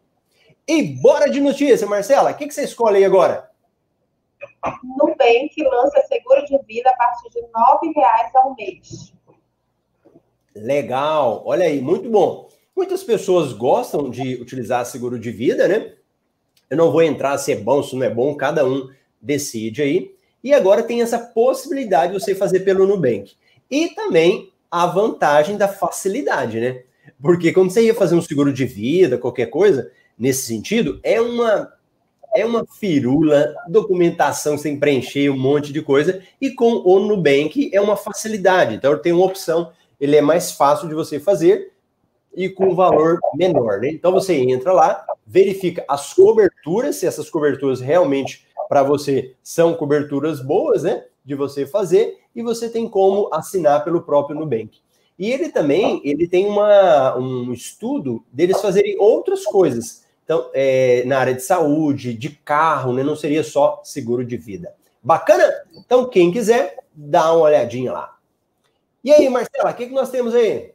E 0.67 0.83
bora 0.83 1.29
de 1.29 1.39
notícia, 1.39 1.87
Marcela. 1.87 2.31
O 2.31 2.35
que, 2.35 2.47
que 2.47 2.53
você 2.53 2.63
escolhe 2.63 2.97
aí 2.97 3.05
agora? 3.05 3.49
Nubank 4.83 5.53
lança 5.63 6.01
seguro 6.07 6.45
de 6.45 6.57
vida 6.65 6.89
a 6.89 6.97
partir 6.97 7.29
de 7.29 7.39
R$ 7.39 7.93
reais 7.95 8.35
ao 8.35 8.55
mês. 8.55 9.13
Legal, 10.53 11.43
olha 11.45 11.65
aí, 11.65 11.79
muito 11.79 12.09
bom. 12.09 12.49
Muitas 12.75 13.03
pessoas 13.03 13.53
gostam 13.53 14.09
de 14.09 14.35
utilizar 14.35 14.85
seguro 14.85 15.17
de 15.17 15.31
vida, 15.31 15.67
né? 15.67 15.93
Eu 16.69 16.75
não 16.75 16.91
vou 16.91 17.01
entrar 17.01 17.37
se 17.37 17.53
é 17.53 17.55
bom, 17.55 17.81
se 17.81 17.95
não 17.95 18.05
é 18.05 18.09
bom, 18.09 18.35
cada 18.35 18.65
um 18.65 18.89
decide 19.21 19.81
aí. 19.81 20.16
E 20.43 20.53
agora 20.53 20.83
tem 20.83 21.01
essa 21.01 21.19
possibilidade 21.19 22.13
de 22.13 22.19
você 22.19 22.35
fazer 22.35 22.61
pelo 22.61 22.85
Nubank. 22.85 23.35
E 23.69 23.89
também 23.89 24.51
a 24.69 24.85
vantagem 24.85 25.57
da 25.57 25.67
facilidade, 25.67 26.59
né? 26.59 26.83
Porque 27.21 27.51
quando 27.51 27.71
você 27.71 27.83
ia 27.83 27.95
fazer 27.95 28.15
um 28.15 28.21
seguro 28.21 28.53
de 28.53 28.65
vida, 28.65 29.17
qualquer 29.17 29.47
coisa, 29.47 29.91
nesse 30.17 30.43
sentido, 30.43 30.99
é 31.03 31.19
uma 31.19 31.73
é 32.35 32.45
uma 32.45 32.65
firula, 32.79 33.55
documentação 33.67 34.57
sem 34.57 34.77
preencher, 34.77 35.29
um 35.29 35.39
monte 35.39 35.73
de 35.73 35.81
coisa, 35.81 36.21
e 36.39 36.51
com 36.51 36.83
o 36.85 36.99
Nubank 36.99 37.71
é 37.73 37.81
uma 37.81 37.97
facilidade. 37.97 38.75
Então 38.75 38.95
tem 38.99 39.11
uma 39.11 39.25
opção, 39.25 39.71
ele 39.99 40.15
é 40.15 40.21
mais 40.21 40.51
fácil 40.51 40.87
de 40.87 40.93
você 40.93 41.19
fazer 41.19 41.71
e 42.35 42.47
com 42.47 42.75
valor 42.75 43.19
menor, 43.33 43.79
né? 43.79 43.89
Então 43.89 44.11
você 44.11 44.35
entra 44.35 44.71
lá, 44.71 45.03
verifica 45.25 45.83
as 45.87 46.13
coberturas, 46.13 46.97
se 46.97 47.07
essas 47.07 47.27
coberturas 47.27 47.81
realmente 47.81 48.45
para 48.67 48.83
você 48.83 49.35
são 49.41 49.73
coberturas 49.73 50.41
boas, 50.41 50.83
né? 50.83 51.05
De 51.23 51.35
você 51.35 51.65
fazer, 51.65 52.19
e 52.35 52.41
você 52.41 52.69
tem 52.69 52.87
como 52.87 53.29
assinar 53.33 53.83
pelo 53.83 54.01
próprio 54.01 54.37
Nubank. 54.37 54.79
E 55.17 55.31
ele 55.31 55.49
também, 55.49 55.99
ele 56.03 56.27
tem 56.27 56.45
uma, 56.45 57.17
um 57.17 57.51
estudo 57.51 58.23
deles 58.31 58.61
fazerem 58.61 58.97
outras 58.99 59.43
coisas. 59.45 60.05
Então, 60.23 60.49
é, 60.53 61.03
na 61.05 61.19
área 61.19 61.33
de 61.33 61.41
saúde, 61.41 62.13
de 62.13 62.29
carro, 62.29 62.93
né? 62.93 63.03
Não 63.03 63.15
seria 63.15 63.43
só 63.43 63.81
seguro 63.83 64.23
de 64.25 64.37
vida. 64.37 64.75
Bacana? 65.01 65.43
Então, 65.75 66.07
quem 66.09 66.31
quiser, 66.31 66.77
dá 66.93 67.31
uma 67.33 67.45
olhadinha 67.45 67.91
lá. 67.93 68.17
E 69.03 69.11
aí, 69.11 69.29
Marcela, 69.29 69.71
o 69.71 69.73
que, 69.73 69.87
que 69.87 69.93
nós 69.93 70.09
temos 70.09 70.35
aí? 70.35 70.73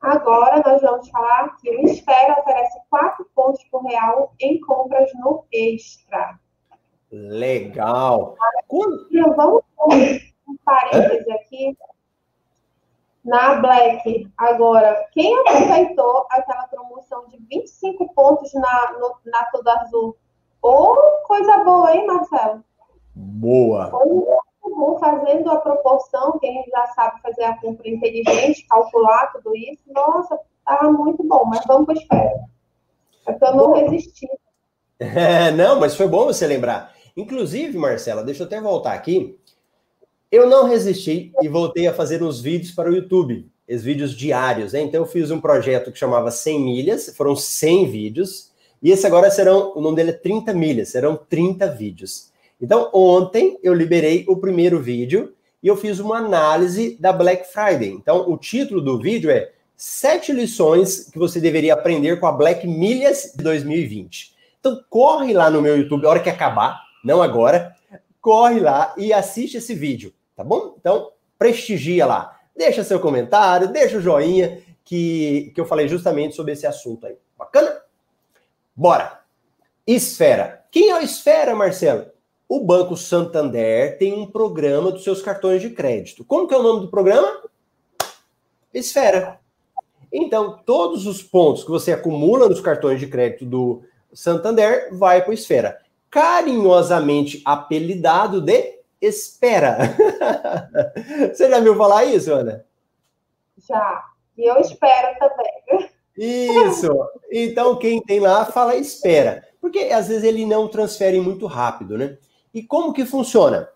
Agora 0.00 0.62
nós 0.64 0.80
vamos 0.80 1.08
falar 1.10 1.56
que 1.56 1.70
o 1.70 1.86
Esfera 1.86 2.40
oferece 2.40 2.78
4 2.88 3.26
pontos 3.34 3.62
por 3.70 3.82
real 3.84 4.34
em 4.40 4.58
compras 4.60 5.10
no 5.14 5.44
Extra. 5.52 6.38
Legal. 7.10 8.36
Quando... 8.68 9.06
Vamos 9.36 9.62
um 10.48 10.56
parêntese 10.64 11.30
aqui. 11.32 11.76
Na 13.24 13.56
Black, 13.56 14.26
agora, 14.36 15.06
quem 15.12 15.38
aproveitou 15.40 16.26
aquela 16.30 16.66
promoção 16.68 17.28
de 17.28 17.36
25 17.50 18.14
pontos 18.14 18.52
na, 18.54 18.92
no, 18.98 19.14
na 19.26 19.44
Tudo 19.52 19.68
Azul? 19.68 20.16
Ô, 20.62 20.68
oh, 20.68 21.26
coisa 21.26 21.58
boa, 21.58 21.94
hein, 21.94 22.06
Marcelo? 22.06 22.64
Boa. 23.14 23.90
Foi 23.90 24.08
fazendo 25.00 25.50
a 25.50 25.56
proporção, 25.56 26.38
quem 26.38 26.64
já 26.70 26.86
sabe 26.88 27.20
fazer 27.22 27.44
a 27.44 27.56
compra 27.58 27.88
inteligente, 27.88 28.66
calcular 28.68 29.32
tudo 29.32 29.54
isso. 29.56 29.82
Nossa, 29.88 30.38
tá 30.64 30.82
muito 30.84 31.22
bom, 31.24 31.44
mas 31.44 31.64
vamos 31.66 31.86
para 31.86 31.94
espera. 31.94 32.40
É 33.26 33.32
eu 33.32 33.54
não 33.54 33.72
resisti. 33.72 34.28
É, 35.02 35.50
não, 35.50 35.80
mas 35.80 35.96
foi 35.96 36.06
bom 36.06 36.26
você 36.26 36.46
lembrar. 36.46 36.92
Inclusive, 37.16 37.76
Marcela, 37.76 38.24
deixa 38.24 38.42
eu 38.42 38.46
até 38.46 38.60
voltar 38.60 38.92
aqui. 38.92 39.36
Eu 40.30 40.48
não 40.48 40.68
resisti 40.68 41.32
e 41.42 41.48
voltei 41.48 41.86
a 41.86 41.92
fazer 41.92 42.22
uns 42.22 42.40
vídeos 42.40 42.72
para 42.72 42.90
o 42.90 42.94
YouTube, 42.94 43.48
os 43.68 43.82
vídeos 43.82 44.14
diários, 44.14 44.72
né? 44.72 44.80
Então 44.80 45.00
eu 45.00 45.06
fiz 45.06 45.30
um 45.30 45.40
projeto 45.40 45.90
que 45.90 45.98
chamava 45.98 46.30
100 46.30 46.60
milhas, 46.60 47.14
foram 47.16 47.34
100 47.34 47.90
vídeos, 47.90 48.50
e 48.82 48.90
esse 48.90 49.06
agora 49.06 49.30
serão, 49.30 49.72
o 49.74 49.80
nome 49.80 49.96
dele 49.96 50.10
é 50.10 50.14
30 50.14 50.54
milhas, 50.54 50.88
serão 50.90 51.16
30 51.28 51.68
vídeos. 51.68 52.30
Então 52.60 52.90
ontem 52.92 53.58
eu 53.62 53.74
liberei 53.74 54.24
o 54.28 54.36
primeiro 54.36 54.80
vídeo 54.80 55.34
e 55.62 55.68
eu 55.68 55.76
fiz 55.76 55.98
uma 55.98 56.18
análise 56.18 56.96
da 57.00 57.12
Black 57.12 57.52
Friday. 57.52 57.90
Então 57.90 58.30
o 58.30 58.36
título 58.36 58.80
do 58.80 58.98
vídeo 58.98 59.30
é 59.30 59.50
Sete 59.82 60.30
lições 60.30 61.08
que 61.10 61.18
você 61.18 61.40
deveria 61.40 61.72
aprender 61.72 62.20
com 62.20 62.26
a 62.26 62.32
Black 62.32 62.66
Milhas 62.68 63.32
de 63.34 63.42
2020. 63.42 64.34
Então 64.60 64.78
corre 64.90 65.32
lá 65.32 65.48
no 65.48 65.62
meu 65.62 65.74
YouTube, 65.74 66.04
a 66.04 66.10
hora 66.10 66.20
que 66.20 66.28
acabar, 66.28 66.82
não 67.02 67.22
agora, 67.22 67.74
corre 68.20 68.60
lá 68.60 68.94
e 68.96 69.12
assiste 69.12 69.56
esse 69.56 69.74
vídeo, 69.74 70.12
tá 70.36 70.44
bom? 70.44 70.74
Então, 70.78 71.12
prestigia 71.38 72.06
lá. 72.06 72.38
Deixa 72.54 72.84
seu 72.84 73.00
comentário, 73.00 73.68
deixa 73.68 73.96
o 73.96 74.00
joinha 74.00 74.62
que, 74.84 75.52
que 75.54 75.60
eu 75.60 75.64
falei 75.64 75.88
justamente 75.88 76.34
sobre 76.34 76.52
esse 76.52 76.66
assunto 76.66 77.06
aí. 77.06 77.16
Bacana? 77.38 77.80
Bora! 78.76 79.20
Esfera. 79.86 80.64
Quem 80.70 80.90
é 80.90 80.92
a 80.92 81.02
Esfera, 81.02 81.54
Marcelo? 81.54 82.06
O 82.48 82.60
Banco 82.60 82.96
Santander 82.96 83.96
tem 83.98 84.12
um 84.12 84.26
programa 84.26 84.92
dos 84.92 85.02
seus 85.02 85.22
cartões 85.22 85.62
de 85.62 85.70
crédito. 85.70 86.24
Como 86.24 86.46
que 86.46 86.54
é 86.54 86.58
o 86.58 86.62
nome 86.62 86.80
do 86.82 86.90
programa? 86.90 87.42
Esfera. 88.74 89.40
Então, 90.12 90.60
todos 90.66 91.06
os 91.06 91.22
pontos 91.22 91.64
que 91.64 91.70
você 91.70 91.92
acumula 91.92 92.48
nos 92.48 92.60
cartões 92.60 93.00
de 93.00 93.06
crédito 93.06 93.46
do 93.46 93.82
Santander 94.12 94.88
vai 94.92 95.22
para 95.22 95.30
o 95.30 95.34
Esfera 95.34 95.78
carinhosamente 96.10 97.40
apelidado 97.44 98.40
de 98.40 98.80
Espera. 99.00 99.78
Você 101.32 101.48
já 101.48 101.58
viu 101.60 101.74
falar 101.74 102.04
isso, 102.04 102.32
Ana? 102.32 102.66
Já. 103.66 104.04
E 104.36 104.44
eu 104.44 104.58
espero 104.58 105.18
também. 105.18 105.90
Isso. 106.16 106.88
Então, 107.32 107.76
quem 107.76 108.02
tem 108.02 108.20
lá 108.20 108.44
fala 108.44 108.76
espera. 108.76 109.42
Porque 109.60 109.78
às 109.78 110.08
vezes 110.08 110.24
ele 110.24 110.44
não 110.44 110.68
transfere 110.68 111.18
muito 111.18 111.46
rápido, 111.46 111.96
né? 111.96 112.18
E 112.52 112.62
como 112.62 112.92
que 112.92 113.06
funciona? 113.06 113.70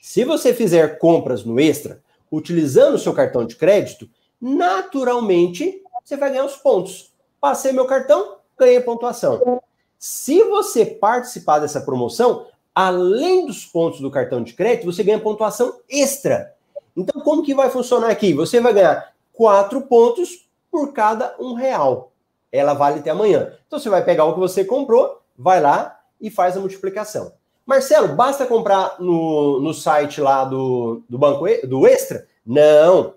Se 0.00 0.24
você 0.24 0.54
fizer 0.54 0.98
compras 0.98 1.44
no 1.44 1.60
Extra, 1.60 2.02
utilizando 2.32 2.94
o 2.94 2.98
seu 2.98 3.12
cartão 3.12 3.44
de 3.44 3.56
crédito, 3.56 4.08
naturalmente 4.40 5.82
você 6.02 6.16
vai 6.16 6.30
ganhar 6.30 6.44
os 6.46 6.56
pontos. 6.56 7.12
Passei 7.38 7.72
meu 7.72 7.86
cartão, 7.86 8.38
ganhei 8.58 8.80
pontuação. 8.80 9.60
Se 10.00 10.42
você 10.44 10.86
participar 10.86 11.58
dessa 11.58 11.78
promoção, 11.78 12.46
além 12.74 13.44
dos 13.44 13.66
pontos 13.66 14.00
do 14.00 14.10
cartão 14.10 14.42
de 14.42 14.54
crédito, 14.54 14.86
você 14.86 15.02
ganha 15.02 15.20
pontuação 15.20 15.78
extra. 15.86 16.54
Então, 16.96 17.20
como 17.20 17.42
que 17.42 17.54
vai 17.54 17.68
funcionar 17.68 18.08
aqui? 18.08 18.32
Você 18.32 18.60
vai 18.60 18.72
ganhar 18.72 19.12
quatro 19.30 19.82
pontos 19.82 20.48
por 20.70 20.94
cada 20.94 21.36
um 21.38 21.52
real. 21.52 22.12
Ela 22.50 22.72
vale 22.72 23.00
até 23.00 23.10
amanhã. 23.10 23.52
Então, 23.66 23.78
você 23.78 23.90
vai 23.90 24.02
pegar 24.02 24.24
o 24.24 24.32
que 24.32 24.40
você 24.40 24.64
comprou, 24.64 25.20
vai 25.36 25.60
lá 25.60 26.00
e 26.18 26.30
faz 26.30 26.56
a 26.56 26.60
multiplicação. 26.60 27.34
Marcelo, 27.66 28.16
basta 28.16 28.46
comprar 28.46 28.96
no, 28.98 29.60
no 29.60 29.74
site 29.74 30.18
lá 30.18 30.46
do, 30.46 31.02
do 31.10 31.18
Banco 31.18 31.44
do 31.66 31.86
Extra? 31.86 32.26
Não. 32.44 33.16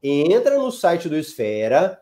Entra 0.00 0.56
no 0.56 0.70
site 0.70 1.08
do 1.08 1.16
Esfera, 1.16 2.00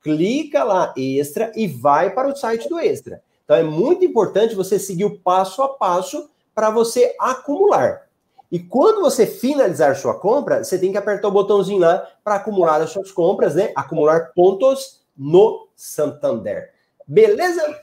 clica 0.00 0.64
lá 0.64 0.94
Extra 0.96 1.52
e 1.54 1.66
vai 1.66 2.14
para 2.14 2.28
o 2.28 2.34
site 2.34 2.66
do 2.66 2.78
Extra. 2.78 3.22
Então 3.48 3.56
é 3.56 3.62
muito 3.62 4.04
importante 4.04 4.54
você 4.54 4.78
seguir 4.78 5.06
o 5.06 5.18
passo 5.20 5.62
a 5.62 5.70
passo 5.70 6.28
para 6.54 6.68
você 6.68 7.16
acumular. 7.18 8.06
E 8.52 8.58
quando 8.58 9.00
você 9.00 9.26
finalizar 9.26 9.96
sua 9.96 10.20
compra, 10.20 10.62
você 10.62 10.78
tem 10.78 10.92
que 10.92 10.98
apertar 10.98 11.28
o 11.28 11.32
botãozinho 11.32 11.80
lá 11.80 12.06
para 12.22 12.34
acumular 12.34 12.78
as 12.82 12.90
suas 12.90 13.10
compras, 13.10 13.54
né? 13.54 13.72
Acumular 13.74 14.32
pontos 14.34 15.02
no 15.16 15.66
Santander. 15.74 16.74
Beleza? 17.06 17.80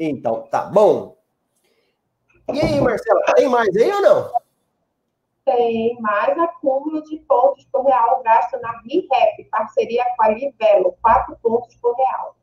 Então, 0.00 0.48
tá 0.50 0.62
bom. 0.62 1.18
E 2.50 2.58
aí, 2.58 2.80
Marcela, 2.80 3.20
tem 3.36 3.46
mais 3.46 3.76
aí 3.76 3.92
ou 3.92 4.00
não? 4.00 4.32
Tem 5.44 6.00
mais 6.00 6.38
acúmulo 6.38 7.02
de 7.02 7.18
pontos 7.18 7.66
por 7.70 7.84
real 7.84 8.22
gasto 8.22 8.58
na 8.58 8.70
ReHap, 8.70 9.44
parceria 9.50 10.02
com 10.16 10.22
a 10.22 10.28
Livelo, 10.28 10.96
4 11.02 11.36
pontos 11.42 11.76
por 11.76 11.94
real. 11.94 12.34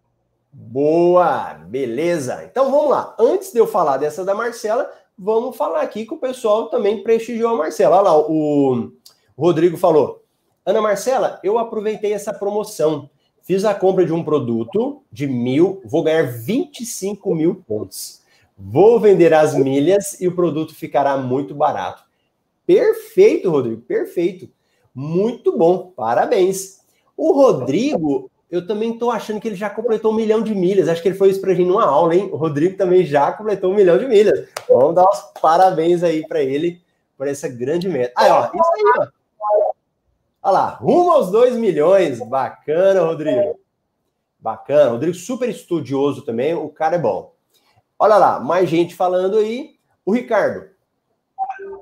Boa, 0.53 1.53
beleza. 1.53 2.43
Então 2.43 2.69
vamos 2.69 2.91
lá. 2.91 3.15
Antes 3.17 3.53
de 3.53 3.59
eu 3.59 3.67
falar 3.67 3.97
dessa 3.97 4.25
da 4.25 4.35
Marcela, 4.35 4.91
vamos 5.17 5.55
falar 5.55 5.81
aqui 5.81 6.05
que 6.05 6.13
o 6.13 6.19
pessoal 6.19 6.67
também 6.67 7.03
prestigiou 7.03 7.53
a 7.53 7.57
Marcela. 7.57 7.97
Olha 7.97 8.09
lá, 8.09 8.17
o 8.17 8.91
Rodrigo 9.37 9.77
falou: 9.77 10.23
Ana 10.65 10.81
Marcela, 10.81 11.39
eu 11.43 11.57
aproveitei 11.57 12.13
essa 12.13 12.33
promoção. 12.33 13.09
Fiz 13.41 13.65
a 13.65 13.73
compra 13.73 14.05
de 14.05 14.13
um 14.13 14.23
produto 14.23 15.01
de 15.11 15.25
mil, 15.25 15.81
vou 15.85 16.03
ganhar 16.03 16.23
25 16.23 17.33
mil 17.33 17.55
pontos. 17.55 18.21
Vou 18.57 18.99
vender 18.99 19.33
as 19.33 19.55
milhas 19.55 20.19
e 20.21 20.27
o 20.27 20.35
produto 20.35 20.75
ficará 20.75 21.17
muito 21.17 21.55
barato. 21.55 22.03
Perfeito, 22.65 23.49
Rodrigo, 23.49 23.81
perfeito. 23.81 24.49
Muito 24.93 25.57
bom, 25.57 25.91
parabéns. 25.95 26.81
O 27.17 27.31
Rodrigo, 27.33 28.29
eu 28.51 28.67
também 28.67 28.91
estou 28.91 29.09
achando 29.09 29.39
que 29.39 29.47
ele 29.47 29.55
já 29.55 29.69
completou 29.69 30.11
um 30.11 30.15
milhão 30.15 30.41
de 30.43 30.53
milhas. 30.53 30.89
Acho 30.89 31.01
que 31.01 31.07
ele 31.07 31.17
foi 31.17 31.29
isso 31.29 31.39
para 31.39 31.51
a 31.51 31.55
gente 31.55 31.67
numa 31.67 31.85
aula, 31.85 32.13
hein? 32.13 32.29
O 32.33 32.35
Rodrigo 32.35 32.75
também 32.75 33.05
já 33.05 33.31
completou 33.31 33.71
um 33.71 33.75
milhão 33.75 33.97
de 33.97 34.05
milhas. 34.05 34.49
Vamos 34.67 34.93
dar 34.93 35.09
os 35.09 35.21
parabéns 35.41 36.03
aí 36.03 36.27
para 36.27 36.41
ele 36.41 36.81
por 37.17 37.27
essa 37.27 37.47
grande 37.47 37.87
meta. 37.87 38.11
Aí, 38.17 38.29
ó, 38.29 38.47
isso 38.47 38.71
aí, 38.75 38.83
ó. 38.99 39.07
Olha 40.43 40.51
lá, 40.53 40.69
rumo 40.69 41.11
aos 41.11 41.31
2 41.31 41.55
milhões. 41.55 42.19
Bacana, 42.19 43.01
Rodrigo. 43.01 43.57
Bacana. 44.37 44.89
Rodrigo, 44.89 45.13
super 45.15 45.47
estudioso 45.47 46.23
também. 46.23 46.53
O 46.53 46.67
cara 46.67 46.97
é 46.97 46.99
bom. 46.99 47.33
Olha 47.97 48.17
lá, 48.17 48.39
mais 48.39 48.69
gente 48.69 48.95
falando 48.95 49.37
aí. 49.37 49.75
O 50.05 50.11
Ricardo. 50.11 50.69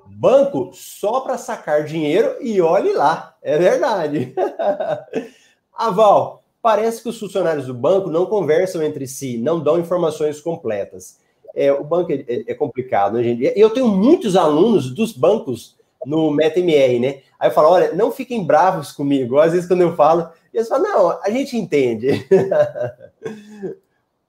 Banco 0.05 0.71
só 0.73 1.21
para 1.21 1.37
sacar 1.37 1.83
dinheiro 1.83 2.35
e 2.41 2.61
olhe 2.61 2.93
lá. 2.93 3.35
É 3.41 3.57
verdade. 3.57 4.35
Aval, 5.73 6.38
parece 6.61 7.01
que 7.01 7.09
os 7.09 7.19
funcionários 7.19 7.65
do 7.65 7.73
banco 7.73 8.09
não 8.09 8.25
conversam 8.25 8.83
entre 8.83 9.07
si, 9.07 9.37
não 9.37 9.59
dão 9.59 9.79
informações 9.79 10.41
completas. 10.41 11.17
É, 11.55 11.71
o 11.71 11.83
banco 11.83 12.11
é, 12.11 12.23
é, 12.27 12.51
é 12.51 12.53
complicado, 12.53 13.13
né, 13.13 13.23
gente? 13.23 13.53
Eu 13.55 13.69
tenho 13.69 13.87
muitos 13.87 14.35
alunos 14.35 14.93
dos 14.93 15.13
bancos 15.13 15.77
no 16.05 16.31
MetaMR, 16.31 16.99
né? 16.99 17.21
Aí 17.39 17.49
eu 17.49 17.53
falo, 17.53 17.69
olha, 17.69 17.93
não 17.93 18.11
fiquem 18.11 18.43
bravos 18.43 18.91
comigo. 18.91 19.39
Às 19.39 19.53
vezes 19.53 19.67
quando 19.67 19.81
eu 19.81 19.95
falo, 19.95 20.29
eles 20.53 20.67
falam, 20.67 20.83
não, 20.83 21.21
a 21.21 21.29
gente 21.29 21.57
entende. 21.57 22.09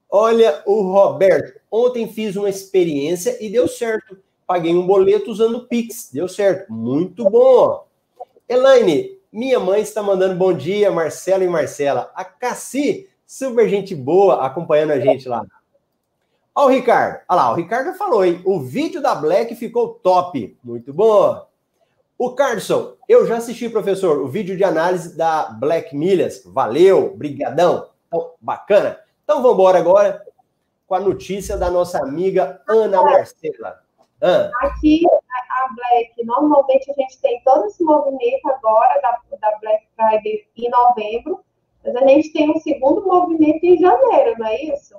olha 0.09 0.61
o 0.65 0.91
Roberto, 0.91 1.59
ontem 1.71 2.07
fiz 2.07 2.35
uma 2.35 2.49
experiência 2.49 3.37
e 3.43 3.49
deu 3.49 3.67
certo. 3.67 4.17
Paguei 4.45 4.75
um 4.75 4.85
boleto 4.85 5.31
usando 5.31 5.59
o 5.59 5.67
Pix, 5.67 6.09
deu 6.11 6.27
certo. 6.27 6.71
Muito 6.71 7.29
bom. 7.29 7.85
Elaine, 8.49 9.20
minha 9.31 9.59
mãe 9.59 9.81
está 9.81 10.03
mandando 10.03 10.35
bom 10.35 10.51
dia, 10.51 10.91
Marcelo 10.91 11.43
e 11.43 11.47
Marcela. 11.47 12.11
A 12.13 12.25
Cassi, 12.25 13.09
super 13.25 13.69
gente 13.69 13.95
boa, 13.95 14.45
acompanhando 14.45 14.91
a 14.91 14.99
gente 14.99 15.29
lá. 15.29 15.45
Olha 16.53 16.65
o 16.65 16.69
Ricardo. 16.69 17.19
Olha 17.29 17.41
lá, 17.41 17.51
o 17.51 17.55
Ricardo 17.55 17.93
falou, 17.97 18.25
hein? 18.25 18.41
O 18.43 18.59
vídeo 18.59 19.01
da 19.01 19.15
Black 19.15 19.55
ficou 19.55 19.93
top. 19.93 20.57
Muito 20.61 20.93
bom. 20.93 21.47
O 22.17 22.33
Carlson, 22.33 22.95
eu 23.07 23.25
já 23.25 23.37
assisti, 23.37 23.69
professor, 23.69 24.21
o 24.21 24.27
vídeo 24.27 24.57
de 24.57 24.63
análise 24.63 25.17
da 25.17 25.45
Black 25.45 25.95
Milhas. 25.95 26.43
Valeu, 26.45 27.15
brigadão. 27.15 27.87
Então, 28.07 28.33
bacana. 28.39 28.99
Então, 29.23 29.41
vamos 29.41 29.53
embora 29.53 29.79
agora 29.79 30.25
com 30.85 30.93
a 30.93 30.99
notícia 30.99 31.55
da 31.55 31.71
nossa 31.71 31.99
amiga 31.99 32.61
Ana 32.67 33.01
Marcela. 33.01 33.81
Ana. 34.19 34.51
Aqui, 34.61 35.03
a 35.61 35.73
Black, 35.73 36.23
normalmente 36.25 36.91
a 36.91 36.93
gente 36.93 37.19
tem 37.21 37.41
todo 37.43 37.65
esse 37.65 37.83
movimento 37.83 38.49
agora 38.49 38.99
da, 39.01 39.37
da 39.37 39.57
Black 39.59 39.87
Friday 39.95 40.47
em 40.57 40.69
novembro, 40.69 41.43
mas 41.83 41.95
a 41.95 42.07
gente 42.07 42.31
tem 42.33 42.49
um 42.49 42.59
segundo 42.59 43.05
movimento 43.05 43.63
em 43.63 43.77
janeiro, 43.77 44.37
não 44.37 44.47
é 44.47 44.61
isso? 44.63 44.95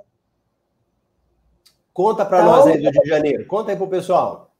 Conta 1.93 2.25
para 2.25 2.41
então, 2.41 2.51
nós 2.51 2.67
aí 2.67 2.77
do 2.77 2.89
Rio 2.89 3.01
de 3.03 3.09
Janeiro. 3.09 3.45
Conta 3.45 3.71
aí 3.71 3.77
para 3.77 3.85
o 3.85 3.89
pessoal. 3.89 4.51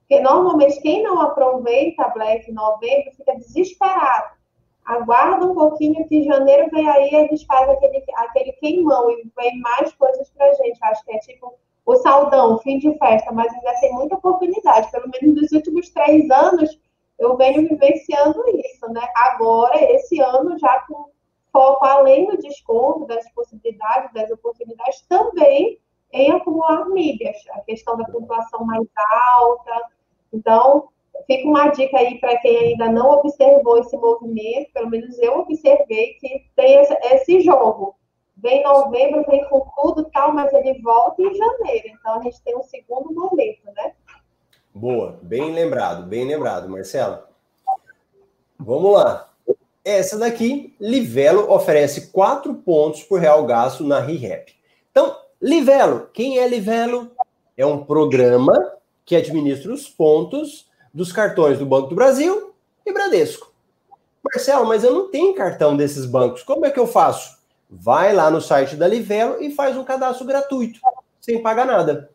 Porque 0.00 0.20
normalmente 0.20 0.80
quem 0.82 1.02
não 1.02 1.20
aproveita 1.20 2.02
a 2.02 2.08
Black 2.08 2.50
novembro 2.52 3.12
fica 3.16 3.36
desesperado. 3.36 4.38
Aguarda 4.84 5.46
um 5.46 5.54
pouquinho 5.54 6.06
que 6.08 6.24
janeiro 6.24 6.68
vem 6.70 6.88
aí, 6.88 7.14
eles 7.14 7.44
fazem 7.44 7.74
aquele, 7.74 8.04
aquele 8.16 8.52
queimão 8.54 9.10
e 9.10 9.30
vem 9.36 9.60
mais 9.60 9.92
coisas 9.94 10.28
pra 10.30 10.52
gente. 10.54 10.78
Acho 10.82 11.04
que 11.04 11.12
é 11.12 11.18
tipo 11.20 11.56
o 11.90 11.96
saldão, 11.96 12.58
fim 12.58 12.78
de 12.78 12.96
festa, 12.98 13.32
mas 13.32 13.52
ainda 13.52 13.80
tem 13.80 13.92
muita 13.92 14.14
oportunidade. 14.14 14.90
Pelo 14.90 15.08
menos 15.08 15.42
nos 15.42 15.52
últimos 15.52 15.90
três 15.90 16.30
anos, 16.30 16.78
eu 17.18 17.36
venho 17.36 17.68
vivenciando 17.68 18.42
isso, 18.48 18.88
né? 18.92 19.06
Agora, 19.16 19.76
esse 19.92 20.20
ano, 20.20 20.58
já 20.58 20.80
com 20.86 21.10
foco 21.52 21.84
além 21.84 22.26
do 22.26 22.38
desconto, 22.38 23.06
das 23.06 23.28
possibilidades, 23.32 24.12
das 24.12 24.30
oportunidades, 24.30 25.02
também 25.08 25.78
em 26.12 26.30
acumular 26.30 26.88
milhas. 26.88 27.36
A 27.52 27.60
questão 27.62 27.96
da 27.96 28.04
pontuação 28.04 28.64
mais 28.64 28.86
alta, 29.36 29.88
então, 30.32 30.88
fica 31.26 31.48
uma 31.48 31.68
dica 31.68 31.98
aí 31.98 32.18
para 32.20 32.38
quem 32.38 32.56
ainda 32.56 32.90
não 32.90 33.10
observou 33.10 33.78
esse 33.78 33.96
movimento, 33.96 34.72
pelo 34.72 34.90
menos 34.90 35.18
eu 35.18 35.40
observei 35.40 36.14
que 36.14 36.46
tem 36.54 36.80
esse 37.12 37.40
jogo. 37.40 37.96
Vem 38.42 38.62
novembro, 38.62 39.24
vem 39.28 39.46
com 39.48 39.66
tudo 39.76 40.10
tal, 40.12 40.32
mas 40.32 40.52
ele 40.52 40.80
volta 40.80 41.20
em 41.20 41.34
janeiro. 41.34 41.88
Então 41.88 42.18
a 42.18 42.22
gente 42.22 42.40
tem 42.42 42.56
um 42.56 42.62
segundo 42.62 43.12
momento, 43.12 43.70
né? 43.74 43.92
Boa, 44.74 45.18
bem 45.22 45.52
lembrado, 45.52 46.06
bem 46.06 46.26
lembrado, 46.26 46.68
Marcela. 46.68 47.28
Vamos 48.58 48.92
lá. 48.92 49.30
Essa 49.84 50.18
daqui, 50.18 50.74
Livelo 50.78 51.50
oferece 51.50 52.10
4 52.12 52.54
pontos 52.54 53.02
por 53.02 53.18
real 53.18 53.44
gasto 53.46 53.82
na 53.82 53.98
ReHap. 53.98 54.54
Então, 54.90 55.16
Livelo, 55.40 56.08
quem 56.12 56.38
é 56.38 56.46
Livelo? 56.46 57.10
É 57.56 57.64
um 57.66 57.84
programa 57.84 58.74
que 59.04 59.16
administra 59.16 59.72
os 59.72 59.88
pontos 59.88 60.68
dos 60.94 61.10
cartões 61.10 61.58
do 61.58 61.66
Banco 61.66 61.88
do 61.88 61.94
Brasil 61.94 62.54
e 62.86 62.92
Bradesco. 62.92 63.52
Marcelo, 64.22 64.66
mas 64.66 64.84
eu 64.84 64.92
não 64.92 65.10
tenho 65.10 65.34
cartão 65.34 65.76
desses 65.76 66.06
bancos. 66.06 66.42
Como 66.42 66.64
é 66.64 66.70
que 66.70 66.78
eu 66.78 66.86
faço? 66.86 67.39
Vai 67.70 68.12
lá 68.12 68.28
no 68.30 68.40
site 68.40 68.74
da 68.74 68.88
Livelo 68.88 69.40
e 69.40 69.52
faz 69.52 69.76
um 69.76 69.84
cadastro 69.84 70.26
gratuito, 70.26 70.80
sem 71.20 71.40
pagar 71.40 71.64
nada. 71.64 72.10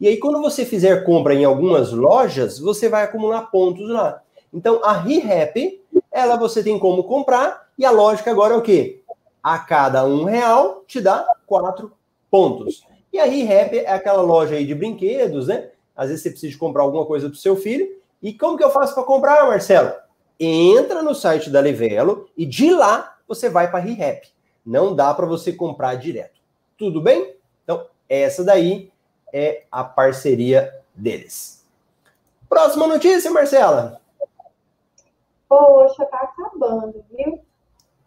E 0.00 0.06
aí, 0.06 0.16
quando 0.18 0.40
você 0.40 0.64
fizer 0.64 1.04
compra 1.04 1.34
em 1.34 1.44
algumas 1.44 1.92
lojas, 1.92 2.60
você 2.60 2.88
vai 2.88 3.02
acumular 3.02 3.50
pontos 3.50 3.88
lá. 3.90 4.22
Então, 4.52 4.80
a 4.84 4.92
ReHap, 4.92 5.82
ela 6.12 6.36
você 6.36 6.62
tem 6.62 6.78
como 6.78 7.04
comprar, 7.04 7.68
e 7.76 7.84
a 7.84 7.90
lógica 7.90 8.30
agora 8.30 8.54
é 8.54 8.56
o 8.56 8.62
quê? 8.62 9.02
A 9.42 9.58
cada 9.58 10.04
um 10.04 10.24
real 10.24 10.84
te 10.86 11.00
dá 11.00 11.26
quatro 11.44 11.92
pontos. 12.30 12.84
E 13.12 13.18
a 13.18 13.24
ReHap 13.24 13.76
é 13.78 13.92
aquela 13.92 14.22
loja 14.22 14.54
aí 14.54 14.64
de 14.64 14.74
brinquedos, 14.74 15.48
né? 15.48 15.70
Às 15.96 16.08
vezes 16.08 16.22
você 16.22 16.30
precisa 16.30 16.56
comprar 16.56 16.82
alguma 16.82 17.04
coisa 17.04 17.28
para 17.28 17.34
o 17.34 17.38
seu 17.38 17.56
filho. 17.56 17.86
E 18.22 18.32
como 18.32 18.56
que 18.56 18.64
eu 18.64 18.70
faço 18.70 18.94
para 18.94 19.02
comprar, 19.02 19.44
Marcelo? 19.46 19.92
Entra 20.38 21.02
no 21.02 21.14
site 21.14 21.50
da 21.50 21.60
Livelo 21.60 22.28
e 22.36 22.46
de 22.46 22.72
lá 22.72 23.16
você 23.26 23.50
vai 23.50 23.70
para 23.70 23.80
a 23.80 23.82
ReHap. 23.82 24.28
Não 24.64 24.94
dá 24.94 25.12
para 25.14 25.26
você 25.26 25.52
comprar 25.52 25.94
direto. 25.96 26.40
Tudo 26.76 27.00
bem? 27.00 27.34
Então, 27.64 27.86
essa 28.08 28.44
daí 28.44 28.92
é 29.32 29.64
a 29.70 29.84
parceria 29.84 30.74
deles. 30.94 31.66
Próxima 32.48 32.86
notícia, 32.86 33.30
Marcela. 33.30 34.00
Poxa, 35.48 36.04
tá 36.06 36.18
acabando, 36.18 37.04
viu? 37.10 37.40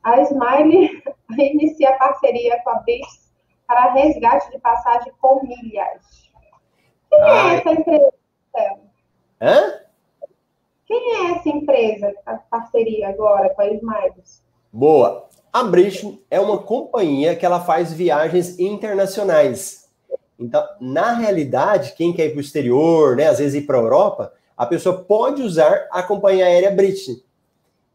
A 0.04 0.22
Smile 0.22 1.04
inicia 1.38 1.94
parceria 1.98 2.62
com 2.64 2.70
a 2.72 2.80
BIS 2.80 3.32
para 3.68 3.94
resgate 3.94 4.52
de 4.52 4.60
passagem 4.60 5.14
com 5.22 5.42
milhas. 5.44 6.30
Quem 7.10 7.20
é 7.20 7.24
Ai. 7.24 7.56
é 7.56 7.60
essa 7.60 7.70
empresa? 7.72 8.14
Hã? 9.42 9.80
Quem 10.86 11.16
é 11.16 11.32
essa 11.32 11.50
empresa, 11.50 12.14
a 12.26 12.36
parceria 12.36 13.10
agora 13.10 13.50
com 13.50 13.62
a 13.62 13.68
Smiles? 13.68 14.44
Boa. 14.72 15.30
A 15.54 15.64
British 15.64 16.04
é 16.32 16.40
uma 16.40 16.58
companhia 16.58 17.36
que 17.36 17.46
ela 17.46 17.60
faz 17.60 17.94
viagens 17.94 18.58
internacionais. 18.58 19.88
Então, 20.40 20.68
na 20.82 21.14
realidade, 21.14 21.94
quem 21.96 22.12
quer 22.12 22.26
ir 22.26 22.30
para 22.32 22.40
o 22.40 22.42
exterior, 22.42 23.16
né, 23.16 23.28
às 23.28 23.38
vezes 23.38 23.62
ir 23.62 23.68
para 23.68 23.78
a 23.78 23.82
Europa, 23.82 24.34
a 24.58 24.66
pessoa 24.66 24.98
pode 24.98 25.44
usar 25.44 25.88
a 25.92 26.02
companhia 26.02 26.48
aérea 26.48 26.72
British. 26.72 27.24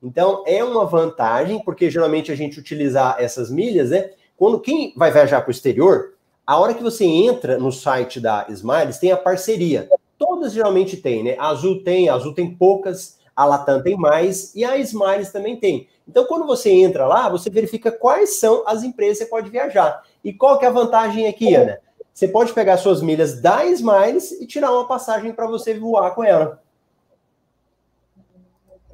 Então, 0.01 0.45
é 0.47 0.63
uma 0.63 0.85
vantagem, 0.85 1.59
porque 1.65 1.91
geralmente 1.91 2.31
a 2.31 2.37
gente 2.37 2.61
utilizar 2.61 3.17
essas 3.19 3.51
milhas, 3.51 3.91
né? 3.91 4.11
Quando 4.37 4.61
quem 4.61 4.95
vai 4.97 5.11
viajar 5.11 5.41
para 5.41 5.49
o 5.49 5.51
exterior, 5.51 6.15
a 6.47 6.57
hora 6.57 6.75
que 6.75 6.83
você 6.83 7.05
entra 7.05 7.59
no 7.59 7.73
site 7.73 8.21
da 8.21 8.47
Smiles, 8.51 8.99
tem 8.99 9.11
a 9.11 9.17
parceria. 9.17 9.91
Todas 10.17 10.53
geralmente 10.53 10.97
tem, 10.97 11.25
né? 11.25 11.35
A 11.37 11.49
Azul 11.49 11.83
tem, 11.83 12.09
Azul 12.09 12.33
tem 12.33 12.55
poucas, 12.55 13.18
a 13.39 13.45
Latam 13.45 13.81
tem 13.81 13.97
mais 13.97 14.53
e 14.53 14.65
a 14.65 14.77
Smiles 14.79 15.31
também 15.31 15.57
tem. 15.57 15.89
Então, 16.09 16.27
quando 16.27 16.45
você 16.45 16.73
entra 16.73 17.07
lá, 17.07 17.29
você 17.29 17.49
verifica 17.49 17.93
quais 17.93 18.41
são 18.41 18.65
as 18.67 18.83
empresas 18.83 19.19
que 19.19 19.25
você 19.25 19.31
pode 19.31 19.49
viajar. 19.49 20.03
E 20.25 20.33
qual 20.33 20.59
que 20.59 20.65
é 20.65 20.69
a 20.69 20.73
vantagem 20.73 21.29
aqui, 21.29 21.55
Ana? 21.55 21.81
Você 22.13 22.27
pode 22.27 22.53
pegar 22.53 22.79
suas 22.79 23.01
milhas 23.01 23.41
da 23.41 23.65
Smiles 23.67 24.33
e 24.33 24.45
tirar 24.45 24.73
uma 24.73 24.89
passagem 24.89 25.33
para 25.33 25.47
você 25.47 25.79
voar 25.79 26.17
com 26.17 26.25
ela. 26.25 26.61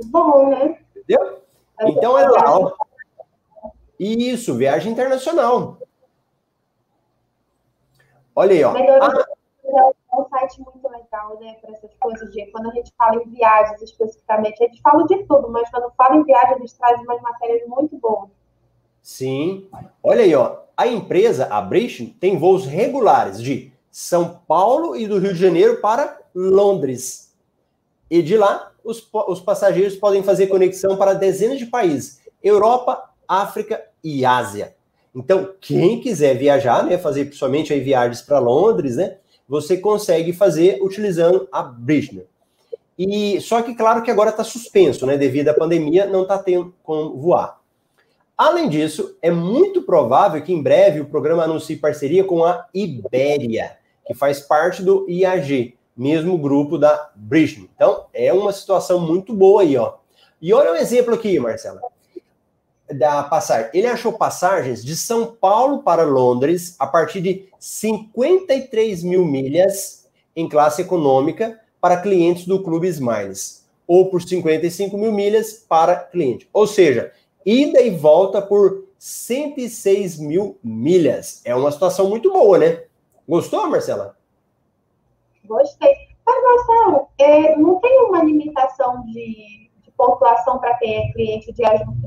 Bom, 0.04 0.50
né? 0.50 0.78
Entendeu? 0.94 1.42
Então 1.80 2.18
é 2.18 2.28
lá. 2.28 2.58
Ó. 2.58 2.72
Isso, 3.98 4.54
viagem 4.56 4.92
internacional. 4.92 5.78
Olha 8.36 8.52
aí, 8.52 8.62
ó. 8.62 8.72
Melhorou. 8.74 9.24
É 10.14 10.20
um 10.20 10.28
site 10.28 10.60
muito 10.60 10.88
legal, 10.88 11.38
né, 11.40 11.56
para 11.60 11.72
essas 11.72 11.90
coisas 11.98 12.30
de 12.30 12.46
quando 12.52 12.70
a 12.70 12.74
gente 12.74 12.92
fala 12.96 13.20
em 13.20 13.28
viagens 13.30 13.82
especificamente, 13.82 14.62
a 14.62 14.66
gente 14.68 14.80
fala 14.80 15.04
de 15.06 15.24
tudo, 15.24 15.48
mas 15.50 15.68
quando 15.70 15.92
fala 15.96 16.16
em 16.16 16.24
viagens, 16.24 16.58
eles 16.58 16.72
trazem 16.72 17.04
umas 17.04 17.20
matérias 17.20 17.66
muito 17.66 17.96
boas. 17.98 18.30
Sim. 19.02 19.68
Olha 20.02 20.22
aí, 20.22 20.34
ó. 20.34 20.58
A 20.76 20.86
empresa, 20.86 21.46
a 21.46 21.60
British, 21.60 22.14
tem 22.20 22.38
voos 22.38 22.64
regulares 22.64 23.42
de 23.42 23.72
São 23.90 24.40
Paulo 24.46 24.96
e 24.96 25.06
do 25.06 25.18
Rio 25.18 25.34
de 25.34 25.40
Janeiro 25.40 25.80
para 25.80 26.20
Londres. 26.34 27.34
E 28.08 28.22
de 28.22 28.36
lá, 28.36 28.72
os, 28.84 29.08
os 29.12 29.40
passageiros 29.40 29.96
podem 29.96 30.22
fazer 30.22 30.46
conexão 30.46 30.96
para 30.96 31.14
dezenas 31.14 31.58
de 31.58 31.66
países: 31.66 32.20
Europa, 32.42 33.10
África 33.26 33.84
e 34.02 34.24
Ásia. 34.24 34.74
Então, 35.14 35.54
quem 35.60 36.00
quiser 36.00 36.36
viajar, 36.36 36.84
né, 36.84 36.98
fazer 36.98 37.26
principalmente 37.26 37.72
aí 37.72 37.80
viagens 37.80 38.20
para 38.20 38.40
Londres, 38.40 38.96
né, 38.96 39.18
você 39.48 39.76
consegue 39.76 40.32
fazer 40.32 40.78
utilizando 40.82 41.48
a 41.52 41.62
Bridge. 41.62 42.22
E 42.98 43.40
só 43.40 43.60
que 43.62 43.74
claro 43.74 44.02
que 44.02 44.10
agora 44.10 44.30
está 44.30 44.44
suspenso, 44.44 45.06
né, 45.06 45.16
devido 45.16 45.48
à 45.48 45.54
pandemia, 45.54 46.06
não 46.06 46.22
está 46.22 46.38
tendo 46.38 46.74
como 46.82 47.16
voar. 47.16 47.60
Além 48.36 48.68
disso, 48.68 49.16
é 49.22 49.30
muito 49.30 49.82
provável 49.82 50.42
que 50.42 50.52
em 50.52 50.62
breve 50.62 51.00
o 51.00 51.06
programa 51.06 51.44
anuncie 51.44 51.76
parceria 51.76 52.24
com 52.24 52.44
a 52.44 52.66
Ibéria, 52.74 53.78
que 54.06 54.14
faz 54.14 54.40
parte 54.40 54.82
do 54.82 55.08
IAG, 55.08 55.76
mesmo 55.96 56.38
grupo 56.38 56.76
da 56.76 57.10
Bridge. 57.14 57.70
Então, 57.74 58.06
é 58.12 58.32
uma 58.32 58.52
situação 58.52 58.98
muito 58.98 59.32
boa 59.32 59.62
aí, 59.62 59.76
ó. 59.76 59.94
E 60.42 60.52
olha 60.52 60.72
um 60.72 60.76
exemplo 60.76 61.14
aqui, 61.14 61.38
Marcela 61.38 61.80
da 62.90 63.22
passagem. 63.22 63.70
Ele 63.72 63.86
achou 63.86 64.12
passagens 64.12 64.84
de 64.84 64.96
São 64.96 65.26
Paulo 65.26 65.82
para 65.82 66.04
Londres 66.04 66.76
a 66.78 66.86
partir 66.86 67.20
de 67.20 67.48
53 67.58 69.02
mil 69.02 69.24
milhas 69.24 70.08
em 70.36 70.48
classe 70.48 70.82
econômica 70.82 71.60
para 71.80 72.00
clientes 72.00 72.46
do 72.46 72.62
Clube 72.62 72.88
Smiles, 72.88 73.66
ou 73.86 74.10
por 74.10 74.22
55 74.22 74.96
mil 74.96 75.12
milhas 75.12 75.52
para 75.52 75.96
cliente. 75.96 76.48
Ou 76.52 76.66
seja, 76.66 77.12
ida 77.44 77.80
e 77.80 77.90
volta 77.90 78.40
por 78.40 78.84
106 78.98 80.18
mil 80.18 80.58
milhas. 80.62 81.42
É 81.44 81.54
uma 81.54 81.70
situação 81.70 82.08
muito 82.08 82.32
boa, 82.32 82.58
né? 82.58 82.84
Gostou, 83.28 83.68
Marcela? 83.68 84.16
Gostei. 85.44 85.94
Mas, 86.24 86.42
Marcelo, 86.42 87.08
é, 87.18 87.56
não 87.56 87.78
tem 87.80 88.00
uma 88.00 88.24
limitação 88.24 89.04
de 89.06 89.70
pontuação 89.96 90.58
quem 90.84 90.96
é 90.98 91.12
cliente 91.12 91.50
de 91.50 91.62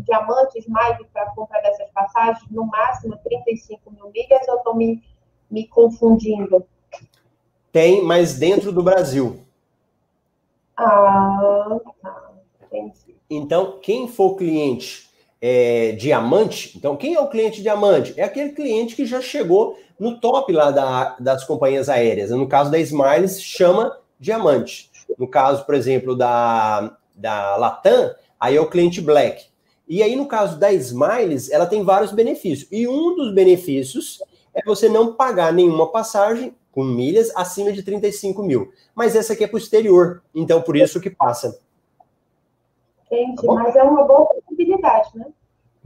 diamantes 0.06 0.68
mais 0.68 0.98
para 1.12 1.32
compra 1.32 1.60
dessas 1.62 1.90
passagens, 1.92 2.46
no 2.52 2.64
máximo 2.68 3.18
35 3.24 3.92
mil 3.92 4.12
milhas, 4.12 4.48
ou 4.48 4.58
estou 4.58 4.76
me, 4.76 5.02
me 5.50 5.68
confundindo? 5.68 6.64
Tem, 7.72 8.04
mas 8.04 8.38
dentro 8.38 8.72
do 8.72 8.84
Brasil. 8.84 9.40
Ah, 10.76 11.80
tá. 12.04 12.34
Entendi. 12.66 13.18
Então, 13.28 13.80
quem 13.82 14.08
for 14.08 14.36
cliente 14.36 15.10
é, 15.42 15.94
diamante, 15.94 16.78
então 16.78 16.96
quem 16.96 17.16
é 17.16 17.20
o 17.20 17.30
cliente 17.30 17.62
diamante? 17.64 18.14
É 18.16 18.24
aquele 18.24 18.52
cliente 18.52 18.96
que 18.96 19.06
já 19.06 19.22
chegou 19.22 19.78
no 20.00 20.20
top 20.20 20.54
lá 20.54 20.70
da, 20.70 21.16
das 21.20 21.44
companhias 21.44 21.90
aéreas. 21.90 22.30
No 22.30 22.48
caso 22.48 22.70
da 22.70 22.78
Smiles, 22.78 23.42
chama 23.42 23.98
diamante. 24.20 24.92
No 25.18 25.28
caso, 25.28 25.66
por 25.66 25.74
exemplo, 25.74 26.16
da 26.16 26.96
da 27.18 27.56
Latam, 27.56 28.14
aí 28.40 28.56
é 28.56 28.62
o 28.62 28.70
cliente 28.70 29.02
Black. 29.02 29.46
E 29.88 30.04
aí, 30.04 30.16
no 30.16 30.28
caso 30.28 30.60
da 30.60 30.72
Smiles, 30.74 31.50
ela 31.50 31.66
tem 31.66 31.84
vários 31.84 32.12
benefícios. 32.12 32.68
E 32.72 32.88
um 32.88 33.16
dos 33.16 33.34
benefícios 33.34 34.22
é 34.54 34.62
você 34.66 34.90
não 34.90 35.14
pagar 35.14 35.54
nenhuma 35.54 35.92
passagem 35.92 36.54
com 36.72 36.84
milhas 36.84 37.32
acima 37.36 37.72
de 37.72 37.82
35 37.82 38.44
mil. 38.44 38.72
Mas 38.94 39.16
essa 39.16 39.34
aqui 39.34 39.44
é 39.44 39.48
para 39.48 39.56
o 39.56 39.60
exterior, 39.60 40.22
então 40.36 40.62
por 40.62 40.78
isso 40.78 41.02
que 41.02 41.10
passa. 41.10 41.60
Entendi, 43.10 43.48
tá 43.48 43.54
mas 43.54 43.76
é 43.76 43.82
uma 43.82 44.04
boa 44.04 44.26
possibilidade, 44.28 45.10
né? 45.16 45.26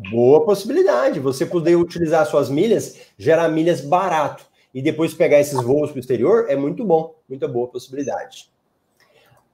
Boa 0.09 0.43
possibilidade. 0.43 1.19
Você 1.19 1.45
poder 1.45 1.77
utilizar 1.77 2.25
suas 2.25 2.49
milhas, 2.49 2.97
gerar 3.17 3.47
milhas 3.47 3.81
barato 3.81 4.45
e 4.73 4.81
depois 4.81 5.13
pegar 5.13 5.39
esses 5.39 5.61
voos 5.61 5.91
para 5.91 5.97
o 5.97 5.99
exterior 6.01 6.47
é 6.49 6.57
muito 6.57 6.83
bom, 6.83 7.15
muita 7.29 7.47
boa 7.47 7.67
possibilidade. 7.67 8.50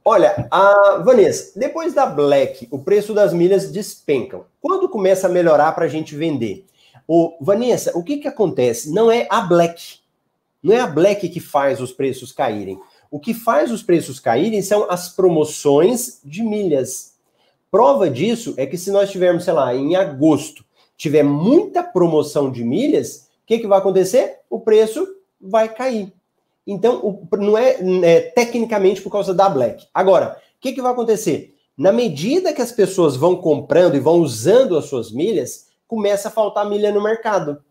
Olha, 0.10 0.48
a 0.50 1.02
Vanessa, 1.04 1.52
depois 1.60 1.94
da 1.94 2.06
Black, 2.06 2.66
o 2.72 2.80
preço 2.80 3.14
das 3.14 3.34
milhas 3.34 3.70
despencam. 3.70 4.46
Quando 4.62 4.88
começa 4.88 5.28
a 5.28 5.30
melhorar 5.30 5.74
para 5.74 5.84
a 5.84 5.90
gente 5.90 6.16
vender? 6.16 6.66
O 7.06 7.36
Vanessa, 7.42 7.92
o 7.94 8.02
que 8.02 8.16
que 8.16 8.28
acontece? 8.30 8.90
Não 8.90 9.12
é 9.12 9.28
a 9.30 9.42
Black, 9.42 10.00
não 10.64 10.74
é 10.74 10.80
a 10.80 10.88
Black 10.88 11.28
que 11.28 11.42
faz 11.42 11.82
os 11.82 11.92
preços 11.92 12.32
caírem. 12.32 12.80
O 13.12 13.20
que 13.20 13.34
faz 13.34 13.70
os 13.70 13.84
preços 13.84 14.18
caírem 14.18 14.62
são 14.62 14.90
as 14.90 15.10
promoções 15.10 16.22
de 16.24 16.42
milhas. 16.42 17.16
Prova 17.70 18.10
disso 18.10 18.54
é 18.56 18.66
que 18.66 18.78
se 18.78 18.92
nós 18.92 19.12
tivermos, 19.12 19.44
sei 19.44 19.52
lá, 19.52 19.76
em 19.76 19.98
agosto, 19.98 20.64
tiver 20.96 21.24
muita 21.24 21.84
promoção 21.84 22.50
de 22.50 22.64
milhas, 22.64 23.28
o 23.44 23.46
que, 23.46 23.60
que 23.60 23.68
vai 23.68 23.80
acontecer? 23.80 24.38
O 24.50 24.62
preço 24.62 25.06
vai 25.42 25.68
cair. 25.68 26.14
Então, 26.68 27.26
não 27.38 27.58
é, 27.58 27.78
é, 28.04 28.20
tecnicamente 28.20 29.02
por 29.02 29.10
causa 29.10 29.34
da 29.34 29.48
Black. 29.48 29.88
Agora, 29.94 30.38
o 30.58 30.60
que, 30.60 30.74
que 30.74 30.82
vai 30.82 30.92
acontecer? 30.92 31.56
Na 31.78 31.94
medida 31.94 32.52
que 32.52 32.62
as 32.62 32.74
pessoas 32.74 33.16
vão 33.16 33.38
comprando 33.38 33.96
e 33.96 34.02
vão 34.02 34.20
usando 34.20 34.78
as 34.78 34.86
suas 34.86 35.10
milhas, 35.10 35.68
começa 35.88 36.28
a 36.28 36.32
faltar 36.32 36.70
milha 36.70 36.92
no 36.92 37.02
mercado. 37.02 37.64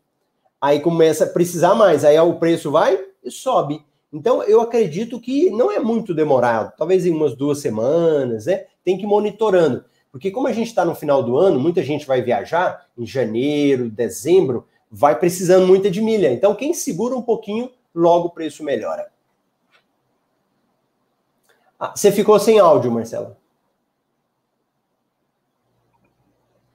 Aí 0.59 0.81
começa 0.81 1.25
a 1.25 1.29
precisar 1.29 1.75
mais, 1.75 2.05
aí 2.05 2.19
o 2.19 2.37
preço 2.37 2.71
vai 2.71 2.99
e 3.23 3.31
sobe. 3.31 3.85
Então, 4.11 4.43
eu 4.45 4.63
acredito 4.63 5.21
que 5.21 5.51
não 5.51 5.71
é 5.71 5.79
muito 5.79 6.15
demorado, 6.15 6.73
talvez 6.79 7.05
em 7.05 7.11
umas 7.11 7.37
duas 7.37 7.59
semanas, 7.59 8.47
né? 8.47 8.65
Tem 8.83 8.97
que 8.97 9.03
ir 9.03 9.07
monitorando. 9.07 9.85
Porque 10.11 10.31
como 10.31 10.47
a 10.47 10.53
gente 10.53 10.69
está 10.69 10.85
no 10.85 10.95
final 10.95 11.23
do 11.23 11.37
ano, 11.37 11.61
muita 11.61 11.83
gente 11.83 12.07
vai 12.07 12.23
viajar 12.23 12.87
em 12.97 13.05
janeiro, 13.05 13.91
dezembro, 13.91 14.65
vai 14.91 15.19
precisando 15.19 15.67
muita 15.67 15.91
de 15.91 16.01
milha. 16.01 16.33
Então, 16.33 16.55
quem 16.55 16.73
segura 16.73 17.15
um 17.15 17.21
pouquinho 17.21 17.71
logo 17.97 18.29
o 18.29 18.31
preço 18.31 18.63
melhora. 18.63 19.11
Ah, 21.81 21.93
você 21.97 22.13
ficou 22.13 22.39
sem 22.39 22.61
áudio, 22.61 22.93
Marcela. 22.93 23.37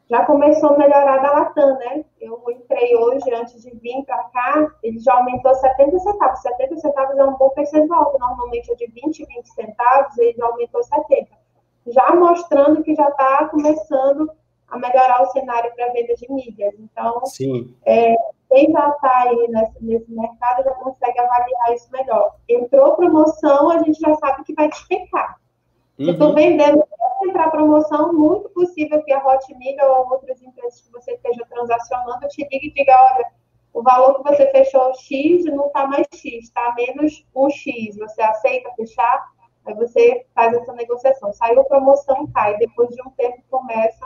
Já 0.09 0.25
começou 0.25 0.71
a 0.71 0.77
melhorar 0.77 1.19
da 1.19 1.31
Latam, 1.31 1.77
né? 1.77 2.03
Eu 2.19 2.43
entrei 2.49 2.97
hoje, 2.97 3.33
antes 3.33 3.61
de 3.61 3.71
vir 3.77 4.03
para 4.03 4.21
cá, 4.25 4.75
ele 4.83 4.99
já 4.99 5.13
aumentou 5.13 5.55
70 5.55 5.99
centavos. 5.99 6.41
70 6.41 6.77
centavos 6.77 7.17
é 7.17 7.23
um 7.23 7.37
bom 7.37 7.49
percentual, 7.51 8.11
que 8.11 8.19
normalmente 8.19 8.71
é 8.71 8.75
de 8.75 8.87
20, 8.87 9.25
20 9.25 9.45
centavos, 9.47 10.17
ele 10.17 10.33
já 10.33 10.45
aumentou 10.45 10.83
70. 10.83 11.29
Já 11.87 12.13
mostrando 12.13 12.83
que 12.83 12.93
já 12.93 13.07
está 13.07 13.47
começando 13.47 14.29
a 14.71 14.77
melhorar 14.79 15.21
o 15.21 15.31
cenário 15.31 15.71
para 15.75 15.91
venda 15.91 16.15
de 16.15 16.31
mídias. 16.31 16.73
Então, 16.79 17.25
Sim. 17.25 17.75
É, 17.85 18.15
quem 18.49 18.71
já 18.71 18.89
está 18.89 19.23
aí 19.23 19.47
nesse, 19.49 19.83
nesse, 19.83 20.11
mercado 20.11 20.63
já 20.63 20.71
consegue 20.71 21.19
avaliar 21.19 21.73
isso 21.73 21.91
melhor. 21.91 22.35
Entrou 22.47 22.95
promoção, 22.95 23.69
a 23.69 23.79
gente 23.83 23.99
já 23.99 24.15
sabe 24.15 24.45
que 24.45 24.53
vai 24.53 24.69
despencar. 24.69 25.37
Uhum. 25.99 26.07
Eu 26.07 26.13
estou 26.13 26.33
vendendo 26.33 26.83
entrar 27.23 27.51
promoção, 27.51 28.13
muito 28.13 28.49
possível 28.49 29.03
que 29.03 29.11
a 29.11 29.23
Hotmilha 29.23 29.85
ou 29.85 30.09
outras 30.09 30.41
empresas 30.41 30.81
que 30.81 30.91
você 30.91 31.11
esteja 31.13 31.45
transacionando 31.47 32.27
te 32.29 32.47
ligue 32.51 32.67
e 32.67 32.73
diga, 32.73 32.93
olha, 33.13 33.25
o 33.73 33.83
valor 33.83 34.15
que 34.15 34.23
você 34.23 34.47
fechou 34.47 34.93
X 34.95 35.45
não 35.45 35.67
está 35.67 35.85
mais 35.85 36.07
X, 36.13 36.45
está 36.45 36.73
menos 36.75 37.25
um 37.35 37.49
X. 37.49 37.97
Você 37.97 38.21
aceita 38.21 38.71
fechar? 38.75 39.31
Aí 39.65 39.75
você 39.75 40.25
faz 40.33 40.53
essa 40.53 40.73
negociação. 40.73 41.31
Saiu 41.33 41.63
promoção, 41.65 42.27
cai. 42.33 42.57
Depois 42.57 42.89
de 42.89 43.01
um 43.01 43.11
tempo 43.11 43.43
começa 43.49 44.05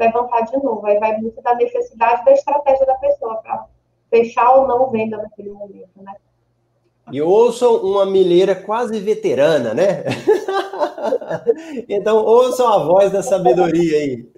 levantar 0.00 0.40
de 0.42 0.56
novo. 0.56 0.84
Aí 0.86 0.98
vai 0.98 1.16
muito 1.18 1.40
da 1.42 1.54
necessidade 1.54 2.24
da 2.24 2.32
estratégia 2.32 2.86
da 2.86 2.94
pessoa 2.94 3.36
para 3.36 3.66
fechar 4.08 4.56
ou 4.56 4.66
não 4.66 4.90
venda 4.90 5.18
naquele 5.18 5.50
momento, 5.50 5.90
né? 5.96 6.14
E 7.12 7.20
ouçam 7.20 7.76
uma 7.76 8.06
milheira 8.06 8.54
quase 8.54 8.98
veterana, 9.00 9.74
né? 9.74 10.04
então, 11.88 12.24
ouçam 12.24 12.68
a 12.68 12.84
voz 12.84 13.10
da 13.10 13.22
sabedoria 13.22 13.98
aí. 13.98 14.28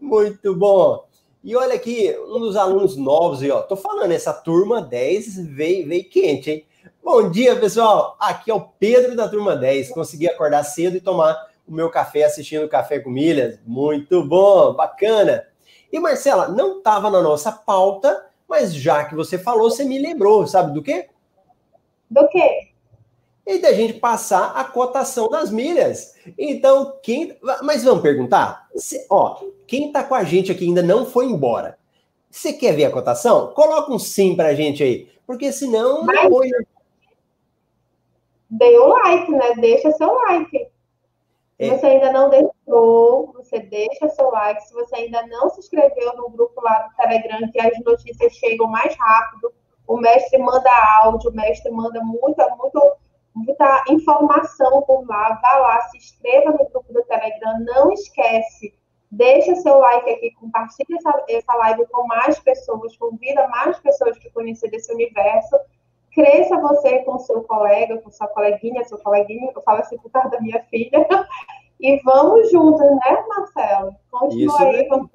Muito 0.00 0.54
bom. 0.56 1.04
E 1.44 1.54
olha 1.54 1.74
aqui, 1.74 2.16
um 2.28 2.40
dos 2.40 2.56
alunos 2.56 2.96
novos 2.96 3.42
aí, 3.42 3.50
ó. 3.50 3.60
Tô 3.60 3.76
falando, 3.76 4.12
essa 4.12 4.32
turma 4.32 4.80
10 4.80 5.46
veio, 5.48 5.86
veio 5.86 6.08
quente, 6.08 6.50
hein? 6.50 6.66
Bom 7.04 7.28
dia, 7.30 7.56
pessoal. 7.56 8.16
Aqui 8.18 8.50
é 8.50 8.54
o 8.54 8.60
Pedro 8.60 9.16
da 9.16 9.28
turma 9.28 9.56
10. 9.56 9.90
Consegui 9.90 10.28
acordar 10.28 10.62
cedo 10.62 10.96
e 10.96 11.00
tomar 11.00 11.36
o 11.72 11.74
meu 11.74 11.88
café 11.88 12.24
assistindo 12.24 12.68
Café 12.68 13.00
com 13.00 13.08
Milhas. 13.08 13.58
Muito 13.66 14.22
bom, 14.22 14.74
bacana. 14.74 15.46
E 15.90 15.98
Marcela, 15.98 16.48
não 16.48 16.78
estava 16.78 17.10
na 17.10 17.22
nossa 17.22 17.50
pauta, 17.50 18.26
mas 18.46 18.74
já 18.74 19.04
que 19.04 19.14
você 19.14 19.38
falou, 19.38 19.70
você 19.70 19.82
me 19.82 19.98
lembrou, 19.98 20.46
sabe 20.46 20.74
do 20.74 20.82
quê? 20.82 21.08
Do 22.10 22.28
quê? 22.28 22.68
E 23.46 23.58
da 23.58 23.72
gente 23.72 23.94
passar 23.94 24.52
a 24.54 24.64
cotação 24.64 25.28
das 25.30 25.50
milhas. 25.50 26.14
Então, 26.38 26.98
quem. 27.02 27.36
Mas 27.62 27.82
vamos 27.82 28.02
perguntar? 28.02 28.68
Se, 28.76 29.06
ó, 29.10 29.40
quem 29.66 29.90
tá 29.90 30.04
com 30.04 30.14
a 30.14 30.22
gente 30.22 30.52
aqui 30.52 30.64
ainda 30.64 30.82
não 30.82 31.06
foi 31.06 31.24
embora. 31.24 31.78
Você 32.30 32.52
quer 32.52 32.76
ver 32.76 32.84
a 32.84 32.90
cotação? 32.90 33.48
Coloca 33.54 33.90
um 33.90 33.98
sim 33.98 34.36
pra 34.36 34.54
gente 34.54 34.82
aí. 34.82 35.08
Porque 35.26 35.50
senão. 35.50 36.04
Mas... 36.04 36.28
Foi... 36.28 36.50
Dê 38.50 38.78
o 38.78 38.88
like, 38.88 39.32
né? 39.32 39.54
Deixa 39.56 39.90
seu 39.92 40.12
like. 40.12 40.61
Se 41.62 41.68
é. 41.68 41.78
você 41.78 41.86
ainda 41.86 42.12
não 42.12 42.28
deixou, 42.28 43.32
você 43.34 43.60
deixa 43.60 44.08
seu 44.08 44.30
like. 44.30 44.62
Se 44.64 44.74
você 44.74 44.96
ainda 44.96 45.24
não 45.28 45.48
se 45.50 45.60
inscreveu 45.60 46.16
no 46.16 46.28
grupo 46.30 46.60
lá 46.60 46.88
do 46.88 46.96
Telegram, 46.96 47.50
que 47.52 47.60
as 47.60 47.78
notícias 47.84 48.32
chegam 48.32 48.66
mais 48.66 48.96
rápido, 48.96 49.52
o 49.86 49.96
mestre 49.96 50.38
manda 50.38 50.70
áudio, 51.02 51.30
o 51.30 51.34
mestre 51.34 51.70
manda 51.70 52.02
muito, 52.02 52.36
muito 52.58 52.96
muita 53.34 53.84
informação 53.88 54.82
por 54.82 55.06
lá. 55.06 55.38
Vá 55.40 55.58
lá, 55.58 55.80
se 55.82 55.98
inscreva 55.98 56.50
no 56.50 56.68
grupo 56.68 56.92
do 56.92 57.02
Telegram. 57.04 57.60
Não 57.60 57.92
esquece, 57.92 58.74
deixa 59.08 59.54
seu 59.54 59.78
like 59.78 60.10
aqui, 60.10 60.32
compartilha 60.32 60.96
essa, 60.96 61.24
essa 61.28 61.54
live 61.54 61.86
com 61.92 62.06
mais 62.08 62.40
pessoas, 62.40 62.96
convida 62.96 63.46
mais 63.48 63.78
pessoas 63.78 64.18
para 64.18 64.32
conhecer 64.32 64.68
desse 64.68 64.92
universo. 64.92 65.56
Cresça 66.14 66.60
você 66.60 66.98
com 67.00 67.18
seu 67.18 67.42
colega, 67.42 67.98
com 67.98 68.10
sua 68.10 68.28
coleguinha, 68.28 68.84
seu 68.84 68.98
coleguinho. 68.98 69.50
Eu 69.54 69.62
falo 69.62 69.80
assim 69.80 69.96
por 69.98 70.10
causa 70.10 70.30
da 70.30 70.40
minha 70.40 70.62
filha. 70.70 71.06
E 71.82 72.00
vamos 72.04 72.48
juntos, 72.52 72.80
né, 72.80 73.24
Marcelo? 73.28 73.96
Continua 74.08 74.54
Isso 74.54 74.62
aí, 74.62 74.86
vamos 74.86 75.10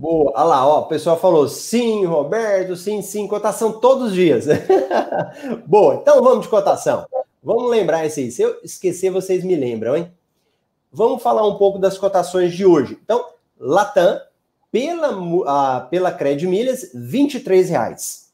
Boa, 0.00 0.32
olha 0.34 0.44
lá, 0.44 0.66
ó, 0.66 0.80
o 0.80 0.86
pessoal 0.86 1.16
falou 1.16 1.46
sim, 1.46 2.06
Roberto, 2.06 2.74
sim, 2.74 3.02
sim, 3.02 3.28
cotação 3.28 3.78
todos 3.78 4.08
os 4.08 4.14
dias. 4.14 4.46
Boa, 5.64 5.96
então 5.96 6.22
vamos 6.22 6.46
de 6.46 6.48
cotação. 6.48 7.06
Vamos 7.42 7.70
lembrar 7.70 8.06
isso 8.06 8.18
aí. 8.18 8.30
Se 8.30 8.40
eu 8.40 8.58
esquecer, 8.64 9.10
vocês 9.10 9.44
me 9.44 9.54
lembram, 9.54 9.94
hein? 9.94 10.10
Vamos 10.90 11.22
falar 11.22 11.46
um 11.46 11.56
pouco 11.56 11.78
das 11.78 11.98
cotações 11.98 12.52
de 12.52 12.64
hoje. 12.64 12.98
Então, 13.04 13.26
Latam, 13.58 14.18
pela, 14.72 15.12
uh, 15.16 15.88
pela 15.90 16.10
Cred 16.10 16.46
Milhas, 16.46 16.94
R$ 16.94 17.62
reais. 17.68 18.29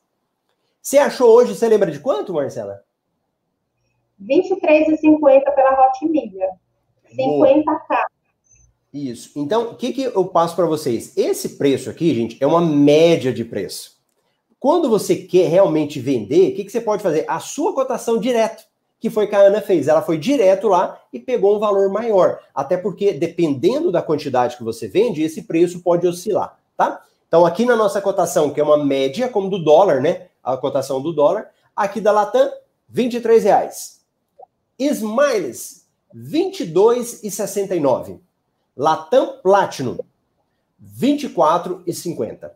Você 0.86 0.98
achou 0.98 1.30
hoje, 1.30 1.52
você 1.52 1.68
lembra 1.68 1.90
de 1.90 1.98
quanto, 1.98 2.32
Marcela? 2.32 2.80
R$ 4.20 4.40
23,50 4.40 5.18
pela 5.52 5.84
Hot 5.84 6.06
Milha. 6.06 6.50
50k. 7.12 8.04
Isso. 8.94 9.32
Então, 9.34 9.70
o 9.70 9.74
que, 9.74 9.92
que 9.92 10.04
eu 10.04 10.24
passo 10.26 10.54
para 10.54 10.64
vocês? 10.64 11.12
Esse 11.16 11.58
preço 11.58 11.90
aqui, 11.90 12.14
gente, 12.14 12.38
é 12.40 12.46
uma 12.46 12.60
média 12.60 13.32
de 13.32 13.44
preço. 13.44 13.96
Quando 14.60 14.88
você 14.88 15.16
quer 15.16 15.48
realmente 15.48 15.98
vender, 15.98 16.52
o 16.52 16.54
que, 16.54 16.62
que 16.62 16.70
você 16.70 16.80
pode 16.80 17.02
fazer? 17.02 17.24
A 17.26 17.40
sua 17.40 17.74
cotação 17.74 18.16
direto, 18.16 18.62
que 19.00 19.10
foi 19.10 19.26
que 19.26 19.34
a 19.34 19.40
Ana 19.40 19.60
fez. 19.60 19.88
Ela 19.88 20.02
foi 20.02 20.16
direto 20.16 20.68
lá 20.68 21.00
e 21.12 21.18
pegou 21.18 21.56
um 21.56 21.58
valor 21.58 21.90
maior. 21.90 22.38
Até 22.54 22.76
porque, 22.76 23.12
dependendo 23.12 23.90
da 23.90 24.02
quantidade 24.02 24.56
que 24.56 24.62
você 24.62 24.86
vende, 24.86 25.20
esse 25.20 25.42
preço 25.48 25.82
pode 25.82 26.06
oscilar, 26.06 26.60
tá? 26.76 27.02
Então, 27.26 27.44
aqui 27.44 27.64
na 27.64 27.74
nossa 27.74 28.00
cotação, 28.00 28.50
que 28.50 28.60
é 28.60 28.62
uma 28.62 28.78
média, 28.78 29.28
como 29.28 29.50
do 29.50 29.58
dólar, 29.58 30.00
né? 30.00 30.28
A 30.46 30.56
cotação 30.56 31.02
do 31.02 31.12
dólar, 31.12 31.50
aqui 31.74 32.00
da 32.00 32.12
Latam, 32.12 32.52
R$ 32.94 33.08
reais. 33.40 34.00
Smiles, 34.78 35.88
R$ 36.14 36.20
22,69. 36.20 38.20
Latam 38.76 39.40
Platinum, 39.42 39.96
R$ 39.96 40.04
24,50. 41.00 42.52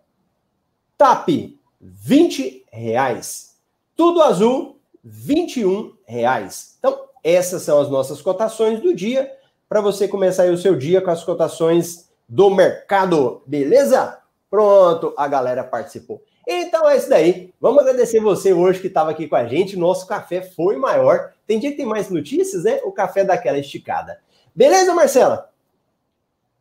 TAP, 0.97 1.59
20 1.80 2.64
reais. 2.70 3.57
Tudo 3.97 4.22
azul, 4.22 4.78
21 5.03 5.97
reais. 6.07 6.76
Então, 6.78 7.07
essas 7.24 7.62
são 7.62 7.80
as 7.80 7.91
nossas 7.91 8.22
cotações 8.22 8.80
do 8.80 8.95
dia, 8.95 9.36
para 9.68 9.80
você 9.80 10.07
começar 10.07 10.49
o 10.51 10.59
seu 10.59 10.76
dia 10.76 11.01
com 11.01 11.11
as 11.11 11.24
cotações 11.24 12.09
do 12.28 12.51
mercado, 12.51 13.43
beleza? 13.47 14.20
Pronto, 14.51 15.14
a 15.16 15.26
galera 15.26 15.64
participou. 15.64 16.22
Então 16.47 16.88
é 16.88 16.97
isso 16.97 17.09
daí. 17.09 17.53
Vamos 17.61 17.82
agradecer 17.82 18.20
você 18.20 18.53
hoje 18.53 18.80
que 18.80 18.86
estava 18.86 19.11
aqui 19.11 19.28
com 19.28 19.36
a 19.36 19.47
gente. 19.47 19.76
Nosso 19.76 20.07
café 20.07 20.43
foi 20.43 20.76
maior. 20.76 21.32
Tem 21.47 21.59
dia 21.59 21.70
que 21.70 21.76
tem 21.76 21.86
mais 21.86 22.11
notícias, 22.11 22.64
né? 22.64 22.80
O 22.84 22.93
café 22.93 23.24
daquela 23.24 23.59
esticada. 23.59 24.20
Beleza, 24.55 24.95
Marcela? 24.95 25.51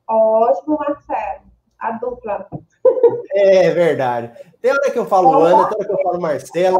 Ótimo, 0.08 0.78
Marcelo. 0.78 1.42
A 1.80 1.92
dupla. 1.92 2.48
É 3.32 3.70
verdade. 3.70 4.32
Tem 4.62 4.72
hora 4.72 4.92
que 4.92 5.00
eu 5.00 5.06
falo 5.06 5.32
Ana, 5.44 5.68
tem 5.70 5.78
hora 5.78 5.86
que 5.86 5.94
eu 5.94 6.04
falo 6.04 6.22
Marcela. 6.22 6.80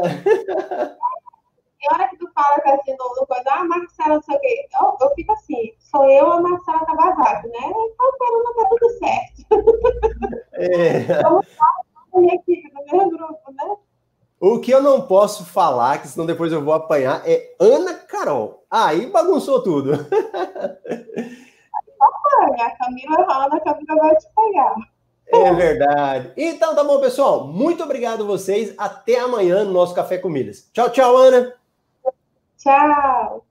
Tem 1.80 1.88
hora 1.94 2.08
que 2.10 2.16
tu 2.18 2.30
fala 2.34 2.60
que 2.60 2.68
assim, 2.68 2.92
no 2.92 3.26
coisa, 3.26 3.44
ah, 3.46 3.64
Marcela, 3.64 4.14
não 4.16 4.22
sei 4.22 4.36
o 4.36 4.40
quê. 4.40 4.68
Eu, 4.78 4.96
eu 5.00 5.14
fico 5.14 5.32
assim, 5.32 5.72
sou 5.78 6.04
eu 6.10 6.30
a 6.30 6.40
Marcela 6.40 6.84
Tabajara, 6.84 7.42
né? 7.48 7.58
Então, 7.58 8.12
não 8.20 8.54
tá 8.54 8.68
tudo 8.68 8.90
certo. 8.98 9.46
É. 10.52 11.22
Vamos 11.22 11.46
falar 11.54 11.89
minha 12.18 12.34
equipe, 12.34 12.70
no 12.72 12.98
meu 12.98 13.10
grupo, 13.10 13.52
né? 13.52 13.76
O 14.40 14.58
que 14.58 14.70
eu 14.70 14.82
não 14.82 15.02
posso 15.02 15.44
falar, 15.44 16.00
que 16.00 16.08
senão 16.08 16.24
depois 16.24 16.50
eu 16.50 16.64
vou 16.64 16.72
apanhar, 16.72 17.22
é 17.26 17.54
Ana 17.60 17.94
Carol. 17.94 18.64
Aí 18.70 19.06
bagunçou 19.06 19.62
tudo. 19.62 19.92
papai, 21.98 22.66
a 22.66 22.70
Camila 22.76 23.20
errando, 23.20 23.56
a 23.56 23.60
Camila 23.60 23.96
vai 23.96 24.16
te 24.16 24.26
pegar. 24.34 24.74
É 25.32 25.52
verdade. 25.52 26.32
Então 26.36 26.74
tá 26.74 26.82
bom, 26.82 26.98
pessoal. 27.00 27.46
Muito 27.46 27.82
obrigado 27.84 28.24
a 28.24 28.26
vocês. 28.26 28.74
Até 28.76 29.20
amanhã 29.20 29.64
no 29.64 29.72
nosso 29.72 29.94
Café 29.94 30.18
com 30.18 30.28
Milhas. 30.28 30.68
Tchau, 30.72 30.90
tchau, 30.90 31.16
Ana. 31.16 31.54
Tchau. 32.58 33.44